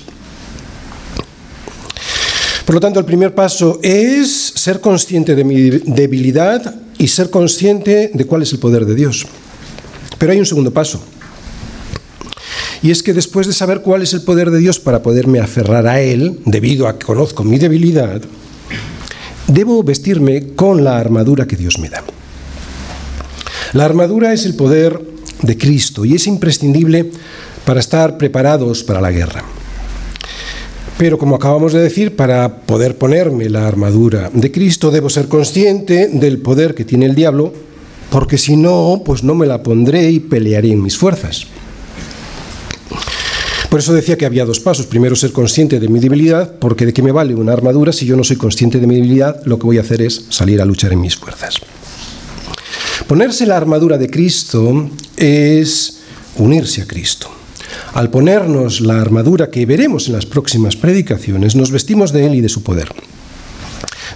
Por 2.66 2.76
lo 2.76 2.82
tanto, 2.82 3.00
el 3.00 3.06
primer 3.06 3.36
paso 3.36 3.80
es 3.84 4.54
ser 4.56 4.80
consciente 4.80 5.36
de 5.36 5.44
mi 5.44 5.70
debilidad 5.70 6.76
y 6.98 7.08
ser 7.08 7.30
consciente 7.30 8.12
de 8.14 8.26
cuál 8.26 8.44
es 8.44 8.54
el 8.54 8.60
poder 8.60 8.86
de 8.86 8.96
Dios. 8.96 9.28
Pero 10.18 10.32
hay 10.32 10.40
un 10.40 10.46
segundo 10.46 10.72
paso. 10.72 11.04
Y 12.82 12.92
es 12.92 13.04
que 13.04 13.14
después 13.14 13.48
de 13.48 13.54
saber 13.54 13.82
cuál 13.82 14.02
es 14.02 14.14
el 14.14 14.22
poder 14.22 14.52
de 14.52 14.60
Dios 14.60 14.80
para 14.80 15.04
poderme 15.04 15.40
aferrar 15.40 15.88
a 15.88 16.02
Él, 16.02 16.40
debido 16.46 16.88
a 16.88 16.98
que 16.98 17.06
conozco 17.06 17.44
mi 17.44 17.58
debilidad, 17.58 18.22
debo 19.48 19.84
vestirme 19.84 20.54
con 20.56 20.84
la 20.84 20.98
armadura 20.98 21.48
que 21.48 21.58
Dios 21.58 21.80
me 21.80 21.90
da. 21.90 22.04
La 23.74 23.86
armadura 23.86 24.34
es 24.34 24.46
el 24.46 24.56
poder 24.56 25.02
de 25.42 25.58
Cristo 25.58 26.06
y 26.06 26.16
es 26.16 26.28
imprescindible 26.28 27.12
para 27.66 27.80
estar 27.80 28.18
preparados 28.18 28.84
para 28.84 29.02
la 29.02 29.12
guerra. 29.12 29.44
Pero 31.04 31.18
como 31.18 31.36
acabamos 31.36 31.74
de 31.74 31.82
decir, 31.82 32.16
para 32.16 32.60
poder 32.60 32.98
ponerme 32.98 33.50
la 33.50 33.68
armadura 33.68 34.32
de 34.34 34.54
Cristo 34.54 34.90
debo 34.90 35.10
ser 35.10 35.28
consciente 35.28 36.08
del 36.08 36.38
poder 36.38 36.74
que 36.74 36.86
tiene 36.86 37.08
el 37.08 37.14
diablo, 37.14 37.54
porque 38.10 38.38
si 38.38 38.56
no, 38.56 39.02
pues 39.04 39.22
no 39.22 39.36
me 39.36 39.46
la 39.46 39.62
pondré 39.62 40.10
y 40.10 40.22
pelearé 40.22 40.72
en 40.72 40.82
mis 40.82 40.96
fuerzas. 40.96 41.46
Por 43.70 43.82
eso 43.82 43.94
decía 43.94 44.18
que 44.18 44.26
había 44.26 44.46
dos 44.46 44.62
pasos. 44.62 44.86
Primero, 44.86 45.18
ser 45.18 45.34
consciente 45.34 45.82
de 45.82 45.90
mi 45.90 46.00
debilidad, 46.00 46.58
porque 46.58 46.86
de 46.86 46.94
qué 46.94 47.02
me 47.02 47.12
vale 47.12 47.36
una 47.36 47.52
armadura 47.52 47.92
si 47.92 48.06
yo 48.06 48.16
no 48.16 48.24
soy 48.24 48.38
consciente 48.38 48.80
de 48.80 48.88
mi 48.88 48.96
debilidad, 48.96 49.42
lo 49.44 49.60
que 49.60 49.66
voy 49.66 49.80
a 49.80 49.82
hacer 49.82 50.02
es 50.02 50.28
salir 50.30 50.62
a 50.62 50.66
luchar 50.66 50.94
en 50.94 51.02
mis 51.02 51.18
fuerzas. 51.18 51.56
Ponerse 53.10 53.46
la 53.46 53.58
armadura 53.58 53.98
de 53.98 54.10
Cristo 54.10 54.90
es 55.18 56.00
unirse 56.38 56.82
a 56.82 56.88
Cristo. 56.88 57.43
Al 57.94 58.10
ponernos 58.10 58.82
la 58.82 59.00
armadura 59.00 59.52
que 59.52 59.68
veremos 59.68 60.08
en 60.08 60.14
las 60.14 60.26
próximas 60.26 60.76
predicaciones, 60.76 61.56
nos 61.56 61.70
vestimos 61.70 62.12
de 62.12 62.26
Él 62.26 62.34
y 62.34 62.42
de 62.42 62.50
su 62.50 62.64
poder. 62.64 62.90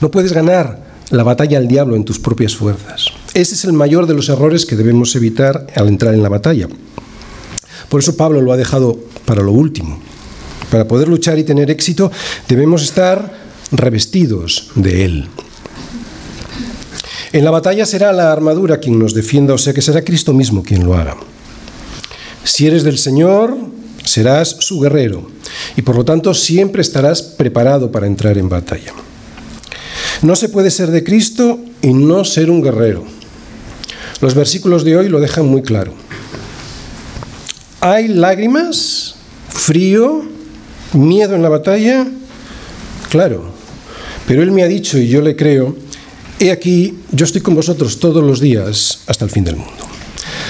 No 0.02 0.10
puedes 0.10 0.34
ganar 0.34 0.84
la 1.12 1.24
batalla 1.24 1.60
al 1.60 1.68
diablo 1.68 1.96
en 1.96 2.04
tus 2.04 2.20
propias 2.20 2.56
fuerzas. 2.56 3.06
Ese 3.36 3.54
es 3.54 3.66
el 3.66 3.74
mayor 3.74 4.08
de 4.08 4.16
los 4.16 4.30
errores 4.30 4.66
que 4.66 4.76
debemos 4.76 5.16
evitar 5.16 5.68
al 5.76 5.88
entrar 5.90 6.16
en 6.16 6.24
la 6.24 6.30
batalla. 6.30 6.68
Por 7.88 8.02
eso 8.02 8.18
Pablo 8.18 8.42
lo 8.42 8.52
ha 8.52 8.58
dejado 8.58 8.98
para 9.26 9.44
lo 9.44 9.52
último. 9.52 10.00
Para 10.72 10.88
poder 10.88 11.08
luchar 11.08 11.38
y 11.38 11.44
tener 11.44 11.70
éxito 11.70 12.12
debemos 12.48 12.82
estar 12.82 13.32
revestidos 13.72 14.72
de 14.74 15.06
Él. 15.06 15.28
En 17.32 17.44
la 17.44 17.52
batalla 17.52 17.86
será 17.86 18.12
la 18.12 18.32
armadura 18.32 18.80
quien 18.80 18.98
nos 18.98 19.14
defienda, 19.14 19.54
o 19.54 19.58
sea 19.60 19.74
que 19.74 19.84
será 19.84 20.04
Cristo 20.04 20.34
mismo 20.34 20.64
quien 20.64 20.84
lo 20.84 20.96
haga. 20.96 21.16
Si 22.48 22.66
eres 22.66 22.84
del 22.84 22.98
Señor, 22.98 23.58
serás 24.06 24.48
su 24.62 24.80
guerrero 24.80 25.30
y 25.76 25.82
por 25.82 25.98
lo 25.98 26.06
tanto 26.06 26.34
siempre 26.34 26.82
estarás 26.82 27.22
preparado 27.22 27.92
para 27.92 28.08
entrar 28.08 28.38
en 28.38 28.48
batalla. 28.48 28.94
No 30.22 30.34
se 30.34 30.48
puede 30.48 30.72
ser 30.72 30.92
de 30.92 31.04
Cristo 31.04 31.60
y 31.82 31.92
no 31.92 32.24
ser 32.24 32.50
un 32.50 32.62
guerrero. 32.62 33.04
Los 34.22 34.34
versículos 34.34 34.86
de 34.86 34.96
hoy 34.96 35.10
lo 35.10 35.20
dejan 35.20 35.46
muy 35.46 35.62
claro. 35.62 35.94
¿Hay 37.82 38.08
lágrimas? 38.08 39.16
¿Frío? 39.50 40.24
¿Miedo 40.94 41.36
en 41.36 41.42
la 41.42 41.50
batalla? 41.50 42.08
Claro, 43.10 43.52
pero 44.26 44.42
Él 44.42 44.54
me 44.54 44.64
ha 44.64 44.68
dicho 44.68 44.98
y 44.98 45.10
yo 45.10 45.22
le 45.22 45.36
creo, 45.36 45.76
he 46.40 46.52
aquí, 46.52 46.98
yo 47.12 47.26
estoy 47.26 47.42
con 47.42 47.56
vosotros 47.56 48.00
todos 48.00 48.24
los 48.24 48.40
días 48.40 49.02
hasta 49.06 49.26
el 49.26 49.32
fin 49.32 49.44
del 49.44 49.58
mundo. 49.58 49.84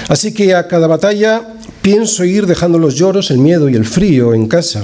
Así 0.07 0.31
que 0.31 0.53
a 0.53 0.67
cada 0.67 0.85
batalla 0.85 1.56
pienso 1.87 2.25
ir 2.25 2.47
dejando 2.47 2.79
los 2.79 2.95
lloros, 2.95 3.31
el 3.31 3.37
miedo 3.37 3.69
y 3.69 3.75
el 3.75 3.85
frío 3.85 4.33
en 4.33 4.49
casa. 4.49 4.83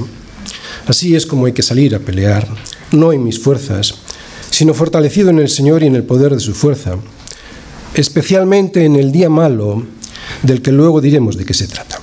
Así 0.88 1.18
es 1.18 1.26
como 1.26 1.48
hay 1.48 1.52
que 1.52 1.62
salir 1.62 1.94
a 1.94 2.00
pelear, 2.00 2.48
no 2.94 3.12
en 3.12 3.26
mis 3.26 3.42
fuerzas, 3.42 3.96
sino 4.50 4.74
fortalecido 4.74 5.30
en 5.30 5.39
el 5.39 5.50
Señor 5.50 5.84
y 5.84 5.88
en 5.88 5.98
el 5.98 6.06
poder 6.06 6.34
de 6.34 6.39
su 6.39 6.54
fuerza, 6.54 6.96
especialmente 7.94 8.86
en 8.86 8.96
el 8.96 9.12
día 9.12 9.30
malo 9.30 9.84
del 10.44 10.62
que 10.62 10.72
luego 10.72 11.02
diremos 11.02 11.36
de 11.36 11.44
qué 11.44 11.54
se 11.54 11.68
trata. 11.68 12.00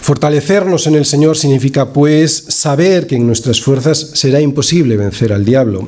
Fortalecernos 0.00 0.86
en 0.86 0.94
el 0.94 1.04
Señor 1.04 1.36
significa, 1.36 1.92
pues, 1.92 2.46
saber 2.48 3.06
que 3.06 3.16
en 3.16 3.26
nuestras 3.26 3.60
fuerzas 3.60 4.12
será 4.14 4.40
imposible 4.40 4.96
vencer 4.96 5.34
al 5.34 5.44
diablo. 5.44 5.86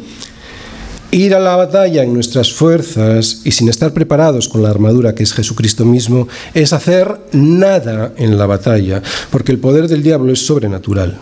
Ir 1.15 1.33
a 1.33 1.39
la 1.39 1.55
batalla 1.55 2.03
en 2.03 2.13
nuestras 2.13 2.53
fuerzas 2.53 3.43
y 3.45 3.53
sin 3.53 3.69
estar 3.69 3.93
preparados 3.93 4.49
con 4.49 4.65
la 4.65 4.71
armadura 4.71 5.15
que 5.15 5.23
es 5.23 5.33
Jesucristo 5.33 5.85
mismo 5.85 6.27
es 6.55 6.73
hacer 6.73 7.21
nada 7.31 8.13
en 8.17 8.37
la 8.37 8.47
batalla, 8.47 9.01
porque 9.31 9.53
el 9.53 9.61
poder 9.61 9.87
del 9.87 10.03
diablo 10.03 10.33
es 10.33 10.45
sobrenatural. 10.45 11.17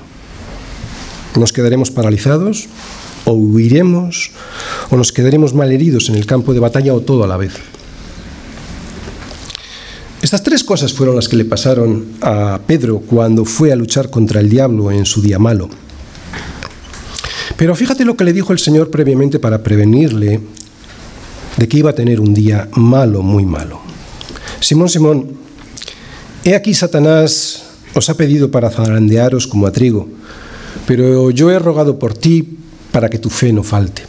Nos 1.36 1.52
quedaremos 1.52 1.90
paralizados, 1.90 2.68
o 3.26 3.32
huiremos, 3.32 4.30
o 4.88 4.96
nos 4.96 5.12
quedaremos 5.12 5.52
malheridos 5.52 6.08
en 6.08 6.14
el 6.14 6.24
campo 6.24 6.54
de 6.54 6.60
batalla, 6.60 6.94
o 6.94 7.00
todo 7.00 7.24
a 7.24 7.26
la 7.26 7.36
vez. 7.36 7.52
Estas 10.22 10.42
tres 10.42 10.64
cosas 10.64 10.94
fueron 10.94 11.16
las 11.16 11.28
que 11.28 11.36
le 11.36 11.44
pasaron 11.44 12.14
a 12.22 12.60
Pedro 12.66 13.00
cuando 13.00 13.44
fue 13.44 13.72
a 13.72 13.76
luchar 13.76 14.08
contra 14.08 14.40
el 14.40 14.48
diablo 14.48 14.90
en 14.90 15.04
su 15.04 15.20
día 15.20 15.38
malo. 15.38 15.68
Pero 17.62 17.76
fíjate 17.76 18.04
lo 18.04 18.16
que 18.16 18.24
le 18.24 18.32
dijo 18.32 18.52
el 18.52 18.58
Señor 18.58 18.90
previamente 18.90 19.38
para 19.38 19.62
prevenirle 19.62 20.40
de 21.56 21.68
que 21.68 21.78
iba 21.78 21.90
a 21.90 21.94
tener 21.94 22.18
un 22.18 22.34
día 22.34 22.68
malo, 22.72 23.22
muy 23.22 23.44
malo. 23.44 23.80
Simón, 24.58 24.88
Simón, 24.88 25.36
he 26.42 26.56
aquí 26.56 26.74
Satanás 26.74 27.62
os 27.94 28.10
ha 28.10 28.16
pedido 28.16 28.50
para 28.50 28.68
zarandearos 28.68 29.46
como 29.46 29.68
a 29.68 29.70
trigo, 29.70 30.08
pero 30.88 31.30
yo 31.30 31.52
he 31.52 31.58
rogado 31.60 32.00
por 32.00 32.14
ti 32.14 32.58
para 32.90 33.08
que 33.08 33.20
tu 33.20 33.30
fe 33.30 33.52
no 33.52 33.62
falte. 33.62 34.02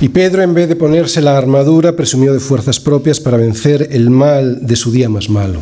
Y 0.00 0.08
Pedro, 0.08 0.42
en 0.42 0.54
vez 0.54 0.68
de 0.68 0.74
ponerse 0.74 1.22
la 1.22 1.38
armadura, 1.38 1.94
presumió 1.94 2.32
de 2.32 2.40
fuerzas 2.40 2.80
propias 2.80 3.20
para 3.20 3.36
vencer 3.36 3.90
el 3.92 4.10
mal 4.10 4.66
de 4.66 4.74
su 4.74 4.90
día 4.90 5.08
más 5.08 5.30
malo. 5.30 5.60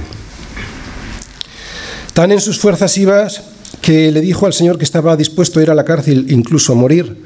Tan 2.15 2.33
en 2.33 2.41
sus 2.41 2.59
fuerzas 2.59 2.97
ibas 2.97 3.43
que 3.89 4.13
le 4.13 4.21
dijo 4.21 4.45
al 4.45 4.53
Señor 4.53 4.77
que 4.77 4.85
estaba 4.85 5.17
dispuesto 5.17 5.59
a 5.59 5.63
ir 5.63 5.71
a 5.71 5.75
la 5.75 5.83
cárcel, 5.83 6.27
incluso 6.29 6.75
a 6.75 6.77
morir. 6.77 7.17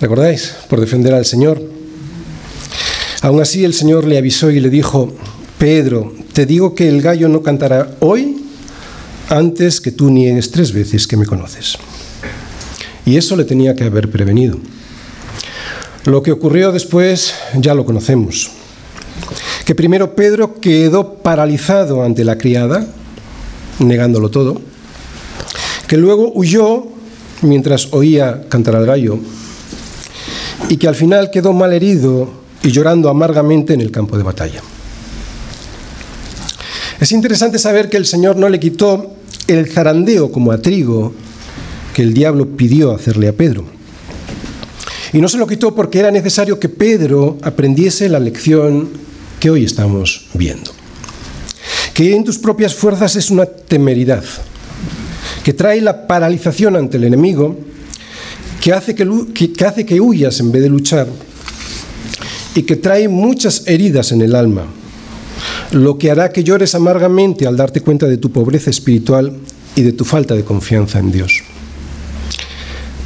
¿Recordáis? 0.00 0.54
Por 0.68 0.78
defender 0.78 1.12
al 1.12 1.24
Señor. 1.24 1.60
Aún 3.22 3.40
así 3.40 3.64
el 3.64 3.74
Señor 3.74 4.04
le 4.04 4.16
avisó 4.16 4.52
y 4.52 4.60
le 4.60 4.70
dijo, 4.70 5.12
Pedro, 5.58 6.14
te 6.32 6.46
digo 6.46 6.76
que 6.76 6.88
el 6.88 7.02
gallo 7.02 7.28
no 7.28 7.42
cantará 7.42 7.96
hoy 7.98 8.40
antes 9.30 9.80
que 9.80 9.90
tú 9.90 10.10
niegues 10.10 10.52
tres 10.52 10.72
veces 10.72 11.08
que 11.08 11.16
me 11.16 11.26
conoces. 11.26 11.76
Y 13.04 13.16
eso 13.16 13.34
le 13.34 13.42
tenía 13.42 13.74
que 13.74 13.82
haber 13.82 14.12
prevenido. 14.12 14.60
Lo 16.04 16.22
que 16.22 16.30
ocurrió 16.30 16.70
después 16.70 17.34
ya 17.56 17.74
lo 17.74 17.84
conocemos. 17.84 18.52
Que 19.64 19.74
primero 19.74 20.14
Pedro 20.14 20.60
quedó 20.60 21.14
paralizado 21.14 22.04
ante 22.04 22.22
la 22.22 22.38
criada, 22.38 22.86
negándolo 23.80 24.30
todo, 24.30 24.70
que 25.90 25.96
luego 25.96 26.30
huyó 26.36 26.86
mientras 27.42 27.88
oía 27.92 28.44
cantar 28.48 28.76
al 28.76 28.86
gallo, 28.86 29.18
y 30.68 30.76
que 30.76 30.86
al 30.86 30.94
final 30.94 31.32
quedó 31.32 31.52
mal 31.52 31.72
herido 31.72 32.30
y 32.62 32.70
llorando 32.70 33.08
amargamente 33.08 33.74
en 33.74 33.80
el 33.80 33.90
campo 33.90 34.16
de 34.16 34.22
batalla. 34.22 34.62
Es 37.00 37.10
interesante 37.10 37.58
saber 37.58 37.90
que 37.90 37.96
el 37.96 38.06
Señor 38.06 38.36
no 38.36 38.48
le 38.48 38.60
quitó 38.60 39.16
el 39.48 39.68
zarandeo 39.68 40.30
como 40.30 40.52
a 40.52 40.62
trigo 40.62 41.12
que 41.92 42.02
el 42.02 42.14
diablo 42.14 42.46
pidió 42.46 42.92
hacerle 42.94 43.26
a 43.26 43.32
Pedro. 43.32 43.64
Y 45.12 45.20
no 45.20 45.26
se 45.26 45.38
lo 45.38 45.46
quitó 45.48 45.74
porque 45.74 45.98
era 45.98 46.12
necesario 46.12 46.60
que 46.60 46.68
Pedro 46.68 47.36
aprendiese 47.42 48.08
la 48.08 48.20
lección 48.20 48.90
que 49.40 49.50
hoy 49.50 49.64
estamos 49.64 50.28
viendo. 50.34 50.70
Que 51.94 52.14
en 52.14 52.22
tus 52.22 52.38
propias 52.38 52.76
fuerzas 52.76 53.16
es 53.16 53.28
una 53.32 53.44
temeridad, 53.46 54.22
que 55.44 55.52
trae 55.52 55.80
la 55.80 56.06
paralización 56.06 56.76
ante 56.76 56.96
el 56.96 57.04
enemigo, 57.04 57.56
que 58.60 58.72
hace 58.72 58.94
que, 58.94 60.00
huyas 60.00 60.40
en 60.40 60.52
vez 60.52 60.62
de 60.62 60.68
luchar 60.68 61.08
y 62.54 62.62
que 62.62 62.76
trae 62.76 63.08
muchas 63.08 63.66
heridas 63.66 64.12
en 64.12 64.20
el 64.20 64.34
alma, 64.34 64.66
lo 65.72 65.96
que 65.96 66.10
hará 66.10 66.30
que 66.30 66.44
llores 66.44 66.74
amargamente 66.74 67.46
al 67.46 67.56
darte 67.56 67.80
cuenta 67.80 68.06
de 68.06 68.18
tu 68.18 68.30
pobreza 68.30 68.70
espiritual 68.70 69.32
y 69.76 69.82
de 69.82 69.92
tu 69.92 70.04
falta 70.04 70.34
de 70.34 70.44
confianza 70.44 70.98
en 70.98 71.10
Dios. 71.10 71.42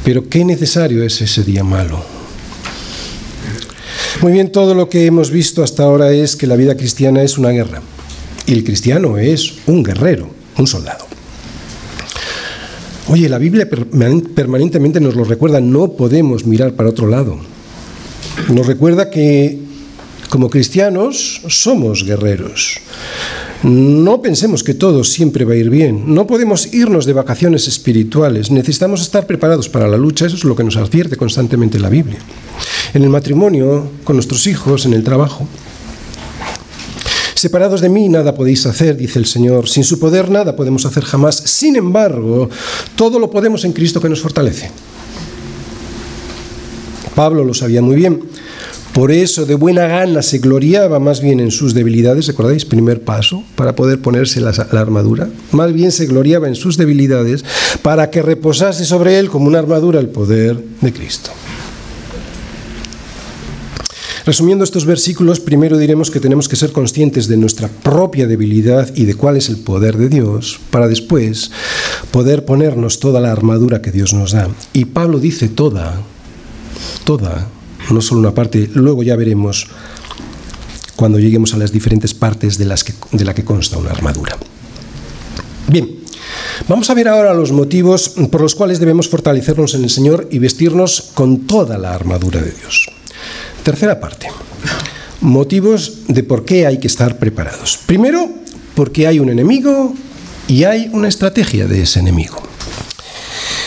Pero 0.03 0.27
qué 0.27 0.43
necesario 0.43 1.03
es 1.03 1.21
ese 1.21 1.43
día 1.43 1.63
malo. 1.63 2.03
Muy 4.21 4.31
bien, 4.31 4.51
todo 4.51 4.75
lo 4.75 4.89
que 4.89 5.05
hemos 5.05 5.31
visto 5.31 5.63
hasta 5.63 5.83
ahora 5.83 6.11
es 6.11 6.35
que 6.35 6.47
la 6.47 6.55
vida 6.55 6.75
cristiana 6.75 7.21
es 7.23 7.37
una 7.37 7.49
guerra. 7.49 7.81
Y 8.45 8.53
el 8.53 8.63
cristiano 8.63 9.17
es 9.17 9.55
un 9.67 9.83
guerrero, 9.83 10.29
un 10.57 10.67
soldado. 10.67 11.14
Oye, 13.07 13.29
la 13.29 13.37
Biblia 13.37 13.69
permanentemente 13.69 14.99
nos 14.99 15.15
lo 15.15 15.25
recuerda, 15.25 15.61
no 15.61 15.91
podemos 15.91 16.45
mirar 16.45 16.73
para 16.73 16.89
otro 16.89 17.07
lado. 17.07 17.37
Nos 18.49 18.65
recuerda 18.65 19.11
que 19.11 19.59
como 20.29 20.49
cristianos 20.49 21.41
somos 21.47 22.03
guerreros. 22.03 22.79
No 23.63 24.21
pensemos 24.21 24.63
que 24.63 24.73
todo 24.73 25.03
siempre 25.03 25.45
va 25.45 25.53
a 25.53 25.57
ir 25.57 25.69
bien. 25.69 26.13
No 26.13 26.27
podemos 26.27 26.73
irnos 26.73 27.05
de 27.05 27.13
vacaciones 27.13 27.67
espirituales. 27.67 28.51
Necesitamos 28.51 29.01
estar 29.01 29.25
preparados 29.27 29.69
para 29.69 29.87
la 29.87 29.97
lucha. 29.97 30.25
Eso 30.25 30.35
es 30.35 30.43
lo 30.43 30.55
que 30.55 30.63
nos 30.63 30.77
advierte 30.77 31.15
constantemente 31.15 31.79
la 31.79 31.89
Biblia. 31.89 32.19
En 32.93 33.03
el 33.03 33.09
matrimonio, 33.09 33.87
con 34.03 34.17
nuestros 34.17 34.45
hijos, 34.47 34.85
en 34.85 34.93
el 34.93 35.03
trabajo. 35.03 35.47
Separados 37.45 37.79
de 37.79 37.89
mí 37.89 38.09
nada 38.09 38.33
podéis 38.33 38.65
hacer, 38.65 38.97
dice 38.97 39.19
el 39.19 39.27
Señor. 39.27 39.69
Sin 39.69 39.83
su 39.83 39.99
poder 39.99 40.31
nada 40.31 40.55
podemos 40.55 40.83
hacer 40.87 41.03
jamás. 41.03 41.35
Sin 41.35 41.75
embargo, 41.75 42.49
todo 42.95 43.19
lo 43.19 43.29
podemos 43.29 43.63
en 43.65 43.71
Cristo 43.71 44.01
que 44.01 44.09
nos 44.09 44.19
fortalece. 44.19 44.71
Pablo 47.13 47.43
lo 47.43 47.53
sabía 47.53 47.83
muy 47.83 47.97
bien. 47.97 48.19
Por 48.93 49.11
eso 49.11 49.45
de 49.45 49.53
buena 49.53 49.85
gana 49.85 50.23
se 50.23 50.39
gloriaba 50.39 50.97
más 50.99 51.21
bien 51.21 51.39
en 51.39 51.51
sus 51.51 51.75
debilidades, 51.75 52.25
¿recordáis? 52.25 52.65
Primer 52.65 53.03
paso 53.03 53.43
para 53.55 53.75
poder 53.75 54.01
ponerse 54.01 54.41
la, 54.41 54.49
armadura. 54.49 55.29
Más 55.51 55.71
bien 55.71 55.91
se 55.91 56.07
gloriaba 56.07 56.47
en 56.47 56.55
sus 56.55 56.77
debilidades 56.77 57.45
para 57.83 58.09
que 58.09 58.23
reposase 58.23 58.85
sobre 58.85 59.19
él 59.19 59.29
como 59.29 59.45
una 59.45 59.59
armadura 59.59 59.99
el 59.99 60.09
poder 60.09 60.57
de 60.81 60.91
Cristo. 60.91 61.29
Resumiendo 64.25 64.63
estos 64.63 64.87
versículos, 64.87 65.39
primero 65.39 65.77
diremos 65.77 66.09
que 66.09 66.19
tenemos 66.19 66.49
que 66.49 66.55
ser 66.55 66.71
conscientes 66.71 67.27
de 67.27 67.37
nuestra 67.37 67.67
propia 67.67 68.25
debilidad 68.25 68.91
y 68.95 69.05
de 69.05 69.13
cuál 69.13 69.37
es 69.37 69.49
el 69.49 69.57
poder 69.57 69.97
de 69.97 70.09
Dios, 70.09 70.59
para 70.71 70.87
después 70.87 71.51
poder 72.09 72.43
ponernos 72.43 72.99
toda 72.99 73.21
la 73.21 73.31
armadura 73.31 73.83
que 73.83 73.91
Dios 73.91 74.15
nos 74.15 74.31
da. 74.31 74.49
Y 74.73 74.85
Pablo 74.85 75.19
dice 75.19 75.47
toda, 75.47 76.01
toda, 77.03 77.47
no 77.91 78.01
solo 78.01 78.21
una 78.21 78.33
parte, 78.33 78.67
luego 78.73 79.03
ya 79.03 79.15
veremos 79.15 79.67
cuando 80.95 81.19
lleguemos 81.19 81.53
a 81.53 81.57
las 81.57 81.71
diferentes 81.71 82.15
partes 82.15 82.57
de, 82.57 82.65
las 82.65 82.83
que, 82.83 82.93
de 83.11 83.25
la 83.25 83.35
que 83.35 83.45
consta 83.45 83.77
una 83.77 83.91
armadura. 83.91 84.37
Bien, 85.67 85.99
vamos 86.67 86.89
a 86.89 86.95
ver 86.95 87.09
ahora 87.09 87.35
los 87.35 87.51
motivos 87.51 88.09
por 88.31 88.41
los 88.41 88.55
cuales 88.55 88.79
debemos 88.79 89.07
fortalecernos 89.07 89.75
en 89.75 89.83
el 89.83 89.91
Señor 89.91 90.27
y 90.31 90.39
vestirnos 90.39 91.11
con 91.13 91.45
toda 91.45 91.77
la 91.77 91.93
armadura 91.93 92.41
de 92.41 92.51
Dios. 92.51 92.87
Tercera 93.65 93.99
parte, 93.99 94.27
motivos 95.21 96.01
de 96.07 96.21
por 96.21 96.45
qué 96.45 96.67
hay 96.67 96.77
que 96.77 96.85
estar 96.85 97.17
preparados. 97.17 97.79
Primero, 97.87 98.29
porque 98.75 99.07
hay 99.07 99.17
un 99.17 99.27
enemigo 99.27 99.91
y 100.47 100.65
hay 100.65 100.87
una 100.93 101.07
estrategia 101.07 101.65
de 101.65 101.81
ese 101.81 101.99
enemigo, 101.99 102.43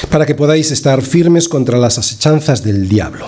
para 0.09 0.25
que 0.25 0.37
podáis 0.37 0.71
estar 0.71 1.03
firmes 1.03 1.49
contra 1.49 1.79
las 1.79 1.99
asechanzas 1.99 2.63
del 2.63 2.89
diablo. 2.89 3.27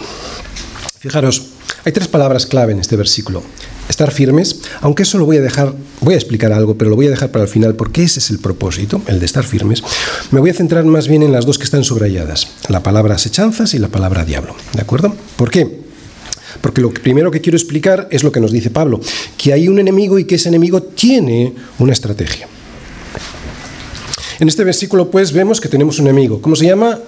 Fijaros, 1.00 1.46
hay 1.84 1.90
tres 1.90 2.06
palabras 2.06 2.46
clave 2.46 2.70
en 2.70 2.78
este 2.78 2.94
versículo. 2.94 3.42
estar 3.88 4.12
firmes, 4.12 4.60
aunque 4.80 5.02
eso 5.02 5.18
lo 5.18 5.24
voy 5.24 5.38
a 5.38 5.42
dejar, 5.42 5.74
voy 6.00 6.14
a 6.14 6.18
explicar 6.18 6.52
algo, 6.52 6.78
pero 6.78 6.88
lo 6.88 6.94
voy 6.94 7.08
a 7.08 7.10
dejar 7.10 7.32
para 7.32 7.42
el 7.42 7.50
final 7.50 7.74
porque 7.74 8.04
ese 8.04 8.20
es 8.20 8.30
el 8.30 8.38
propósito, 8.38 9.02
el 9.08 9.18
de 9.18 9.26
estar 9.26 9.42
firmes, 9.42 9.82
me 10.30 10.38
voy 10.38 10.50
a 10.50 10.54
centrar 10.54 10.84
más 10.84 11.08
bien 11.08 11.24
en 11.24 11.32
las 11.32 11.46
dos 11.46 11.58
que 11.58 11.64
están 11.64 11.82
subrayadas, 11.82 12.46
la 12.68 12.84
palabra 12.84 13.16
asechanzas 13.16 13.74
y 13.74 13.80
la 13.80 13.88
palabra 13.88 14.24
diablo, 14.24 14.54
¿de 14.72 14.82
acuerdo? 14.82 15.16
¿Por 15.34 15.50
qué? 15.50 15.79
Porque 16.60 16.80
lo 16.80 16.90
primero 16.90 17.30
que 17.30 17.40
quiero 17.40 17.56
explicar 17.56 18.08
es 18.10 18.22
lo 18.22 18.32
que 18.32 18.40
nos 18.40 18.52
dice 18.52 18.70
Pablo, 18.70 19.00
que 19.36 19.52
hay 19.52 19.68
un 19.68 19.78
enemigo 19.78 20.18
y 20.18 20.24
que 20.24 20.34
ese 20.34 20.48
enemigo 20.48 20.82
tiene 20.82 21.54
una 21.78 21.92
estrategia. 21.92 22.48
En 24.38 24.48
este 24.48 24.64
versículo 24.64 25.10
pues 25.10 25.32
vemos 25.32 25.60
que 25.60 25.68
tenemos 25.68 25.98
un 25.98 26.08
enemigo. 26.08 26.40
¿Cómo 26.40 26.56
se 26.56 26.66
llama? 26.66 26.98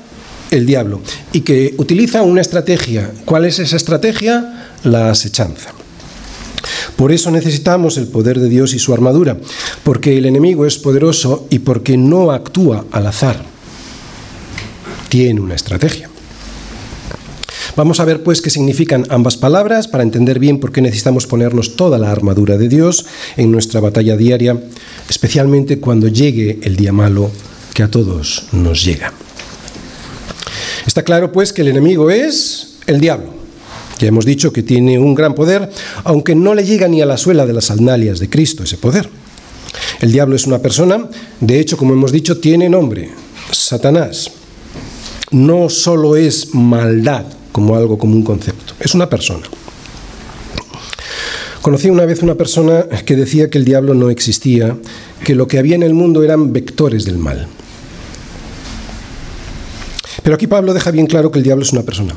El 0.51 0.67
diablo. 0.67 1.01
Y 1.33 1.41
que 1.41 1.75
utiliza 1.79 2.23
una 2.23 2.43
estrategia. 2.43 3.11
¿Cuál 3.25 3.47
es 3.47 3.59
esa 3.59 3.77
estrategia? 3.77 4.69
La 4.85 5.11
asechanza. 5.11 5.73
Por 6.97 7.11
eso 7.11 7.31
necesitamos 7.31 7.97
el 7.97 8.07
poder 8.07 8.39
de 8.39 8.49
Dios 8.49 8.75
y 8.75 8.79
su 8.79 8.93
armadura, 8.93 9.39
porque 9.83 10.19
el 10.19 10.27
enemigo 10.27 10.67
es 10.67 10.79
poderoso 10.79 11.47
y 11.51 11.61
porque 11.61 11.97
no 11.97 12.31
actúa 12.31 12.85
al 12.93 13.07
azar. 13.07 13.43
Tiene 15.09 15.41
una 15.41 15.55
estrategia. 15.55 16.12
Vamos 17.75 18.01
a 18.01 18.05
ver 18.05 18.23
pues 18.23 18.43
qué 18.43 18.51
significan 18.51 19.07
ambas 19.09 19.39
palabras 19.39 19.89
para 19.89 20.03
entender 20.03 20.39
bien 20.39 20.61
por 20.61 20.73
qué 20.73 20.83
necesitamos 20.83 21.27
ponernos 21.27 21.75
toda 21.75 21.99
la 21.99 22.11
armadura 22.11 22.59
de 22.59 22.69
Dios 22.69 23.07
en 23.39 23.51
nuestra 23.51 23.81
batalla 23.81 24.15
diaria, 24.15 24.63
especialmente 25.09 25.81
cuando 25.81 26.09
llegue 26.09 26.61
el 26.65 26.77
día 26.77 26.93
malo 26.93 27.31
que 27.73 27.83
a 27.83 27.91
todos 27.91 28.45
nos 28.53 28.85
llega. 28.85 29.15
Está 30.87 31.03
claro 31.03 31.33
pues 31.33 31.55
que 31.55 31.63
el 31.63 31.69
enemigo 31.69 32.11
es 32.11 32.77
el 32.87 33.01
diablo. 33.01 33.33
Ya 33.99 34.09
hemos 34.09 34.27
dicho 34.27 34.53
que 34.53 34.63
tiene 34.63 34.99
un 34.99 35.15
gran 35.15 35.35
poder, 35.35 35.71
aunque 36.05 36.35
no 36.35 36.55
le 36.55 36.65
llega 36.65 36.89
ni 36.89 37.01
a 37.01 37.07
la 37.07 37.17
suela 37.17 37.47
de 37.47 37.55
las 37.55 37.67
sandalias 37.67 38.19
de 38.19 38.29
Cristo 38.29 38.65
ese 38.65 38.77
poder. 38.77 39.09
El 40.01 40.13
diablo 40.13 40.37
es 40.37 40.47
una 40.47 40.59
persona, 40.59 41.09
de 41.41 41.59
hecho, 41.59 41.79
como 41.79 41.95
hemos 41.95 42.13
dicho, 42.13 42.39
tiene 42.39 42.69
nombre, 42.69 43.11
Satanás. 43.51 44.31
No 45.31 45.71
solo 45.71 46.17
es 46.17 46.55
maldad, 46.55 47.25
como 47.53 47.77
algo, 47.77 47.99
como 47.99 48.15
un 48.15 48.25
concepto. 48.25 48.75
Es 48.81 48.95
una 48.95 49.09
persona. 49.09 49.47
Conocí 51.61 51.89
una 51.91 52.07
vez 52.07 52.23
una 52.23 52.35
persona 52.35 52.87
que 53.07 53.15
decía 53.15 53.49
que 53.49 53.59
el 53.59 53.65
diablo 53.65 53.95
no 53.95 54.11
existía, 54.11 54.77
que 55.25 55.37
lo 55.37 55.47
que 55.47 55.59
había 55.59 55.77
en 55.77 55.85
el 55.85 55.95
mundo 55.95 56.25
eran 56.25 56.53
vectores 56.53 57.05
del 57.05 57.19
mal. 57.19 57.47
Pero 60.25 60.35
aquí 60.35 60.47
Pablo 60.49 60.75
deja 60.75 60.91
bien 60.91 61.07
claro 61.07 61.31
que 61.31 61.39
el 61.39 61.45
diablo 61.45 61.65
es 61.65 61.73
una 61.73 61.83
persona. 61.83 62.15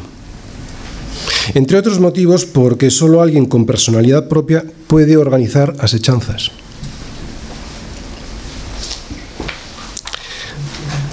Entre 1.54 1.78
otros 1.78 2.00
motivos 2.00 2.46
porque 2.46 2.90
solo 2.90 3.22
alguien 3.22 3.46
con 3.46 3.66
personalidad 3.66 4.28
propia 4.28 4.66
puede 4.88 5.16
organizar 5.16 5.76
asechanzas. 5.80 6.52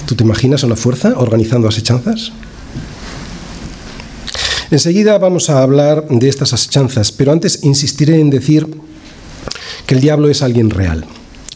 ¿Tú 0.06 0.14
te 0.14 0.24
imaginas 0.24 0.62
una 0.62 0.76
fuerza 0.76 1.14
organizando 1.16 1.68
asechanzas? 1.68 2.32
Enseguida 4.72 5.18
vamos 5.18 5.50
a 5.50 5.62
hablar 5.62 6.08
de 6.08 6.30
estas 6.30 6.54
asechanzas, 6.54 7.12
pero 7.12 7.30
antes 7.30 7.62
insistiré 7.62 8.18
en 8.18 8.30
decir 8.30 8.66
que 9.86 9.94
el 9.94 10.00
diablo 10.00 10.30
es 10.30 10.40
alguien 10.40 10.70
real. 10.70 11.04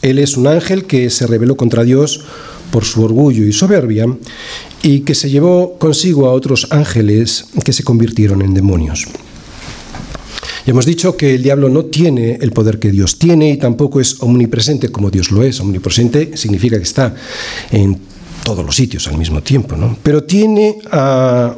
Él 0.03 0.19
es 0.19 0.37
un 0.37 0.45
ángel 0.45 0.85
que 0.85 1.09
se 1.09 1.25
rebeló 1.25 1.57
contra 1.57 1.83
Dios 1.83 2.23
por 2.69 2.85
su 2.85 3.03
orgullo 3.03 3.43
y 3.43 3.53
soberbia 3.53 4.05
y 4.83 4.99
que 4.99 5.15
se 5.15 5.31
llevó 5.31 5.79
consigo 5.79 6.27
a 6.27 6.33
otros 6.33 6.67
ángeles 6.69 7.45
que 7.65 7.73
se 7.73 7.83
convirtieron 7.83 8.43
en 8.43 8.53
demonios. 8.53 9.07
Ya 10.67 10.71
hemos 10.71 10.85
dicho 10.85 11.17
que 11.17 11.33
el 11.33 11.41
diablo 11.41 11.69
no 11.69 11.85
tiene 11.85 12.37
el 12.39 12.51
poder 12.51 12.77
que 12.77 12.91
Dios 12.91 13.17
tiene 13.17 13.49
y 13.49 13.57
tampoco 13.57 13.99
es 13.99 14.21
omnipresente 14.21 14.89
como 14.89 15.09
Dios 15.09 15.31
lo 15.31 15.41
es. 15.41 15.59
Omnipresente 15.59 16.37
significa 16.37 16.77
que 16.77 16.83
está 16.83 17.15
en 17.71 17.99
todos 18.43 18.63
los 18.63 18.75
sitios 18.75 19.07
al 19.07 19.17
mismo 19.17 19.41
tiempo, 19.41 19.75
¿no? 19.75 19.97
Pero 20.03 20.23
tiene 20.23 20.77
a, 20.91 21.55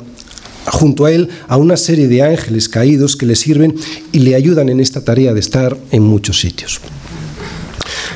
junto 0.70 1.06
a 1.06 1.12
él 1.12 1.30
a 1.48 1.58
una 1.58 1.78
serie 1.78 2.08
de 2.08 2.22
ángeles 2.22 2.70
caídos 2.70 3.16
que 3.16 3.26
le 3.26 3.36
sirven 3.36 3.76
y 4.12 4.20
le 4.20 4.36
ayudan 4.36 4.70
en 4.70 4.80
esta 4.80 5.02
tarea 5.02 5.34
de 5.34 5.40
estar 5.40 5.78
en 5.92 6.04
muchos 6.04 6.40
sitios. 6.40 6.80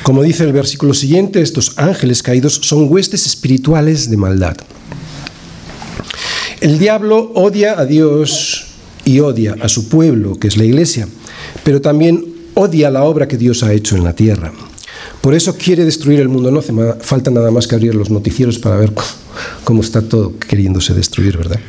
Como 0.02 0.22
dice 0.22 0.44
el 0.44 0.52
versículo 0.52 0.94
siguiente, 0.94 1.40
estos 1.40 1.78
ángeles 1.78 2.22
caídos 2.22 2.60
son 2.62 2.90
huestes 2.90 3.26
espirituales 3.26 4.10
de 4.10 4.16
maldad. 4.16 4.56
El 6.60 6.78
diablo 6.78 7.32
odia 7.34 7.78
a 7.78 7.86
Dios 7.86 8.66
y 9.04 9.20
odia 9.20 9.56
a 9.60 9.68
su 9.68 9.88
pueblo, 9.88 10.38
que 10.38 10.48
es 10.48 10.56
la 10.56 10.64
iglesia, 10.64 11.08
pero 11.62 11.80
también 11.80 12.24
odia 12.54 12.90
la 12.90 13.04
obra 13.04 13.28
que 13.28 13.36
Dios 13.36 13.62
ha 13.62 13.72
hecho 13.72 13.96
en 13.96 14.04
la 14.04 14.14
tierra. 14.14 14.52
Por 15.20 15.34
eso 15.34 15.56
quiere 15.56 15.84
destruir 15.84 16.20
el 16.20 16.28
mundo. 16.28 16.50
No 16.50 16.60
hace 16.60 16.72
falta 17.00 17.30
nada 17.30 17.50
más 17.50 17.66
que 17.66 17.74
abrir 17.74 17.94
los 17.94 18.10
noticieros 18.10 18.58
para 18.58 18.76
ver 18.76 18.92
cómo 19.64 19.80
está 19.80 20.02
todo 20.02 20.38
queriéndose 20.38 20.92
destruir, 20.92 21.38
¿verdad? 21.38 21.60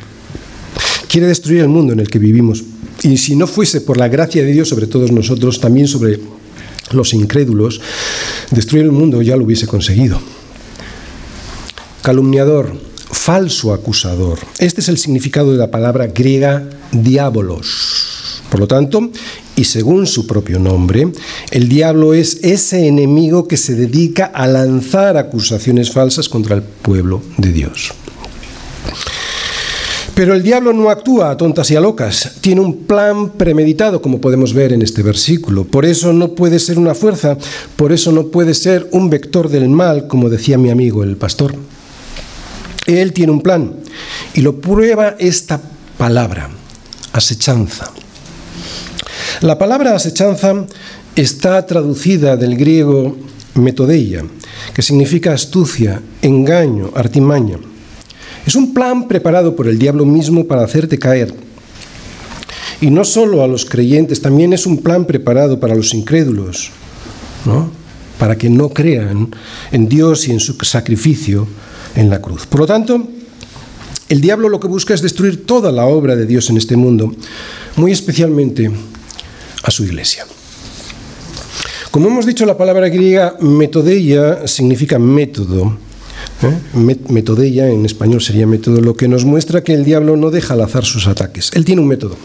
Quiere 1.08 1.26
destruir 1.26 1.60
el 1.60 1.68
mundo 1.68 1.92
en 1.92 2.00
el 2.00 2.08
que 2.08 2.18
vivimos. 2.18 2.64
Y 3.02 3.16
si 3.18 3.36
no 3.36 3.46
fuese 3.46 3.80
por 3.80 3.96
la 3.96 4.08
gracia 4.08 4.42
de 4.42 4.52
Dios 4.52 4.68
sobre 4.68 4.86
todos 4.86 5.12
nosotros, 5.12 5.60
también 5.60 5.88
sobre 5.88 6.18
los 6.92 7.14
incrédulos, 7.14 7.80
destruir 8.50 8.84
el 8.84 8.92
mundo 8.92 9.22
ya 9.22 9.36
lo 9.36 9.44
hubiese 9.44 9.66
conseguido. 9.66 10.20
Calumniador, 12.02 12.76
falso 13.10 13.72
acusador. 13.72 14.38
Este 14.58 14.80
es 14.80 14.88
el 14.88 14.98
significado 14.98 15.52
de 15.52 15.58
la 15.58 15.70
palabra 15.70 16.06
griega 16.06 16.68
diabolos. 16.92 18.42
Por 18.50 18.60
lo 18.60 18.68
tanto, 18.68 19.10
y 19.56 19.64
según 19.64 20.06
su 20.06 20.26
propio 20.26 20.58
nombre, 20.58 21.08
el 21.50 21.68
diablo 21.68 22.14
es 22.14 22.38
ese 22.42 22.86
enemigo 22.86 23.48
que 23.48 23.56
se 23.56 23.74
dedica 23.74 24.26
a 24.26 24.46
lanzar 24.46 25.16
acusaciones 25.16 25.90
falsas 25.90 26.28
contra 26.28 26.54
el 26.54 26.62
pueblo 26.62 27.22
de 27.38 27.52
Dios. 27.52 27.92
Pero 30.16 30.32
el 30.32 30.42
diablo 30.42 30.72
no 30.72 30.88
actúa 30.88 31.30
a 31.30 31.36
tontas 31.36 31.70
y 31.70 31.76
a 31.76 31.80
locas, 31.82 32.36
tiene 32.40 32.62
un 32.62 32.84
plan 32.84 33.32
premeditado, 33.32 34.00
como 34.00 34.18
podemos 34.18 34.54
ver 34.54 34.72
en 34.72 34.80
este 34.80 35.02
versículo. 35.02 35.64
Por 35.64 35.84
eso 35.84 36.10
no 36.14 36.34
puede 36.34 36.58
ser 36.58 36.78
una 36.78 36.94
fuerza, 36.94 37.36
por 37.76 37.92
eso 37.92 38.12
no 38.12 38.28
puede 38.28 38.54
ser 38.54 38.88
un 38.92 39.10
vector 39.10 39.50
del 39.50 39.68
mal, 39.68 40.06
como 40.06 40.30
decía 40.30 40.56
mi 40.56 40.70
amigo 40.70 41.04
el 41.04 41.18
pastor. 41.18 41.54
Él 42.86 43.12
tiene 43.12 43.30
un 43.30 43.42
plan 43.42 43.74
y 44.32 44.40
lo 44.40 44.58
prueba 44.58 45.16
esta 45.18 45.60
palabra, 45.98 46.48
asechanza. 47.12 47.92
La 49.42 49.58
palabra 49.58 49.94
asechanza 49.94 50.64
está 51.14 51.66
traducida 51.66 52.38
del 52.38 52.56
griego 52.56 53.18
metodeia, 53.52 54.24
que 54.72 54.80
significa 54.80 55.34
astucia, 55.34 56.00
engaño, 56.22 56.90
artimaña. 56.94 57.58
Es 58.46 58.54
un 58.54 58.72
plan 58.72 59.08
preparado 59.08 59.56
por 59.56 59.66
el 59.66 59.78
diablo 59.78 60.06
mismo 60.06 60.46
para 60.46 60.62
hacerte 60.62 60.98
caer. 60.98 61.34
Y 62.80 62.90
no 62.90 63.04
solo 63.04 63.42
a 63.42 63.48
los 63.48 63.64
creyentes, 63.64 64.22
también 64.22 64.52
es 64.52 64.66
un 64.66 64.78
plan 64.78 65.04
preparado 65.04 65.58
para 65.58 65.74
los 65.74 65.92
incrédulos, 65.92 66.70
¿no? 67.44 67.70
para 68.18 68.36
que 68.38 68.48
no 68.48 68.68
crean 68.68 69.34
en 69.72 69.88
Dios 69.88 70.28
y 70.28 70.32
en 70.32 70.40
su 70.40 70.54
sacrificio 70.62 71.48
en 71.96 72.08
la 72.08 72.22
cruz. 72.22 72.46
Por 72.46 72.60
lo 72.60 72.66
tanto, 72.66 73.08
el 74.08 74.20
diablo 74.20 74.48
lo 74.48 74.60
que 74.60 74.68
busca 74.68 74.94
es 74.94 75.02
destruir 75.02 75.44
toda 75.44 75.72
la 75.72 75.86
obra 75.86 76.14
de 76.14 76.26
Dios 76.26 76.48
en 76.48 76.56
este 76.56 76.76
mundo, 76.76 77.12
muy 77.76 77.90
especialmente 77.90 78.70
a 79.64 79.70
su 79.70 79.84
iglesia. 79.84 80.24
Como 81.90 82.08
hemos 82.08 82.26
dicho, 82.26 82.46
la 82.46 82.56
palabra 82.56 82.88
griega 82.88 83.36
metodeia 83.40 84.46
significa 84.46 84.98
método 84.98 85.78
¿Eh? 86.42 86.96
Metodella 87.08 87.68
en 87.68 87.86
español 87.86 88.20
sería 88.20 88.46
método, 88.46 88.80
lo 88.80 88.94
que 88.94 89.08
nos 89.08 89.24
muestra 89.24 89.64
que 89.64 89.72
el 89.72 89.84
diablo 89.84 90.16
no 90.16 90.30
deja 90.30 90.54
al 90.54 90.60
azar 90.60 90.84
sus 90.84 91.06
ataques. 91.06 91.50
Él 91.54 91.64
tiene 91.64 91.80
un 91.80 91.88
método. 91.88 92.16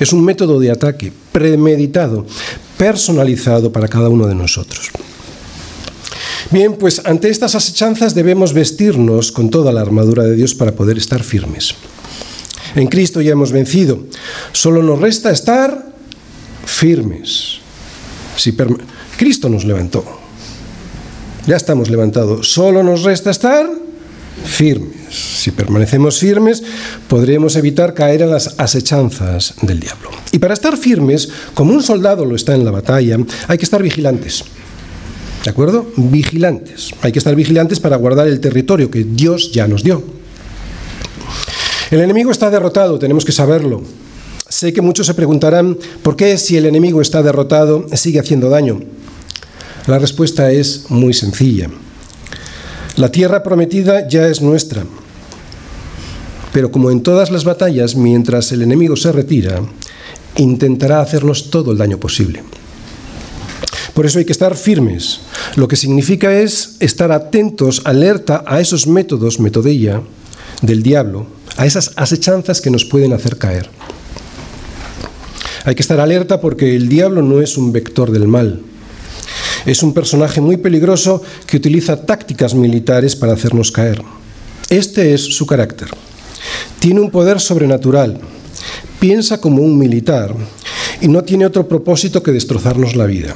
Es 0.00 0.12
un 0.12 0.24
método 0.24 0.58
de 0.58 0.70
ataque 0.70 1.12
premeditado, 1.32 2.26
personalizado 2.76 3.72
para 3.72 3.88
cada 3.88 4.08
uno 4.08 4.26
de 4.26 4.34
nosotros. 4.34 4.90
Bien, 6.50 6.74
pues 6.74 7.02
ante 7.04 7.30
estas 7.30 7.54
asechanzas 7.54 8.14
debemos 8.14 8.52
vestirnos 8.52 9.30
con 9.30 9.50
toda 9.50 9.72
la 9.72 9.82
armadura 9.82 10.24
de 10.24 10.34
Dios 10.34 10.54
para 10.54 10.72
poder 10.72 10.98
estar 10.98 11.22
firmes. 11.22 11.74
En 12.74 12.88
Cristo 12.88 13.20
ya 13.20 13.32
hemos 13.32 13.52
vencido. 13.52 14.00
Solo 14.52 14.82
nos 14.82 14.98
resta 14.98 15.30
estar 15.30 15.92
firmes. 16.64 17.58
Si 18.36 18.56
Cristo 19.16 19.48
nos 19.48 19.64
levantó. 19.64 20.04
Ya 21.46 21.56
estamos 21.56 21.90
levantados. 21.90 22.52
Solo 22.52 22.82
nos 22.82 23.02
resta 23.02 23.30
estar 23.30 23.66
firmes. 24.44 24.98
Si 25.10 25.50
permanecemos 25.50 26.18
firmes, 26.18 26.62
podremos 27.08 27.56
evitar 27.56 27.94
caer 27.94 28.22
en 28.22 28.30
las 28.30 28.54
asechanzas 28.58 29.54
del 29.62 29.80
diablo. 29.80 30.10
Y 30.32 30.38
para 30.38 30.54
estar 30.54 30.76
firmes, 30.76 31.28
como 31.54 31.72
un 31.72 31.82
soldado 31.82 32.24
lo 32.24 32.36
está 32.36 32.54
en 32.54 32.64
la 32.64 32.70
batalla, 32.70 33.18
hay 33.48 33.58
que 33.58 33.64
estar 33.64 33.82
vigilantes. 33.82 34.44
¿De 35.44 35.50
acuerdo? 35.50 35.86
Vigilantes. 35.96 36.90
Hay 37.00 37.12
que 37.12 37.18
estar 37.18 37.34
vigilantes 37.34 37.80
para 37.80 37.96
guardar 37.96 38.28
el 38.28 38.40
territorio 38.40 38.90
que 38.90 39.04
Dios 39.04 39.52
ya 39.52 39.66
nos 39.66 39.82
dio. 39.82 40.02
El 41.90 42.00
enemigo 42.00 42.30
está 42.30 42.50
derrotado, 42.50 42.98
tenemos 42.98 43.24
que 43.24 43.32
saberlo. 43.32 43.82
Sé 44.48 44.72
que 44.72 44.82
muchos 44.82 45.06
se 45.06 45.14
preguntarán 45.14 45.78
por 46.02 46.16
qué 46.16 46.36
si 46.36 46.56
el 46.56 46.66
enemigo 46.66 47.00
está 47.00 47.22
derrotado 47.22 47.86
sigue 47.94 48.20
haciendo 48.20 48.50
daño. 48.50 48.80
La 49.90 49.98
respuesta 49.98 50.52
es 50.52 50.88
muy 50.88 51.12
sencilla. 51.12 51.68
La 52.94 53.10
tierra 53.10 53.42
prometida 53.42 54.06
ya 54.06 54.28
es 54.28 54.40
nuestra. 54.40 54.84
Pero 56.52 56.70
como 56.70 56.92
en 56.92 57.02
todas 57.02 57.32
las 57.32 57.42
batallas, 57.42 57.96
mientras 57.96 58.52
el 58.52 58.62
enemigo 58.62 58.94
se 58.94 59.10
retira, 59.10 59.60
intentará 60.36 61.00
hacernos 61.00 61.50
todo 61.50 61.72
el 61.72 61.78
daño 61.78 61.98
posible. 61.98 62.44
Por 63.92 64.06
eso 64.06 64.20
hay 64.20 64.24
que 64.24 64.30
estar 64.30 64.56
firmes. 64.56 65.22
Lo 65.56 65.66
que 65.66 65.74
significa 65.74 66.38
es 66.38 66.76
estar 66.78 67.10
atentos, 67.10 67.82
alerta 67.84 68.44
a 68.46 68.60
esos 68.60 68.86
métodos, 68.86 69.40
metodilla, 69.40 70.02
del 70.62 70.84
diablo, 70.84 71.26
a 71.56 71.66
esas 71.66 71.94
asechanzas 71.96 72.60
que 72.60 72.70
nos 72.70 72.84
pueden 72.84 73.12
hacer 73.12 73.38
caer. 73.38 73.68
Hay 75.64 75.74
que 75.74 75.82
estar 75.82 75.98
alerta 75.98 76.40
porque 76.40 76.76
el 76.76 76.88
diablo 76.88 77.22
no 77.22 77.40
es 77.40 77.58
un 77.58 77.72
vector 77.72 78.12
del 78.12 78.28
mal. 78.28 78.69
Es 79.66 79.82
un 79.82 79.92
personaje 79.92 80.40
muy 80.40 80.56
peligroso 80.56 81.22
que 81.46 81.56
utiliza 81.56 82.04
tácticas 82.04 82.54
militares 82.54 83.16
para 83.16 83.32
hacernos 83.32 83.70
caer. 83.70 84.02
Este 84.68 85.14
es 85.14 85.22
su 85.22 85.46
carácter. 85.46 85.88
Tiene 86.78 87.00
un 87.00 87.10
poder 87.10 87.40
sobrenatural, 87.40 88.18
piensa 88.98 89.40
como 89.40 89.62
un 89.62 89.78
militar 89.78 90.34
y 91.00 91.08
no 91.08 91.22
tiene 91.22 91.46
otro 91.46 91.68
propósito 91.68 92.22
que 92.22 92.32
destrozarnos 92.32 92.96
la 92.96 93.06
vida. 93.06 93.34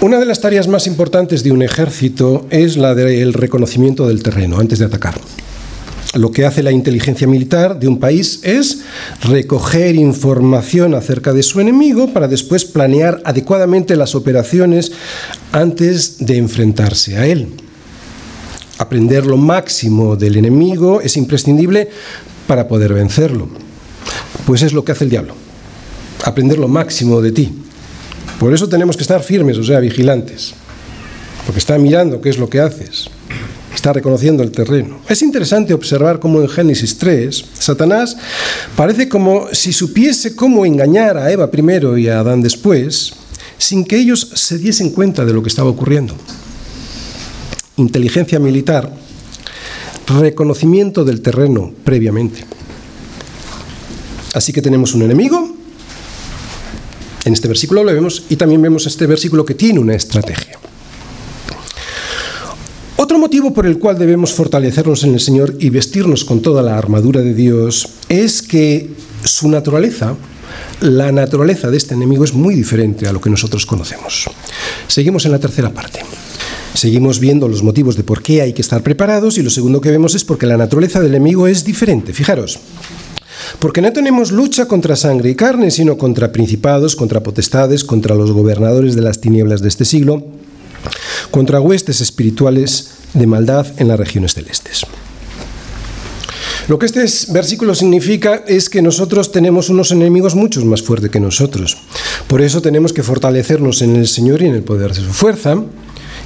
Una 0.00 0.18
de 0.18 0.26
las 0.26 0.40
tareas 0.40 0.68
más 0.68 0.86
importantes 0.86 1.42
de 1.42 1.52
un 1.52 1.62
ejército 1.62 2.46
es 2.50 2.76
la 2.76 2.94
del 2.94 3.32
reconocimiento 3.32 4.06
del 4.06 4.22
terreno 4.22 4.58
antes 4.58 4.78
de 4.78 4.84
atacar. 4.84 5.18
Lo 6.16 6.30
que 6.30 6.46
hace 6.46 6.62
la 6.62 6.72
inteligencia 6.72 7.26
militar 7.26 7.78
de 7.78 7.88
un 7.88 7.98
país 7.98 8.40
es 8.42 8.80
recoger 9.22 9.96
información 9.96 10.94
acerca 10.94 11.34
de 11.34 11.42
su 11.42 11.60
enemigo 11.60 12.12
para 12.12 12.26
después 12.26 12.64
planear 12.64 13.20
adecuadamente 13.24 13.96
las 13.96 14.14
operaciones 14.14 14.92
antes 15.52 16.16
de 16.18 16.38
enfrentarse 16.38 17.18
a 17.18 17.26
él. 17.26 17.48
Aprender 18.78 19.26
lo 19.26 19.36
máximo 19.36 20.16
del 20.16 20.36
enemigo 20.36 21.00
es 21.02 21.16
imprescindible 21.16 21.88
para 22.46 22.66
poder 22.66 22.94
vencerlo. 22.94 23.48
Pues 24.46 24.62
es 24.62 24.72
lo 24.72 24.84
que 24.84 24.92
hace 24.92 25.04
el 25.04 25.10
diablo. 25.10 25.34
Aprender 26.24 26.58
lo 26.58 26.68
máximo 26.68 27.20
de 27.20 27.32
ti. 27.32 27.52
Por 28.40 28.54
eso 28.54 28.68
tenemos 28.68 28.96
que 28.96 29.02
estar 29.02 29.22
firmes, 29.22 29.58
o 29.58 29.64
sea, 29.64 29.80
vigilantes. 29.80 30.54
Porque 31.44 31.58
está 31.58 31.78
mirando 31.78 32.20
qué 32.20 32.30
es 32.30 32.38
lo 32.38 32.48
que 32.48 32.60
haces. 32.60 33.10
Está 33.76 33.92
reconociendo 33.92 34.42
el 34.42 34.50
terreno. 34.50 35.00
Es 35.06 35.20
interesante 35.20 35.74
observar 35.74 36.18
cómo 36.18 36.40
en 36.40 36.48
Génesis 36.48 36.96
3, 36.96 37.44
Satanás 37.52 38.16
parece 38.74 39.06
como 39.06 39.48
si 39.52 39.70
supiese 39.72 40.34
cómo 40.34 40.64
engañar 40.64 41.18
a 41.18 41.30
Eva 41.30 41.50
primero 41.50 41.96
y 41.98 42.08
a 42.08 42.20
Adán 42.20 42.40
después, 42.40 43.12
sin 43.58 43.84
que 43.84 43.98
ellos 43.98 44.30
se 44.34 44.56
diesen 44.56 44.90
cuenta 44.90 45.26
de 45.26 45.34
lo 45.34 45.42
que 45.42 45.50
estaba 45.50 45.68
ocurriendo. 45.68 46.16
Inteligencia 47.76 48.40
militar, 48.40 48.90
reconocimiento 50.06 51.04
del 51.04 51.20
terreno 51.20 51.72
previamente. 51.84 52.44
Así 54.32 54.54
que 54.54 54.62
tenemos 54.62 54.94
un 54.94 55.02
enemigo, 55.02 55.54
en 57.26 57.32
este 57.34 57.46
versículo 57.46 57.84
lo 57.84 57.92
vemos 57.92 58.24
y 58.30 58.36
también 58.36 58.62
vemos 58.62 58.86
este 58.86 59.06
versículo 59.06 59.44
que 59.44 59.54
tiene 59.54 59.80
una 59.80 59.94
estrategia. 59.94 60.58
Otro 63.06 63.20
motivo 63.20 63.54
por 63.54 63.66
el 63.66 63.78
cual 63.78 63.96
debemos 64.00 64.32
fortalecernos 64.32 65.04
en 65.04 65.14
el 65.14 65.20
Señor 65.20 65.54
y 65.60 65.70
vestirnos 65.70 66.24
con 66.24 66.42
toda 66.42 66.60
la 66.60 66.76
armadura 66.76 67.20
de 67.20 67.34
Dios 67.34 67.88
es 68.08 68.42
que 68.42 68.90
su 69.22 69.48
naturaleza, 69.48 70.16
la 70.80 71.12
naturaleza 71.12 71.70
de 71.70 71.76
este 71.76 71.94
enemigo 71.94 72.24
es 72.24 72.34
muy 72.34 72.56
diferente 72.56 73.06
a 73.06 73.12
lo 73.12 73.20
que 73.20 73.30
nosotros 73.30 73.64
conocemos. 73.64 74.28
Seguimos 74.88 75.24
en 75.24 75.30
la 75.30 75.38
tercera 75.38 75.72
parte. 75.72 76.00
Seguimos 76.74 77.20
viendo 77.20 77.46
los 77.46 77.62
motivos 77.62 77.96
de 77.96 78.02
por 78.02 78.24
qué 78.24 78.42
hay 78.42 78.52
que 78.52 78.62
estar 78.62 78.82
preparados 78.82 79.38
y 79.38 79.42
lo 79.44 79.50
segundo 79.50 79.80
que 79.80 79.92
vemos 79.92 80.16
es 80.16 80.24
porque 80.24 80.46
la 80.46 80.56
naturaleza 80.56 80.98
del 80.98 81.14
enemigo 81.14 81.46
es 81.46 81.64
diferente. 81.64 82.12
Fijaros, 82.12 82.58
porque 83.60 83.82
no 83.82 83.92
tenemos 83.92 84.32
lucha 84.32 84.66
contra 84.66 84.96
sangre 84.96 85.30
y 85.30 85.36
carne, 85.36 85.70
sino 85.70 85.96
contra 85.96 86.32
principados, 86.32 86.96
contra 86.96 87.22
potestades, 87.22 87.84
contra 87.84 88.16
los 88.16 88.32
gobernadores 88.32 88.96
de 88.96 89.02
las 89.02 89.20
tinieblas 89.20 89.62
de 89.62 89.68
este 89.68 89.84
siglo, 89.84 90.26
contra 91.30 91.60
huestes 91.60 92.00
espirituales 92.00 92.90
de 93.14 93.26
maldad 93.26 93.66
en 93.78 93.88
las 93.88 93.98
regiones 93.98 94.34
celestes. 94.34 94.86
Lo 96.68 96.80
que 96.80 96.86
este 96.86 97.04
versículo 97.32 97.74
significa 97.76 98.42
es 98.46 98.68
que 98.68 98.82
nosotros 98.82 99.30
tenemos 99.30 99.68
unos 99.68 99.92
enemigos 99.92 100.34
muchos 100.34 100.64
más 100.64 100.82
fuertes 100.82 101.10
que 101.10 101.20
nosotros. 101.20 101.76
Por 102.26 102.42
eso 102.42 102.60
tenemos 102.60 102.92
que 102.92 103.04
fortalecernos 103.04 103.82
en 103.82 103.94
el 103.94 104.08
Señor 104.08 104.42
y 104.42 104.46
en 104.46 104.54
el 104.54 104.62
poder 104.62 104.92
de 104.92 105.00
su 105.00 105.12
fuerza 105.12 105.62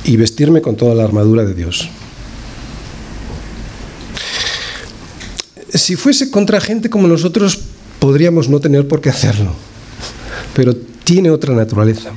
y 0.05 0.17
vestirme 0.17 0.63
con 0.63 0.77
toda 0.77 0.95
la 0.95 1.05
armadura 1.05 1.45
de 1.45 1.55
Dios. 1.55 1.91
Si 5.75 5.95
fuese 5.95 6.31
contra 6.31 6.61
gente 6.61 6.89
como 6.89 7.07
nosotros, 7.07 7.59
podríamos 7.99 8.49
no 8.49 8.61
tener 8.61 8.89
por 8.89 9.03
qué 9.03 9.11
hacerlo, 9.11 9.53
pero 10.55 10.75
tiene 10.75 11.31
otra 11.31 11.55
naturaleza. 11.55 12.13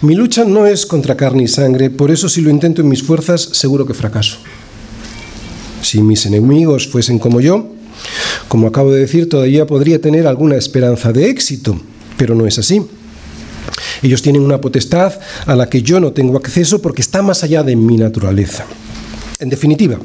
Mi 0.00 0.14
lucha 0.14 0.44
no 0.44 0.64
es 0.64 0.86
contra 0.86 1.16
carne 1.16 1.42
y 1.42 1.48
sangre, 1.48 1.90
por 1.90 2.12
eso 2.12 2.28
si 2.28 2.40
lo 2.40 2.50
intento 2.50 2.82
en 2.82 2.88
mis 2.88 3.02
fuerzas, 3.02 3.40
seguro 3.52 3.84
que 3.84 3.94
fracaso. 3.94 4.38
Si 5.82 6.00
mis 6.00 6.24
enemigos 6.24 6.86
fuesen 6.86 7.18
como 7.18 7.40
yo, 7.40 7.72
como 8.46 8.68
acabo 8.68 8.92
de 8.92 9.00
decir, 9.00 9.28
todavía 9.28 9.66
podría 9.66 10.00
tener 10.00 10.28
alguna 10.28 10.54
esperanza 10.54 11.12
de 11.12 11.28
éxito, 11.28 11.80
pero 12.16 12.36
no 12.36 12.46
es 12.46 12.60
así. 12.60 12.80
Ellos 14.00 14.22
tienen 14.22 14.42
una 14.42 14.60
potestad 14.60 15.14
a 15.46 15.56
la 15.56 15.68
que 15.68 15.82
yo 15.82 15.98
no 15.98 16.12
tengo 16.12 16.36
acceso 16.36 16.80
porque 16.80 17.02
está 17.02 17.20
más 17.20 17.42
allá 17.42 17.64
de 17.64 17.74
mi 17.74 17.96
naturaleza. 17.96 18.66
En 19.40 19.50
definitiva, 19.50 19.98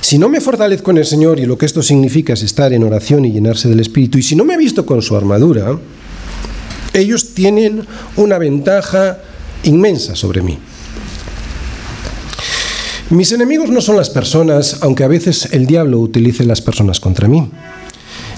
si 0.00 0.18
no 0.18 0.28
me 0.28 0.40
fortalezco 0.40 0.90
en 0.90 0.98
el 0.98 1.06
Señor 1.06 1.38
y 1.38 1.46
lo 1.46 1.56
que 1.56 1.66
esto 1.66 1.80
significa 1.80 2.32
es 2.32 2.42
estar 2.42 2.72
en 2.72 2.82
oración 2.82 3.24
y 3.24 3.30
llenarse 3.30 3.68
del 3.68 3.78
Espíritu, 3.78 4.18
y 4.18 4.22
si 4.24 4.34
no 4.34 4.44
me 4.44 4.54
he 4.54 4.58
visto 4.58 4.84
con 4.84 5.00
su 5.00 5.14
armadura, 5.14 5.78
ellos 6.94 7.34
tienen 7.34 7.86
una 8.16 8.38
ventaja 8.38 9.18
inmensa 9.64 10.14
sobre 10.14 10.40
mí. 10.42 10.58
Mis 13.10 13.32
enemigos 13.32 13.68
no 13.68 13.80
son 13.80 13.96
las 13.96 14.08
personas, 14.08 14.78
aunque 14.80 15.04
a 15.04 15.08
veces 15.08 15.50
el 15.52 15.66
diablo 15.66 16.00
utilice 16.00 16.44
las 16.44 16.62
personas 16.62 17.00
contra 17.00 17.28
mí. 17.28 17.50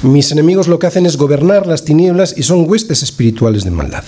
Mis 0.02 0.32
enemigos 0.32 0.66
lo 0.66 0.78
que 0.78 0.88
hacen 0.88 1.06
es 1.06 1.16
gobernar 1.16 1.66
las 1.66 1.84
tinieblas 1.84 2.34
y 2.36 2.42
son 2.42 2.68
huestes 2.68 3.02
espirituales 3.02 3.64
de 3.64 3.70
maldad. 3.70 4.04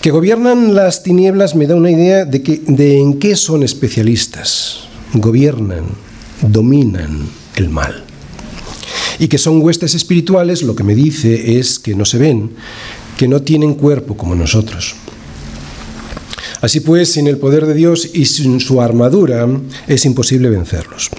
Que 0.00 0.10
gobiernan 0.10 0.74
las 0.74 1.02
tinieblas 1.02 1.54
me 1.54 1.66
da 1.66 1.74
una 1.74 1.90
idea 1.90 2.24
de, 2.24 2.42
que, 2.42 2.62
de 2.66 3.00
en 3.00 3.18
qué 3.18 3.36
son 3.36 3.62
especialistas 3.62 4.84
gobiernan, 5.12 5.84
dominan 6.40 7.28
el 7.56 7.68
mal. 7.68 8.04
Y 9.20 9.28
que 9.28 9.38
son 9.38 9.62
huestes 9.62 9.94
espirituales, 9.94 10.62
lo 10.62 10.74
que 10.74 10.82
me 10.82 10.96
dice 10.96 11.58
es 11.58 11.78
que 11.78 11.94
no 11.94 12.04
se 12.04 12.18
ven, 12.18 12.50
que 13.16 13.28
no 13.28 13.42
tienen 13.42 13.74
cuerpo 13.74 14.16
como 14.16 14.34
nosotros. 14.34 14.96
Así 16.60 16.80
pues, 16.80 17.12
sin 17.12 17.26
el 17.26 17.38
poder 17.38 17.66
de 17.66 17.74
Dios 17.74 18.10
y 18.12 18.24
sin 18.24 18.60
su 18.60 18.80
armadura 18.80 19.46
es 19.86 20.04
imposible 20.04 20.50
vencerlos. 20.50 21.10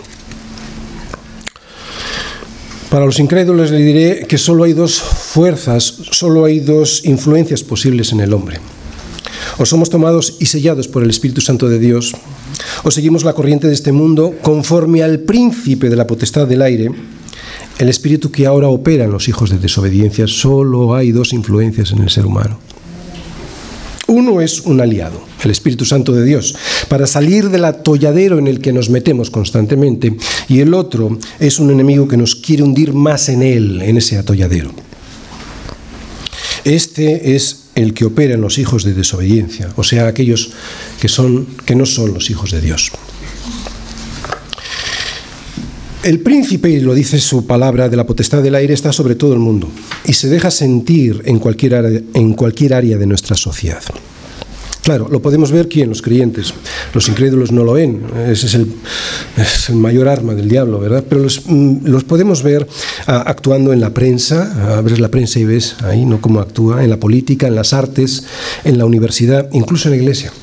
Para 2.89 3.05
los 3.05 3.19
incrédulos 3.19 3.71
le 3.71 3.77
diré 3.77 4.25
que 4.27 4.37
solo 4.37 4.65
hay 4.65 4.73
dos 4.73 4.99
fuerzas, 4.99 5.83
solo 6.11 6.43
hay 6.43 6.59
dos 6.59 7.05
influencias 7.05 7.63
posibles 7.63 8.11
en 8.11 8.19
el 8.19 8.33
hombre. 8.33 8.59
O 9.57 9.65
somos 9.65 9.89
tomados 9.89 10.35
y 10.39 10.47
sellados 10.47 10.87
por 10.87 11.01
el 11.01 11.09
Espíritu 11.09 11.39
Santo 11.39 11.69
de 11.69 11.79
Dios, 11.79 12.13
o 12.83 12.91
seguimos 12.91 13.23
la 13.23 13.33
corriente 13.33 13.67
de 13.67 13.73
este 13.73 13.91
mundo 13.91 14.33
conforme 14.41 15.03
al 15.03 15.19
príncipe 15.19 15.89
de 15.89 15.95
la 15.95 16.05
potestad 16.05 16.47
del 16.47 16.61
aire, 16.61 16.89
el 17.81 17.89
espíritu 17.89 18.29
que 18.29 18.45
ahora 18.45 18.67
opera 18.67 19.05
en 19.05 19.11
los 19.11 19.27
hijos 19.27 19.49
de 19.49 19.57
desobediencia. 19.57 20.27
Solo 20.27 20.93
hay 20.93 21.11
dos 21.11 21.33
influencias 21.33 21.91
en 21.91 22.03
el 22.03 22.11
ser 22.11 22.27
humano. 22.27 22.59
Uno 24.05 24.39
es 24.39 24.61
un 24.61 24.79
aliado, 24.81 25.19
el 25.43 25.49
Espíritu 25.49 25.83
Santo 25.83 26.11
de 26.11 26.23
Dios, 26.23 26.53
para 26.89 27.07
salir 27.07 27.49
del 27.49 27.65
atolladero 27.65 28.37
en 28.37 28.45
el 28.45 28.59
que 28.59 28.71
nos 28.71 28.89
metemos 28.91 29.31
constantemente, 29.31 30.15
y 30.47 30.59
el 30.59 30.75
otro 30.75 31.17
es 31.39 31.57
un 31.59 31.71
enemigo 31.71 32.07
que 32.07 32.17
nos 32.17 32.35
quiere 32.35 32.61
hundir 32.61 32.93
más 32.93 33.29
en 33.29 33.41
él, 33.41 33.81
en 33.81 33.97
ese 33.97 34.17
atolladero. 34.17 34.71
Este 36.65 37.35
es 37.35 37.69
el 37.73 37.95
que 37.95 38.05
opera 38.05 38.35
en 38.35 38.41
los 38.41 38.59
hijos 38.59 38.83
de 38.83 38.93
desobediencia, 38.93 39.69
o 39.75 39.83
sea, 39.83 40.07
aquellos 40.07 40.51
que, 40.99 41.07
son, 41.07 41.47
que 41.65 41.75
no 41.75 41.87
son 41.87 42.13
los 42.13 42.29
hijos 42.29 42.51
de 42.51 42.61
Dios. 42.61 42.91
El 46.03 46.19
príncipe, 46.19 46.67
y 46.67 46.79
lo 46.79 46.95
dice 46.95 47.19
su 47.19 47.45
palabra, 47.45 47.87
de 47.87 47.95
la 47.95 48.07
potestad 48.07 48.41
del 48.41 48.55
aire 48.55 48.73
está 48.73 48.91
sobre 48.91 49.13
todo 49.13 49.33
el 49.33 49.39
mundo 49.39 49.69
y 50.03 50.13
se 50.13 50.29
deja 50.29 50.49
sentir 50.49 51.21
en 51.25 51.37
cualquier 51.37 51.75
área, 51.75 52.01
en 52.15 52.33
cualquier 52.33 52.73
área 52.73 52.97
de 52.97 53.05
nuestra 53.05 53.35
sociedad. 53.35 53.83
Claro, 54.81 55.07
lo 55.11 55.21
podemos 55.21 55.51
ver 55.51 55.67
quién, 55.67 55.89
los 55.89 56.01
creyentes. 56.01 56.55
Los 56.95 57.07
incrédulos 57.07 57.51
no 57.51 57.63
lo 57.63 57.73
ven. 57.73 58.01
Ese 58.27 58.47
es 58.47 58.55
el, 59.69 59.75
mayor 59.75 60.07
arma 60.07 60.33
del 60.33 60.49
diablo, 60.49 60.79
¿verdad? 60.79 61.05
Pero 61.07 61.21
los, 61.21 61.43
mm, 61.45 61.85
los 61.85 62.03
podemos 62.03 62.41
ver 62.41 62.67
ah, 63.05 63.23
actuando 63.27 63.71
en 63.71 63.79
la 63.79 63.93
prensa. 63.93 64.77
Abres 64.79 64.99
la 64.99 65.09
prensa 65.09 65.37
y 65.37 65.45
ves 65.45 65.75
ahí, 65.83 66.03
¿no? 66.03 66.19
Cómo 66.19 66.39
actúa. 66.39 66.83
En 66.83 66.89
la 66.89 66.97
política, 66.97 67.45
en 67.45 67.53
las 67.53 67.73
artes, 67.73 68.23
en 68.63 68.79
la 68.79 68.85
universidad, 68.85 69.47
incluso 69.51 69.87
en 69.87 69.97
la 69.97 70.01
iglesia. 70.01 70.33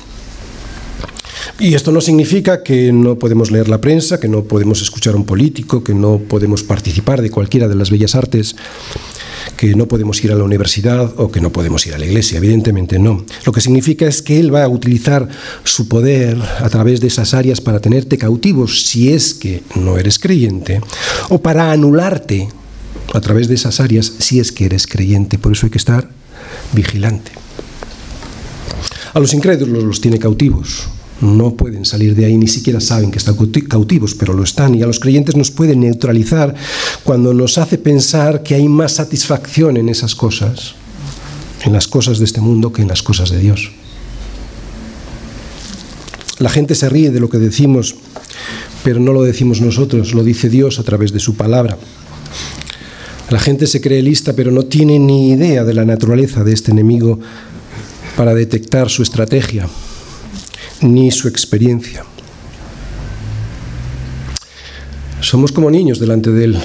Y 1.59 1.75
esto 1.75 1.91
no 1.91 1.99
significa 1.99 2.63
que 2.63 2.93
no 2.93 3.19
podemos 3.19 3.51
leer 3.51 3.67
la 3.67 3.81
prensa, 3.81 4.19
que 4.19 4.29
no 4.29 4.43
podemos 4.43 4.81
escuchar 4.81 5.13
a 5.13 5.17
un 5.17 5.25
político, 5.25 5.83
que 5.83 5.93
no 5.93 6.17
podemos 6.17 6.63
participar 6.63 7.21
de 7.21 7.29
cualquiera 7.29 7.67
de 7.67 7.75
las 7.75 7.91
bellas 7.91 8.15
artes 8.15 8.55
que 9.57 9.75
no 9.75 9.87
podemos 9.87 10.23
ir 10.23 10.31
a 10.31 10.35
la 10.35 10.45
universidad 10.45 11.13
o 11.17 11.31
que 11.31 11.41
no 11.41 11.51
podemos 11.51 11.85
ir 11.85 11.93
a 11.93 11.97
la 11.97 12.05
iglesia, 12.05 12.37
evidentemente 12.37 12.97
no. 12.97 13.25
Lo 13.45 13.51
que 13.51 13.59
significa 13.59 14.07
es 14.07 14.21
que 14.21 14.39
Él 14.39 14.53
va 14.55 14.63
a 14.63 14.69
utilizar 14.69 15.27
su 15.65 15.89
poder 15.89 16.37
a 16.59 16.69
través 16.69 17.01
de 17.01 17.07
esas 17.07 17.33
áreas 17.33 17.59
para 17.59 17.81
tenerte 17.81 18.17
cautivos 18.17 18.87
si 18.87 19.11
es 19.11 19.33
que 19.33 19.61
no 19.75 19.97
eres 19.97 20.17
creyente, 20.17 20.79
o 21.27 21.41
para 21.41 21.73
anularte 21.73 22.47
a 23.13 23.19
través 23.19 23.49
de 23.49 23.55
esas 23.55 23.81
áreas 23.81 24.13
si 24.19 24.39
es 24.39 24.53
que 24.53 24.65
eres 24.65 24.87
creyente. 24.87 25.37
Por 25.37 25.51
eso 25.51 25.65
hay 25.65 25.71
que 25.71 25.77
estar 25.77 26.09
vigilante. 26.71 27.31
A 29.13 29.19
los 29.19 29.33
incrédulos 29.33 29.83
los 29.83 29.99
tiene 29.99 30.19
cautivos, 30.19 30.87
no 31.21 31.53
pueden 31.53 31.85
salir 31.85 32.15
de 32.15 32.25
ahí, 32.25 32.37
ni 32.37 32.47
siquiera 32.47 32.79
saben 32.79 33.11
que 33.11 33.17
están 33.17 33.35
cautivos, 33.67 34.15
pero 34.15 34.33
lo 34.33 34.43
están. 34.43 34.75
Y 34.75 34.83
a 34.83 34.87
los 34.87 34.99
creyentes 34.99 35.35
nos 35.35 35.51
puede 35.51 35.75
neutralizar 35.75 36.55
cuando 37.03 37.33
nos 37.33 37.57
hace 37.57 37.77
pensar 37.77 38.41
que 38.43 38.55
hay 38.55 38.67
más 38.67 38.93
satisfacción 38.93 39.77
en 39.77 39.89
esas 39.89 40.15
cosas, 40.15 40.75
en 41.63 41.73
las 41.73 41.87
cosas 41.87 42.19
de 42.19 42.25
este 42.25 42.41
mundo, 42.41 42.71
que 42.71 42.81
en 42.81 42.87
las 42.87 43.03
cosas 43.03 43.29
de 43.29 43.39
Dios. 43.39 43.71
La 46.39 46.49
gente 46.49 46.73
se 46.73 46.87
ríe 46.87 47.11
de 47.11 47.19
lo 47.19 47.29
que 47.29 47.37
decimos, 47.37 47.95
pero 48.83 49.01
no 49.01 49.11
lo 49.11 49.23
decimos 49.23 49.59
nosotros, 49.59 50.13
lo 50.13 50.23
dice 50.23 50.49
Dios 50.49 50.79
a 50.79 50.83
través 50.83 51.11
de 51.11 51.19
su 51.19 51.35
palabra. 51.35 51.77
La 53.29 53.39
gente 53.39 53.67
se 53.67 53.81
cree 53.81 54.01
lista, 54.01 54.33
pero 54.33 54.49
no 54.51 54.63
tiene 54.63 54.97
ni 54.99 55.31
idea 55.31 55.65
de 55.65 55.73
la 55.73 55.83
naturaleza 55.83 56.45
de 56.45 56.53
este 56.53 56.71
enemigo 56.71 57.19
para 58.15 58.33
detectar 58.33 58.89
su 58.89 59.03
estrategia 59.03 59.67
ni 60.81 61.11
su 61.11 61.27
experiencia. 61.27 62.03
Somos 65.21 65.51
como 65.51 65.69
niños 65.69 65.99
delante 65.99 66.31
de 66.31 66.45
Él. 66.45 66.59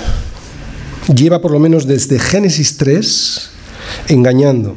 Lleva 1.15 1.41
por 1.41 1.51
lo 1.51 1.59
menos 1.59 1.87
desde 1.87 2.19
Génesis 2.19 2.77
3 2.77 3.51
engañando. 4.09 4.77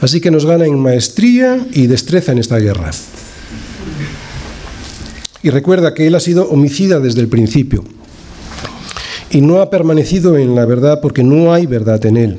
Así 0.00 0.20
que 0.20 0.30
nos 0.30 0.46
gana 0.46 0.66
en 0.66 0.78
maestría 0.78 1.66
y 1.72 1.86
destreza 1.86 2.32
en 2.32 2.38
esta 2.38 2.58
guerra. 2.58 2.90
Y 5.42 5.50
recuerda 5.50 5.94
que 5.94 6.06
Él 6.06 6.14
ha 6.14 6.20
sido 6.20 6.48
homicida 6.50 7.00
desde 7.00 7.20
el 7.20 7.28
principio. 7.28 7.84
Y 9.30 9.40
no 9.40 9.60
ha 9.60 9.70
permanecido 9.70 10.36
en 10.36 10.54
la 10.54 10.66
verdad 10.66 11.00
porque 11.00 11.22
no 11.22 11.52
hay 11.52 11.66
verdad 11.66 12.04
en 12.04 12.16
Él. 12.16 12.38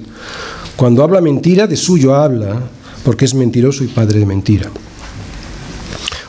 Cuando 0.75 1.03
habla 1.03 1.21
mentira, 1.21 1.67
de 1.67 1.77
suyo 1.77 2.15
habla, 2.15 2.61
porque 3.03 3.25
es 3.25 3.33
mentiroso 3.33 3.83
y 3.83 3.87
padre 3.87 4.19
de 4.19 4.25
mentira. 4.25 4.69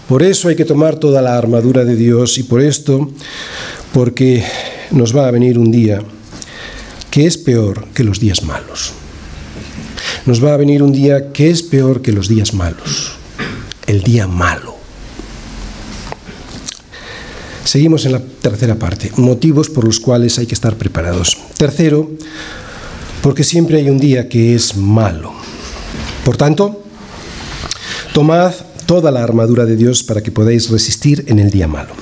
Por 0.09 0.23
eso 0.23 0.49
hay 0.49 0.57
que 0.57 0.65
tomar 0.65 0.97
toda 0.97 1.23
la 1.23 1.37
armadura 1.37 1.85
de 1.85 1.97
Dios 1.97 2.39
y 2.39 2.43
por 2.43 2.61
esto, 2.61 3.11
porque 3.93 4.45
nos 4.91 5.17
va 5.17 5.29
a 5.29 5.31
venir 5.31 5.59
un 5.59 5.71
día 5.71 6.03
que 7.11 7.27
es 7.27 7.39
peor 7.39 7.87
que 7.95 8.05
los 8.05 8.21
días 8.21 8.43
malos. 8.43 8.93
Nos 10.27 10.45
va 10.45 10.55
a 10.55 10.57
venir 10.57 10.83
un 10.83 10.93
día 10.93 11.33
que 11.33 11.51
es 11.51 11.63
peor 11.63 12.03
que 12.03 12.13
los 12.13 12.29
días 12.29 12.55
malos. 12.55 13.13
El 13.87 14.03
día 14.03 14.27
malo. 14.27 14.77
Seguimos 17.65 18.05
en 18.05 18.13
la 18.13 18.21
tercera 18.21 18.75
parte, 18.75 19.13
motivos 19.17 19.71
por 19.71 19.85
los 19.85 20.01
cuales 20.01 20.39
hay 20.39 20.47
que 20.47 20.55
estar 20.55 20.77
preparados. 20.77 21.39
Tercero, 21.57 22.11
porque 23.23 23.45
siempre 23.45 23.79
hay 23.79 23.89
un 23.89 23.99
día 23.99 24.29
que 24.29 24.55
es 24.55 24.77
malo. 24.77 25.33
Por 26.25 26.37
tanto, 26.37 26.83
tomad 28.13 28.53
toda 28.87 29.11
la 29.11 29.23
armadura 29.23 29.65
de 29.67 29.77
Dios 29.77 30.03
para 30.03 30.23
que 30.23 30.31
podáis 30.31 30.71
resistir 30.71 31.25
en 31.29 31.39
el 31.39 31.51
día 31.51 31.69
malo. 31.69 31.95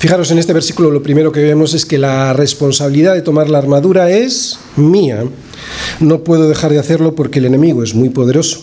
Fijaros 0.00 0.30
en 0.30 0.38
este 0.38 0.54
versículo, 0.54 0.90
lo 0.90 1.02
primero 1.02 1.30
que 1.30 1.42
vemos 1.42 1.74
es 1.74 1.84
que 1.84 1.98
la 1.98 2.32
responsabilidad 2.32 3.14
de 3.14 3.20
tomar 3.20 3.50
la 3.50 3.58
armadura 3.58 4.10
es 4.10 4.58
mía. 4.76 5.24
No 6.00 6.24
puedo 6.24 6.48
dejar 6.48 6.72
de 6.72 6.78
hacerlo 6.78 7.14
porque 7.14 7.38
el 7.38 7.44
enemigo 7.44 7.82
es 7.82 7.94
muy 7.94 8.08
poderoso. 8.08 8.62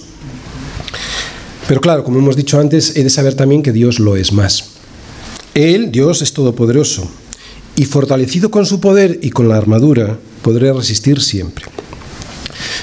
Pero 1.68 1.80
claro, 1.80 2.04
como 2.04 2.18
hemos 2.18 2.36
dicho 2.36 2.60
antes, 2.60 2.96
he 2.96 3.04
de 3.04 3.12
saber 3.12 3.36
también 3.36 3.62
que 3.62 3.72
Dios 3.72 4.00
lo 4.00 4.16
es 4.16 4.32
más. 4.32 4.72
Él, 5.54 5.92
Dios, 5.92 6.24
es 6.24 6.34
todopoderoso. 6.34 7.08
Y 7.76 7.86
fortalecido 7.86 8.50
con 8.50 8.66
su 8.66 8.80
poder 8.80 9.20
y 9.22 9.30
con 9.30 9.48
la 9.48 9.58
armadura, 9.58 10.18
podré 10.42 10.74
resistir 10.74 11.22
siempre. 11.22 11.66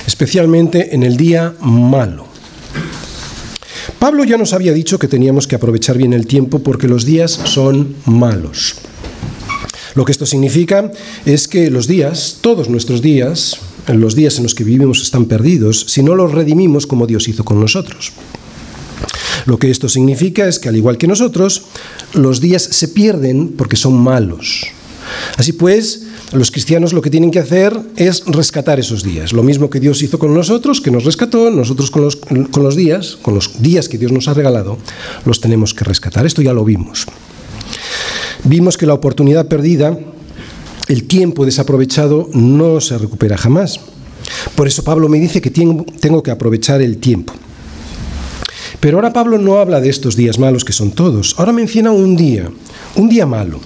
Especialmente 0.06 0.94
en 0.94 1.02
el 1.02 1.16
día 1.16 1.54
malo. 1.60 2.33
Pablo 4.04 4.22
ya 4.24 4.36
nos 4.36 4.52
había 4.52 4.74
dicho 4.74 4.98
que 4.98 5.08
teníamos 5.08 5.46
que 5.46 5.56
aprovechar 5.56 5.96
bien 5.96 6.12
el 6.12 6.26
tiempo 6.26 6.58
porque 6.58 6.88
los 6.88 7.06
días 7.06 7.40
son 7.44 7.96
malos. 8.04 8.74
Lo 9.94 10.04
que 10.04 10.12
esto 10.12 10.26
significa 10.26 10.92
es 11.24 11.48
que 11.48 11.70
los 11.70 11.86
días, 11.86 12.36
todos 12.42 12.68
nuestros 12.68 13.00
días, 13.00 13.60
los 13.88 14.14
días 14.14 14.36
en 14.36 14.42
los 14.42 14.54
que 14.54 14.62
vivimos 14.62 15.00
están 15.00 15.24
perdidos 15.24 15.86
si 15.88 16.02
no 16.02 16.16
los 16.16 16.32
redimimos 16.32 16.86
como 16.86 17.06
Dios 17.06 17.28
hizo 17.28 17.46
con 17.46 17.58
nosotros. 17.58 18.12
Lo 19.46 19.58
que 19.58 19.70
esto 19.70 19.88
significa 19.88 20.46
es 20.48 20.58
que 20.58 20.68
al 20.68 20.76
igual 20.76 20.98
que 20.98 21.06
nosotros, 21.06 21.62
los 22.12 22.42
días 22.42 22.62
se 22.62 22.88
pierden 22.88 23.54
porque 23.56 23.76
son 23.76 23.94
malos. 23.94 24.66
Así 25.36 25.52
pues, 25.52 26.06
los 26.32 26.50
cristianos 26.50 26.92
lo 26.92 27.02
que 27.02 27.10
tienen 27.10 27.30
que 27.30 27.38
hacer 27.38 27.78
es 27.96 28.24
rescatar 28.26 28.80
esos 28.80 29.02
días. 29.02 29.32
Lo 29.32 29.42
mismo 29.42 29.70
que 29.70 29.80
Dios 29.80 30.02
hizo 30.02 30.18
con 30.18 30.34
nosotros, 30.34 30.80
que 30.80 30.90
nos 30.90 31.04
rescató, 31.04 31.50
nosotros 31.50 31.90
con 31.90 32.02
los, 32.02 32.76
días, 32.76 33.18
con 33.20 33.34
los 33.34 33.62
días 33.62 33.88
que 33.88 33.98
Dios 33.98 34.12
nos 34.12 34.28
ha 34.28 34.34
regalado, 34.34 34.78
los 35.24 35.40
tenemos 35.40 35.74
que 35.74 35.84
rescatar. 35.84 36.26
Esto 36.26 36.42
ya 36.42 36.52
lo 36.52 36.64
vimos. 36.64 37.06
Vimos 38.44 38.76
que 38.76 38.86
la 38.86 38.94
oportunidad 38.94 39.48
perdida, 39.48 39.98
el 40.88 41.04
tiempo 41.04 41.44
desaprovechado, 41.44 42.28
no 42.32 42.80
se 42.80 42.98
recupera 42.98 43.36
jamás. 43.36 43.80
Por 44.54 44.66
eso 44.66 44.84
Pablo 44.84 45.08
me 45.08 45.18
dice 45.18 45.40
que 45.40 45.50
tengo 45.50 46.22
que 46.22 46.30
aprovechar 46.30 46.82
el 46.82 46.98
tiempo. 46.98 47.32
Pero 48.80 48.98
ahora 48.98 49.12
Pablo 49.12 49.38
no 49.38 49.56
habla 49.58 49.80
de 49.80 49.88
estos 49.88 50.14
días 50.14 50.38
malos 50.38 50.64
que 50.64 50.72
son 50.72 50.92
todos. 50.92 51.36
Ahora 51.38 51.52
menciona 51.52 51.90
un 51.90 52.16
día, 52.16 52.50
un 52.96 53.08
día 53.08 53.24
malo. 53.24 53.60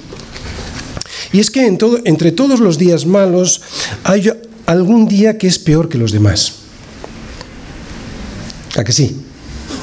Y 1.32 1.40
es 1.40 1.50
que 1.50 1.66
entre 1.66 2.32
todos 2.32 2.60
los 2.60 2.78
días 2.78 3.06
malos 3.06 3.60
hay 4.04 4.30
algún 4.66 5.08
día 5.08 5.38
que 5.38 5.46
es 5.46 5.58
peor 5.58 5.88
que 5.88 5.98
los 5.98 6.12
demás. 6.12 6.54
¿A 8.76 8.84
que 8.84 8.92
sí? 8.92 9.16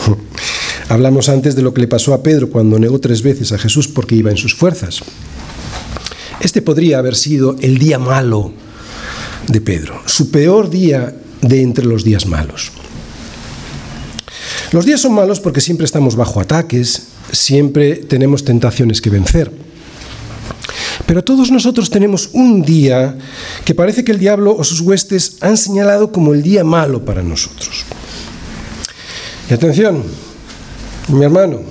Hablamos 0.89 1.29
antes 1.29 1.55
de 1.55 1.61
lo 1.61 1.73
que 1.73 1.81
le 1.81 1.87
pasó 1.87 2.13
a 2.13 2.23
Pedro 2.23 2.49
cuando 2.49 2.79
negó 2.79 2.99
tres 2.99 3.21
veces 3.21 3.51
a 3.51 3.57
Jesús 3.57 3.87
porque 3.87 4.15
iba 4.15 4.31
en 4.31 4.37
sus 4.37 4.55
fuerzas. 4.55 5.01
Este 6.39 6.61
podría 6.61 6.99
haber 6.99 7.15
sido 7.15 7.55
el 7.61 7.77
día 7.77 7.97
malo 7.97 8.53
de 9.47 9.61
Pedro, 9.61 10.01
su 10.05 10.31
peor 10.31 10.69
día 10.69 11.15
de 11.41 11.61
entre 11.61 11.85
los 11.85 12.03
días 12.03 12.25
malos. 12.25 12.71
Los 14.71 14.85
días 14.85 15.01
son 15.01 15.13
malos 15.13 15.39
porque 15.39 15.61
siempre 15.61 15.85
estamos 15.85 16.15
bajo 16.15 16.39
ataques, 16.39 17.07
siempre 17.31 17.95
tenemos 17.95 18.43
tentaciones 18.43 19.01
que 19.01 19.09
vencer. 19.09 19.64
Pero 21.05 21.23
todos 21.23 21.51
nosotros 21.51 21.89
tenemos 21.89 22.29
un 22.33 22.63
día 22.63 23.15
que 23.63 23.75
parece 23.75 24.03
que 24.03 24.11
el 24.11 24.19
diablo 24.19 24.55
o 24.57 24.63
sus 24.63 24.81
huestes 24.81 25.37
han 25.41 25.57
señalado 25.57 26.11
como 26.11 26.33
el 26.33 26.41
día 26.41 26.63
malo 26.63 27.05
para 27.05 27.21
nosotros. 27.21 27.85
Y 29.49 29.53
atención, 29.53 30.03
mi 31.09 31.23
hermano, 31.23 31.61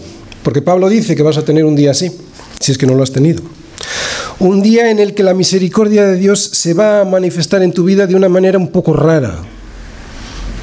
porque 0.45 0.63
Pablo 0.63 0.89
dice 0.89 1.17
que 1.17 1.25
vas 1.25 1.37
a 1.37 1.45
tener 1.45 1.65
un 1.65 1.75
día 1.75 1.91
así, 1.91 2.13
si 2.61 2.71
es 2.71 2.79
que 2.79 2.87
no 2.87 2.95
lo 2.95 3.03
has 3.03 3.11
tenido. 3.11 3.43
Un 4.39 4.63
día 4.63 4.91
en 4.91 5.01
el 5.01 5.15
que 5.15 5.25
la 5.25 5.35
misericordia 5.35 6.07
de 6.07 6.17
Dios 6.17 6.41
se 6.53 6.75
va 6.75 7.01
a 7.01 7.05
manifestar 7.05 7.63
en 7.63 7.73
tu 7.73 7.85
vida 7.85 8.07
de 8.07 8.15
una 8.15 8.29
manera 8.29 8.59
un 8.59 8.69
poco 8.69 8.93
rara, 8.93 9.39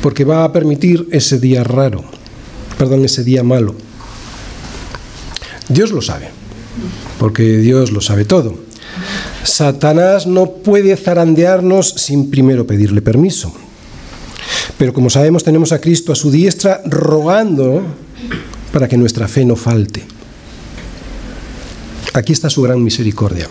porque 0.01 0.23
va 0.23 0.45
a 0.45 0.53
permitir 0.53 1.07
ese 1.11 1.39
día 1.39 1.63
raro, 1.63 2.05
perdón, 2.77 3.03
ese 3.03 3.23
día 3.23 3.43
malo. 3.43 3.75
Dios 5.67 5.91
lo 5.91 6.01
sabe 6.01 6.41
porque 7.21 7.59
Dios 7.59 7.91
lo 7.91 8.01
sabe 8.01 8.25
todo. 8.25 8.55
Satanás 9.43 10.25
no 10.25 10.53
puede 10.53 10.97
zarandearnos 10.97 11.89
sin 11.89 12.31
primero 12.31 12.65
pedirle 12.65 13.03
permiso. 13.03 13.53
Pero 14.79 14.91
como 14.91 15.11
sabemos, 15.11 15.43
tenemos 15.43 15.71
a 15.71 15.79
Cristo 15.79 16.11
a 16.11 16.15
su 16.15 16.31
diestra 16.31 16.81
rogando 16.83 17.83
para 18.73 18.87
que 18.87 18.97
nuestra 18.97 19.27
fe 19.27 19.45
no 19.45 19.55
falte. 19.55 20.03
Aquí 22.13 22.33
está 22.33 22.49
su 22.49 22.63
gran 22.63 22.83
misericordia. 22.83 23.47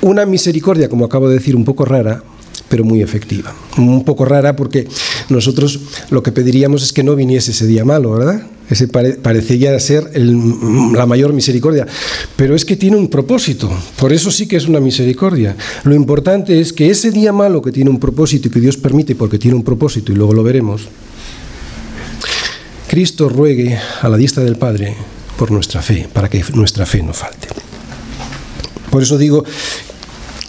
Una 0.00 0.26
misericordia, 0.26 0.88
como 0.88 1.04
acabo 1.04 1.28
de 1.28 1.36
decir, 1.36 1.54
un 1.54 1.64
poco 1.64 1.84
rara, 1.84 2.20
pero 2.68 2.82
muy 2.82 3.00
efectiva. 3.00 3.54
Un 3.76 4.02
poco 4.02 4.24
rara 4.24 4.56
porque 4.56 4.88
nosotros 5.28 5.78
lo 6.10 6.20
que 6.24 6.32
pediríamos 6.32 6.82
es 6.82 6.92
que 6.92 7.04
no 7.04 7.14
viniese 7.14 7.52
ese 7.52 7.68
día 7.68 7.84
malo, 7.84 8.10
¿verdad? 8.10 8.42
Ese 8.70 8.86
parecería 8.86 9.78
ser 9.80 10.10
la 10.14 11.06
mayor 11.06 11.32
misericordia. 11.32 11.86
Pero 12.36 12.54
es 12.54 12.64
que 12.64 12.76
tiene 12.76 12.96
un 12.96 13.08
propósito. 13.08 13.70
Por 13.96 14.12
eso 14.12 14.30
sí 14.30 14.46
que 14.46 14.56
es 14.56 14.68
una 14.68 14.80
misericordia. 14.80 15.56
Lo 15.84 15.94
importante 15.94 16.60
es 16.60 16.72
que 16.72 16.90
ese 16.90 17.10
día 17.10 17.32
malo 17.32 17.62
que 17.62 17.72
tiene 17.72 17.90
un 17.90 17.98
propósito 17.98 18.48
y 18.48 18.50
que 18.50 18.60
Dios 18.60 18.76
permite 18.76 19.14
porque 19.14 19.38
tiene 19.38 19.56
un 19.56 19.64
propósito, 19.64 20.12
y 20.12 20.16
luego 20.16 20.34
lo 20.34 20.42
veremos, 20.42 20.88
Cristo 22.88 23.28
ruegue 23.28 23.78
a 24.00 24.08
la 24.08 24.16
diestra 24.16 24.44
del 24.44 24.56
Padre 24.56 24.94
por 25.36 25.50
nuestra 25.50 25.82
fe, 25.82 26.08
para 26.12 26.28
que 26.28 26.42
nuestra 26.54 26.84
fe 26.84 27.02
no 27.02 27.12
falte. 27.12 27.48
Por 28.90 29.02
eso 29.02 29.16
digo 29.18 29.44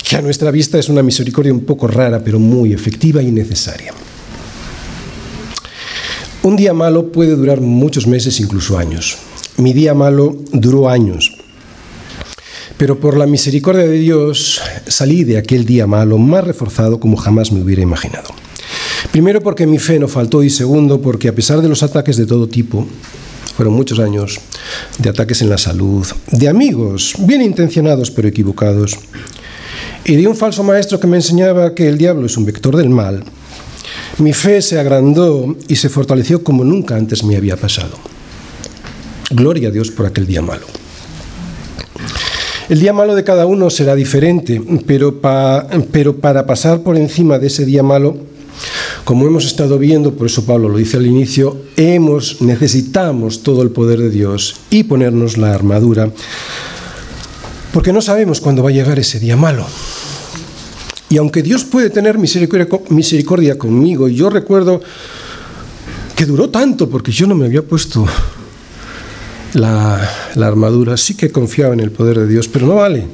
que 0.04 0.16
a 0.16 0.22
nuestra 0.22 0.50
vista 0.50 0.80
es 0.80 0.90
una 0.90 1.04
misericordia 1.04 1.54
un 1.54 1.66
poco 1.66 1.88
rara, 1.88 2.24
pero 2.24 2.40
muy 2.40 2.74
efectiva 2.74 3.22
y 3.22 3.32
necesaria. 3.32 3.94
Un 6.50 6.56
día 6.56 6.74
malo 6.74 7.12
puede 7.12 7.36
durar 7.36 7.62
muchos 7.62 8.08
meses, 8.08 8.40
incluso 8.40 8.76
años. 8.76 9.20
Mi 9.58 9.72
día 9.72 9.94
malo 9.94 10.36
duró 10.52 10.90
años. 10.90 11.38
Pero 12.76 13.00
por 13.00 13.20
la 13.20 13.28
misericordia 13.28 13.86
de 13.86 14.00
Dios 14.00 14.60
salí 14.88 15.24
de 15.24 15.38
aquel 15.38 15.64
día 15.64 15.86
malo 15.86 16.18
más 16.18 16.44
reforzado 16.44 17.00
como 17.00 17.18
jamás 17.18 17.52
me 17.52 17.62
hubiera 17.62 17.84
imaginado. 17.84 18.30
Primero 19.12 19.42
porque 19.44 19.68
mi 19.68 19.78
fe 19.78 20.00
no 20.00 20.08
faltó 20.08 20.42
y 20.42 20.50
segundo 20.50 21.00
porque 21.00 21.28
a 21.28 21.36
pesar 21.36 21.62
de 21.62 21.70
los 21.70 21.84
ataques 21.84 22.18
de 22.18 22.26
todo 22.26 22.48
tipo, 22.48 22.88
fueron 23.56 23.76
muchos 23.76 24.00
años 24.00 24.40
de 24.98 25.10
ataques 25.10 25.44
en 25.44 25.50
la 25.50 25.60
salud, 25.60 26.08
de 26.32 26.50
amigos 26.50 27.14
bien 27.20 27.44
intencionados 27.44 28.10
pero 28.10 28.28
equivocados, 28.28 28.98
y 30.04 30.16
de 30.16 30.28
un 30.28 30.36
falso 30.36 30.64
maestro 30.64 31.00
que 31.00 31.06
me 31.06 31.18
enseñaba 31.18 31.76
que 31.76 31.88
el 31.88 32.00
diablo 32.00 32.26
es 32.26 32.38
un 32.38 32.46
vector 32.46 32.76
del 32.76 32.90
mal, 32.90 33.24
mi 34.20 34.34
fe 34.34 34.62
se 34.62 34.80
agrandó 34.80 35.56
y 35.68 35.76
se 35.76 35.90
fortaleció 35.90 36.44
como 36.44 36.64
nunca 36.64 36.96
antes 36.96 37.24
me 37.24 37.36
había 37.36 37.58
pasado. 37.58 37.98
Gloria 39.32 39.70
a 39.70 39.72
Dios 39.72 39.92
por 39.92 40.06
aquel 40.06 40.26
día 40.26 40.42
malo. 40.42 40.66
El 42.70 42.80
día 42.80 42.94
malo 42.94 43.16
de 43.16 43.24
cada 43.24 43.48
uno 43.48 43.72
será 43.72 43.96
diferente, 43.96 44.62
pero, 44.86 45.20
para 45.20 46.46
pasar 46.46 46.82
por 46.82 46.98
encima 46.98 47.40
de 47.40 47.48
ese 47.48 47.66
día 47.66 47.82
malo, 47.82 48.16
como 49.06 49.26
hemos 49.26 49.46
estado 49.46 49.80
viendo, 49.80 50.14
por 50.14 50.28
eso 50.28 50.46
Pablo 50.46 50.70
lo 50.70 50.78
dice 50.78 50.98
al 50.98 51.08
inicio, 51.08 51.58
hemos, 51.78 52.44
necesitamos 52.44 53.42
todo 53.42 53.64
el 53.64 53.72
poder 53.72 54.00
de 54.00 54.12
Dios 54.12 54.56
y 54.70 54.84
ponernos 54.84 55.40
la 55.40 55.52
armadura, 55.52 56.12
porque 57.74 57.92
no 57.92 58.02
sabemos 58.02 58.40
cuándo 58.40 58.62
va 58.62 58.70
a 58.70 58.74
llegar 58.74 59.00
ese 59.00 59.20
día 59.20 59.36
malo. 59.36 59.66
Y 61.10 61.18
aunque 61.18 61.42
Dios 61.42 61.66
puede 61.66 61.90
tener 61.90 62.18
misericordia, 62.20 63.58
conmigo, 63.58 64.08
y 64.08 64.16
yo 64.16 64.30
recuerdo 64.30 64.80
que 66.16 66.26
duró 66.26 66.50
tanto 66.50 66.88
porque 66.88 67.12
yo 67.12 67.26
no 67.26 67.34
me 67.34 67.46
había 67.46 67.64
puesto 67.64 68.06
la, 69.54 70.08
armadura, 70.36 70.98
sí 70.98 71.16
que 71.16 71.32
confiaba 71.32 71.74
en 71.74 71.80
el 71.80 71.92
poder 71.92 72.20
de 72.20 72.28
Dios, 72.28 72.48
pero 72.48 72.68
no 72.68 72.76
vale. 72.76 73.08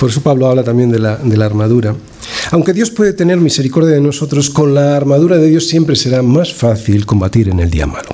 Por 0.00 0.08
eso 0.08 0.22
Pablo 0.22 0.46
habla 0.46 0.64
también 0.64 0.90
de 0.90 0.98
la, 0.98 1.16
de 1.16 1.36
la 1.36 1.44
armadura. 1.44 1.94
Aunque 2.50 2.72
Dios 2.72 2.90
puede 2.90 3.12
tener 3.12 3.38
misericordia 3.38 3.90
de 3.90 4.00
nosotros, 4.00 4.48
con 4.48 4.74
la 4.74 4.96
armadura 4.96 5.36
de 5.36 5.48
Dios 5.48 5.68
siempre 5.68 5.96
será 5.96 6.22
más 6.22 6.54
fácil 6.54 7.04
combatir 7.04 7.50
en 7.50 7.60
el 7.60 7.70
día 7.70 7.86
malo. 7.86 8.08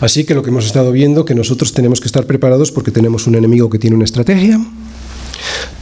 Así 0.00 0.24
que 0.24 0.34
lo 0.34 0.42
que 0.42 0.50
hemos 0.50 0.66
estado 0.66 0.92
viendo, 0.92 1.24
que 1.24 1.34
nosotros 1.34 1.72
tenemos 1.72 2.00
que 2.00 2.08
estar 2.08 2.26
preparados 2.26 2.72
porque 2.72 2.90
tenemos 2.90 3.26
un 3.26 3.36
enemigo 3.36 3.70
que 3.70 3.78
tiene 3.78 3.96
una 3.96 4.04
estrategia, 4.04 4.60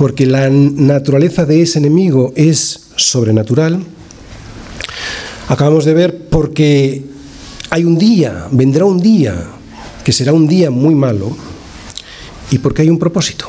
porque 0.00 0.24
la 0.24 0.48
naturaleza 0.48 1.44
de 1.44 1.60
ese 1.60 1.78
enemigo 1.78 2.32
es 2.34 2.86
sobrenatural. 2.96 3.84
Acabamos 5.46 5.84
de 5.84 5.92
ver 5.92 6.26
porque 6.30 7.04
hay 7.68 7.84
un 7.84 7.98
día, 7.98 8.48
vendrá 8.50 8.86
un 8.86 8.98
día 8.98 9.34
que 10.02 10.12
será 10.12 10.32
un 10.32 10.48
día 10.48 10.70
muy 10.70 10.94
malo 10.94 11.36
y 12.50 12.56
porque 12.56 12.80
hay 12.80 12.88
un 12.88 12.98
propósito. 12.98 13.46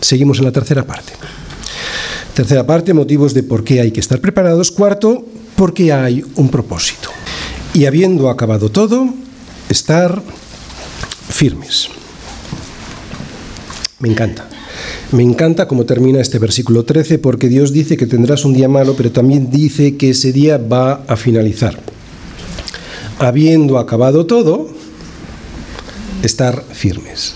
Seguimos 0.00 0.38
en 0.38 0.44
la 0.44 0.52
tercera 0.52 0.86
parte. 0.86 1.12
Tercera 2.34 2.64
parte, 2.64 2.94
motivos 2.94 3.34
de 3.34 3.42
por 3.42 3.64
qué 3.64 3.80
hay 3.80 3.90
que 3.90 3.98
estar 3.98 4.20
preparados. 4.20 4.70
Cuarto, 4.70 5.26
porque 5.56 5.92
hay 5.92 6.24
un 6.36 6.50
propósito. 6.50 7.10
Y 7.74 7.86
habiendo 7.86 8.30
acabado 8.30 8.68
todo, 8.70 9.12
estar 9.68 10.22
firmes. 11.30 11.88
Me 13.98 14.08
encanta. 14.08 14.48
Me 15.12 15.22
encanta 15.22 15.66
cómo 15.66 15.84
termina 15.84 16.20
este 16.20 16.38
versículo 16.38 16.84
13 16.84 17.18
porque 17.18 17.48
Dios 17.48 17.72
dice 17.72 17.96
que 17.96 18.06
tendrás 18.06 18.44
un 18.44 18.52
día 18.52 18.68
malo, 18.68 18.94
pero 18.96 19.10
también 19.10 19.50
dice 19.50 19.96
que 19.96 20.10
ese 20.10 20.32
día 20.32 20.58
va 20.58 21.04
a 21.08 21.16
finalizar. 21.16 21.80
Habiendo 23.18 23.78
acabado 23.78 24.26
todo, 24.26 24.68
estar 26.22 26.64
firmes. 26.72 27.34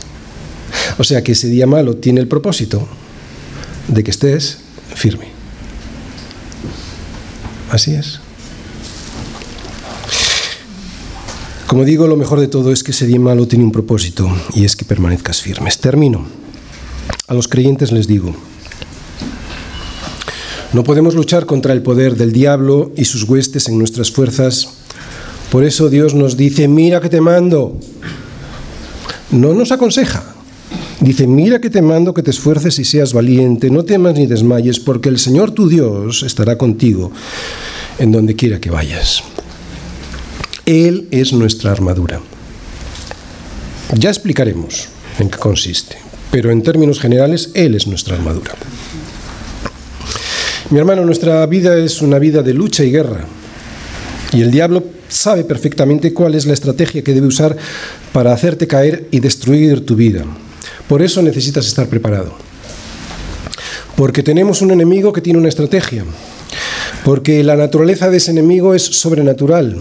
O 0.99 1.05
sea 1.05 1.25
que 1.25 1.33
ese 1.33 1.49
día 1.49 1.67
malo 1.67 1.97
tiene 1.97 2.21
el 2.21 2.29
propósito 2.29 2.87
de 3.89 4.05
que 4.05 4.11
estés 4.11 4.59
firme. 4.95 5.29
Así 7.71 7.95
es. 7.95 8.21
Como 11.67 11.85
digo, 11.85 12.07
lo 12.07 12.17
mejor 12.17 12.39
de 12.39 12.47
todo 12.47 12.71
es 12.73 12.85
que 12.85 12.93
ese 12.93 13.07
día 13.07 13.19
malo 13.19 13.49
tiene 13.49 13.65
un 13.65 13.73
propósito 13.73 14.31
y 14.55 14.65
es 14.65 14.77
que 14.77 14.85
permanezcas 14.85 15.43
firmes. 15.43 15.79
Termino. 15.79 16.44
A 17.27 17.33
los 17.33 17.49
creyentes 17.49 17.91
les 17.91 18.07
digo, 18.07 18.35
no 20.75 20.85
podemos 20.85 21.15
luchar 21.15 21.47
contra 21.47 21.73
el 21.73 21.83
poder 21.83 22.17
del 22.17 22.33
diablo 22.33 22.93
y 22.97 23.07
sus 23.07 23.23
huestes 23.23 23.69
en 23.69 23.79
nuestras 23.79 24.11
fuerzas. 24.11 24.69
Por 25.51 25.65
eso 25.65 25.89
Dios 25.89 26.15
nos 26.15 26.37
dice, 26.37 26.69
mira 26.69 27.01
que 27.01 27.09
te 27.09 27.23
mando. 27.23 27.79
No 29.31 29.55
nos 29.55 29.73
aconseja. 29.73 30.35
Dice, 31.01 31.27
mira 31.27 31.61
que 31.61 31.71
te 31.71 31.81
mando 31.81 32.13
que 32.13 32.23
te 32.23 32.31
esfuerces 32.31 32.79
y 32.79 32.85
seas 32.85 33.13
valiente, 33.13 33.71
no 33.71 33.85
temas 33.85 34.15
ni 34.15 34.27
desmayes, 34.27 34.79
porque 34.79 35.09
el 35.09 35.19
Señor 35.19 35.53
tu 35.53 35.69
Dios 35.69 36.25
estará 36.25 36.59
contigo 36.59 37.11
en 37.99 38.13
donde 38.13 38.37
quiera 38.37 38.61
que 38.61 38.71
vayas. 38.71 39.23
Él 40.67 41.09
es 41.11 41.33
nuestra 41.33 41.73
armadura. 41.73 42.21
Ya 43.97 44.11
explicaremos 44.11 44.89
en 45.19 45.31
qué 45.31 45.39
consiste 45.39 46.04
pero 46.35 46.51
en 46.51 46.65
términos 46.65 46.99
generales 46.99 47.51
Él 47.55 47.77
es 47.77 47.87
nuestra 47.87 48.17
armadura. 48.17 48.57
Mi 50.69 50.81
hermano, 50.81 51.05
nuestra 51.05 51.47
vida 51.47 51.79
es 51.79 52.03
una 52.03 52.19
vida 52.19 52.43
de 52.43 52.53
lucha 52.53 52.83
y 52.83 52.91
guerra, 52.91 53.25
y 54.33 54.43
el 54.43 54.51
diablo 54.51 54.83
sabe 55.09 55.45
perfectamente 55.45 56.13
cuál 56.13 56.35
es 56.35 56.45
la 56.45 56.55
estrategia 56.55 57.05
que 57.05 57.15
debe 57.15 57.29
usar 57.29 57.57
para 58.13 58.33
hacerte 58.33 58.67
caer 58.67 59.07
y 59.13 59.21
destruir 59.21 59.87
tu 59.87 59.95
vida. 59.95 60.25
Por 60.89 61.03
eso 61.03 61.23
necesitas 61.23 61.69
estar 61.69 61.87
preparado. 61.87 62.37
Porque 63.95 64.25
tenemos 64.25 64.61
un 64.61 64.73
enemigo 64.73 65.13
que 65.13 65.21
tiene 65.21 65.39
una 65.39 65.51
estrategia. 65.51 66.05
Porque 67.05 67.45
la 67.45 67.55
naturaleza 67.55 68.11
de 68.11 68.17
ese 68.17 68.33
enemigo 68.33 68.75
es 68.75 68.83
sobrenatural. 68.83 69.81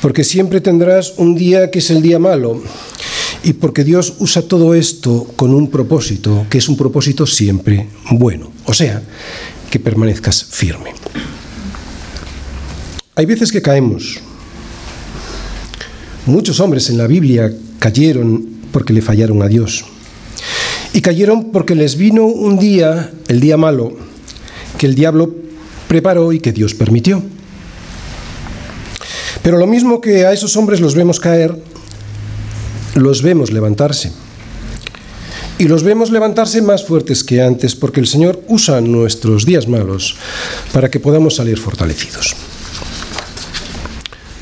Porque 0.00 0.24
siempre 0.24 0.62
tendrás 0.62 1.12
un 1.18 1.34
día 1.34 1.70
que 1.70 1.80
es 1.80 1.90
el 1.90 2.00
día 2.00 2.18
malo 2.18 2.62
y 3.46 3.52
porque 3.52 3.84
Dios 3.84 4.14
usa 4.18 4.42
todo 4.42 4.74
esto 4.74 5.24
con 5.36 5.54
un 5.54 5.70
propósito, 5.70 6.48
que 6.50 6.58
es 6.58 6.68
un 6.68 6.76
propósito 6.76 7.26
siempre 7.26 7.86
bueno. 8.10 8.50
O 8.64 8.74
sea, 8.74 9.00
que 9.70 9.78
permanezcas 9.78 10.44
firme. 10.50 10.90
Hay 13.14 13.24
veces 13.24 13.52
que 13.52 13.62
caemos. 13.62 14.18
Muchos 16.26 16.58
hombres 16.58 16.90
en 16.90 16.98
la 16.98 17.06
Biblia 17.06 17.52
cayeron 17.78 18.44
porque 18.72 18.92
le 18.92 19.00
fallaron 19.00 19.40
a 19.44 19.46
Dios. 19.46 19.84
Y 20.92 21.00
cayeron 21.00 21.52
porque 21.52 21.76
les 21.76 21.96
vino 21.96 22.24
un 22.24 22.58
día, 22.58 23.12
el 23.28 23.38
día 23.38 23.56
malo, 23.56 23.96
que 24.76 24.86
el 24.86 24.96
diablo 24.96 25.32
preparó 25.86 26.32
y 26.32 26.40
que 26.40 26.50
Dios 26.50 26.74
permitió. 26.74 27.22
Pero 29.40 29.56
lo 29.56 29.68
mismo 29.68 30.00
que 30.00 30.26
a 30.26 30.32
esos 30.32 30.56
hombres 30.56 30.80
los 30.80 30.96
vemos 30.96 31.20
caer, 31.20 31.56
los 32.96 33.22
vemos 33.22 33.52
levantarse. 33.52 34.10
Y 35.58 35.68
los 35.68 35.82
vemos 35.82 36.10
levantarse 36.10 36.60
más 36.60 36.84
fuertes 36.84 37.24
que 37.24 37.42
antes 37.42 37.74
porque 37.74 38.00
el 38.00 38.06
Señor 38.06 38.42
usa 38.48 38.80
nuestros 38.80 39.46
días 39.46 39.68
malos 39.68 40.16
para 40.72 40.90
que 40.90 41.00
podamos 41.00 41.36
salir 41.36 41.58
fortalecidos. 41.58 42.34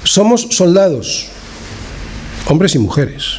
Somos 0.05 0.48
soldados, 0.50 1.26
hombres 2.46 2.74
y 2.74 2.78
mujeres. 2.78 3.38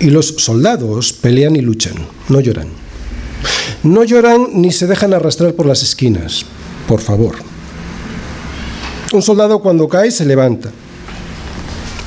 Y 0.00 0.10
los 0.10 0.28
soldados 0.38 1.12
pelean 1.12 1.56
y 1.56 1.60
luchan, 1.60 1.94
no 2.28 2.40
lloran. 2.40 2.68
No 3.82 4.04
lloran 4.04 4.48
ni 4.54 4.72
se 4.72 4.86
dejan 4.86 5.12
arrastrar 5.12 5.54
por 5.54 5.66
las 5.66 5.82
esquinas, 5.82 6.44
por 6.86 7.00
favor. 7.00 7.36
Un 9.12 9.22
soldado 9.22 9.60
cuando 9.60 9.88
cae 9.88 10.10
se 10.10 10.24
levanta. 10.24 10.70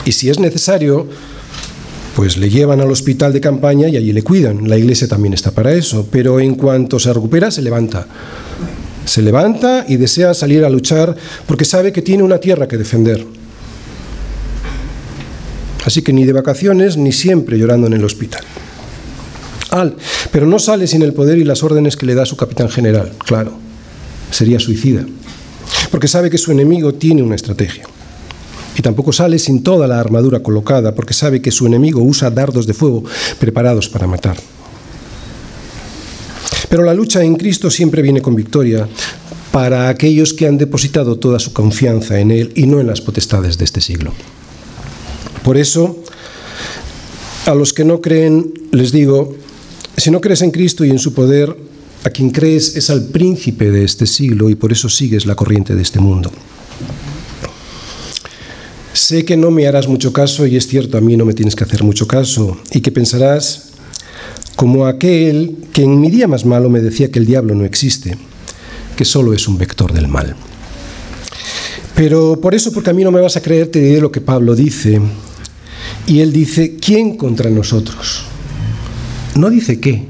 Y 0.05 0.11
si 0.11 0.29
es 0.29 0.39
necesario, 0.39 1.07
pues 2.15 2.37
le 2.37 2.49
llevan 2.49 2.81
al 2.81 2.91
hospital 2.91 3.33
de 3.33 3.41
campaña 3.41 3.87
y 3.87 3.97
allí 3.97 4.11
le 4.11 4.23
cuidan. 4.23 4.67
La 4.67 4.77
iglesia 4.77 5.07
también 5.07 5.33
está 5.33 5.51
para 5.51 5.73
eso, 5.73 6.07
pero 6.11 6.39
en 6.39 6.55
cuanto 6.55 6.99
se 6.99 7.13
recupera 7.13 7.51
se 7.51 7.61
levanta 7.61 8.07
Se 9.05 9.21
levanta 9.21 9.85
y 9.87 9.97
desea 9.97 10.33
salir 10.33 10.63
a 10.63 10.69
luchar 10.69 11.15
porque 11.47 11.65
sabe 11.65 11.91
que 11.91 12.01
tiene 12.01 12.23
una 12.23 12.37
tierra 12.39 12.67
que 12.67 12.77
defender. 12.77 13.25
Así 15.85 16.01
que 16.01 16.13
ni 16.13 16.25
de 16.25 16.33
vacaciones 16.33 16.97
ni 16.97 17.11
siempre 17.11 17.57
llorando 17.57 17.87
en 17.87 17.93
el 17.93 18.05
hospital. 18.05 18.43
Al, 19.71 19.95
pero 20.31 20.45
no 20.45 20.59
sale 20.59 20.85
sin 20.85 21.01
el 21.01 21.13
poder 21.13 21.37
y 21.37 21.43
las 21.43 21.63
órdenes 21.63 21.95
que 21.95 22.05
le 22.05 22.13
da 22.13 22.25
su 22.25 22.35
capitán 22.35 22.69
general, 22.69 23.13
claro. 23.25 23.53
Sería 24.29 24.59
suicida. 24.59 25.05
Porque 25.89 26.07
sabe 26.07 26.29
que 26.29 26.37
su 26.37 26.51
enemigo 26.51 26.93
tiene 26.93 27.23
una 27.23 27.35
estrategia. 27.35 27.85
Y 28.77 28.81
tampoco 28.81 29.11
sale 29.11 29.37
sin 29.37 29.63
toda 29.63 29.87
la 29.87 29.99
armadura 29.99 30.41
colocada, 30.41 30.95
porque 30.95 31.13
sabe 31.13 31.41
que 31.41 31.51
su 31.51 31.67
enemigo 31.67 32.01
usa 32.01 32.29
dardos 32.29 32.65
de 32.65 32.73
fuego 32.73 33.03
preparados 33.39 33.89
para 33.89 34.07
matar. 34.07 34.37
Pero 36.69 36.83
la 36.83 36.93
lucha 36.93 37.21
en 37.21 37.35
Cristo 37.35 37.69
siempre 37.69 38.01
viene 38.01 38.21
con 38.21 38.33
victoria 38.33 38.87
para 39.51 39.89
aquellos 39.89 40.33
que 40.33 40.47
han 40.47 40.57
depositado 40.57 41.17
toda 41.17 41.37
su 41.37 41.51
confianza 41.51 42.19
en 42.19 42.31
Él 42.31 42.53
y 42.55 42.65
no 42.65 42.79
en 42.79 42.87
las 42.87 43.01
potestades 43.01 43.57
de 43.57 43.65
este 43.65 43.81
siglo. 43.81 44.13
Por 45.43 45.57
eso, 45.57 46.01
a 47.45 47.53
los 47.53 47.73
que 47.73 47.83
no 47.83 47.99
creen, 47.99 48.53
les 48.71 48.93
digo, 48.93 49.35
si 49.97 50.11
no 50.11 50.21
crees 50.21 50.41
en 50.41 50.51
Cristo 50.51 50.85
y 50.85 50.91
en 50.91 50.99
su 50.99 51.13
poder, 51.13 51.55
a 52.03 52.09
quien 52.09 52.29
crees 52.29 52.75
es 52.77 52.89
al 52.89 53.07
príncipe 53.07 53.69
de 53.69 53.83
este 53.83 54.07
siglo 54.07 54.49
y 54.49 54.55
por 54.55 54.71
eso 54.71 54.89
sigues 54.89 55.25
la 55.25 55.35
corriente 55.35 55.75
de 55.75 55.81
este 55.81 55.99
mundo. 55.99 56.31
Sé 58.93 59.23
que 59.23 59.37
no 59.37 59.51
me 59.51 59.67
harás 59.67 59.87
mucho 59.87 60.11
caso 60.11 60.45
y 60.45 60.57
es 60.57 60.67
cierto, 60.67 60.97
a 60.97 61.01
mí 61.01 61.15
no 61.15 61.25
me 61.25 61.33
tienes 61.33 61.55
que 61.55 61.63
hacer 61.63 61.83
mucho 61.83 62.07
caso 62.07 62.59
y 62.71 62.81
que 62.81 62.91
pensarás 62.91 63.69
como 64.55 64.85
aquel 64.85 65.55
que 65.71 65.83
en 65.83 65.99
mi 65.99 66.09
día 66.09 66.27
más 66.27 66.45
malo 66.45 66.69
me 66.69 66.81
decía 66.81 67.09
que 67.09 67.19
el 67.19 67.25
diablo 67.25 67.55
no 67.55 67.63
existe, 67.63 68.17
que 68.97 69.05
solo 69.05 69.33
es 69.33 69.47
un 69.47 69.57
vector 69.57 69.93
del 69.93 70.07
mal. 70.07 70.35
Pero 71.95 72.39
por 72.41 72.53
eso, 72.53 72.71
porque 72.73 72.89
a 72.89 72.93
mí 72.93 73.03
no 73.03 73.11
me 73.11 73.21
vas 73.21 73.37
a 73.37 73.41
creer, 73.41 73.67
te 73.67 73.79
diré 73.79 74.01
lo 74.01 74.11
que 74.11 74.21
Pablo 74.21 74.55
dice. 74.55 75.01
Y 76.07 76.19
él 76.19 76.33
dice, 76.33 76.77
¿quién 76.77 77.15
contra 77.15 77.49
nosotros? 77.49 78.23
No 79.35 79.49
dice 79.49 79.79
qué. 79.79 80.07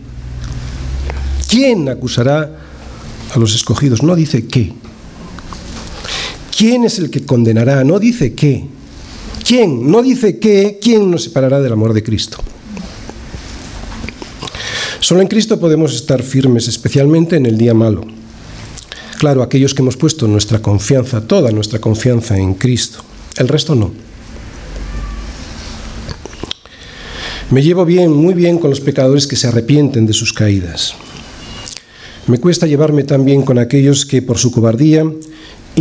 ¿Quién 1.48 1.90
acusará 1.90 2.60
a 3.34 3.40
los 3.40 3.54
escogidos? 3.54 4.04
No 4.04 4.16
dice 4.16 4.48
qué. 4.48 4.74
¿Quién 6.62 6.84
es 6.84 7.00
el 7.00 7.10
que 7.10 7.26
condenará? 7.26 7.84
No 7.84 7.98
dice 7.98 8.36
qué. 8.36 8.64
¿Quién? 9.44 9.90
No 9.90 10.04
dice 10.04 10.38
qué. 10.38 10.78
¿Quién 10.80 11.10
nos 11.10 11.24
separará 11.24 11.60
del 11.60 11.74
amor 11.74 11.92
de 11.92 12.04
Cristo? 12.04 12.38
Solo 15.00 15.22
en 15.22 15.28
Cristo 15.28 15.60
podemos 15.60 15.96
estar 15.96 16.22
firmes, 16.22 16.68
especialmente 16.68 17.36
en 17.36 17.48
el 17.48 17.58
día 17.58 17.74
malo. 17.74 18.06
Claro, 19.18 19.42
aquellos 19.42 19.74
que 19.74 19.82
hemos 19.82 19.98
puesto 19.98 20.28
nuestra 20.28 20.62
confianza, 20.62 21.26
toda 21.26 21.50
nuestra 21.50 21.80
confianza 21.80 22.38
en 22.38 22.54
Cristo. 22.54 23.00
El 23.38 23.48
resto 23.48 23.74
no. 23.74 23.92
Me 27.50 27.64
llevo 27.64 27.86
bien, 27.86 28.12
muy 28.12 28.36
bien 28.36 28.60
con 28.60 28.70
los 28.70 28.82
pecadores 28.82 29.26
que 29.26 29.36
se 29.36 29.48
arrepienten 29.48 30.06
de 30.06 30.14
sus 30.14 30.32
caídas. 30.32 30.94
Me 32.28 32.38
cuesta 32.38 32.68
llevarme 32.68 33.04
tan 33.04 33.26
bien 33.26 33.42
con 33.42 33.58
aquellos 33.58 34.06
que 34.06 34.22
por 34.22 34.38
su 34.38 34.52
cobardía, 34.52 35.04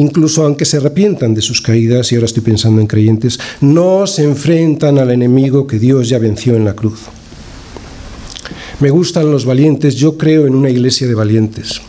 incluso 0.01 0.44
aunque 0.44 0.64
se 0.64 0.78
arrepientan 0.78 1.34
de 1.34 1.42
sus 1.42 1.61
caídas, 1.61 2.11
y 2.11 2.14
ahora 2.14 2.26
estoy 2.26 2.42
pensando 2.42 2.80
en 2.80 2.86
creyentes, 2.86 3.38
no 3.61 4.07
se 4.07 4.24
enfrentan 4.24 4.98
al 4.98 5.11
enemigo 5.11 5.66
que 5.66 5.78
Dios 5.78 6.09
ya 6.09 6.18
venció 6.18 6.57
en 6.57 6.64
la 6.64 6.74
cruz. 6.74 7.01
Me 8.80 8.88
gustan 8.88 9.30
los 9.30 9.44
valientes, 9.44 9.94
yo 9.96 10.16
creo 10.16 10.46
en 10.46 10.55
una 10.55 10.70
iglesia 10.70 11.07
de 11.07 11.14
valientes. 11.14 11.82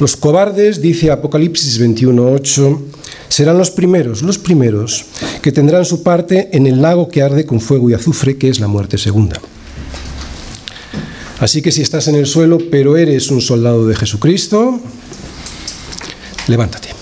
Los 0.00 0.16
cobardes, 0.16 0.82
dice 0.82 1.10
Apocalipsis 1.10 1.80
21.8, 1.80 2.80
serán 3.28 3.56
los 3.56 3.70
primeros, 3.70 4.22
los 4.22 4.38
primeros, 4.38 5.06
que 5.40 5.52
tendrán 5.52 5.84
su 5.84 6.02
parte 6.02 6.50
en 6.52 6.66
el 6.66 6.82
lago 6.82 7.08
que 7.08 7.22
arde 7.22 7.46
con 7.46 7.60
fuego 7.60 7.88
y 7.88 7.94
azufre, 7.94 8.36
que 8.36 8.48
es 8.48 8.58
la 8.58 8.66
muerte 8.66 8.98
segunda. 8.98 9.40
Así 11.38 11.62
que 11.62 11.70
si 11.70 11.82
estás 11.82 12.08
en 12.08 12.16
el 12.16 12.26
suelo, 12.26 12.58
pero 12.70 12.96
eres 12.96 13.30
un 13.30 13.40
soldado 13.40 13.86
de 13.86 13.94
Jesucristo, 13.94 14.80
levántate. 16.48 16.95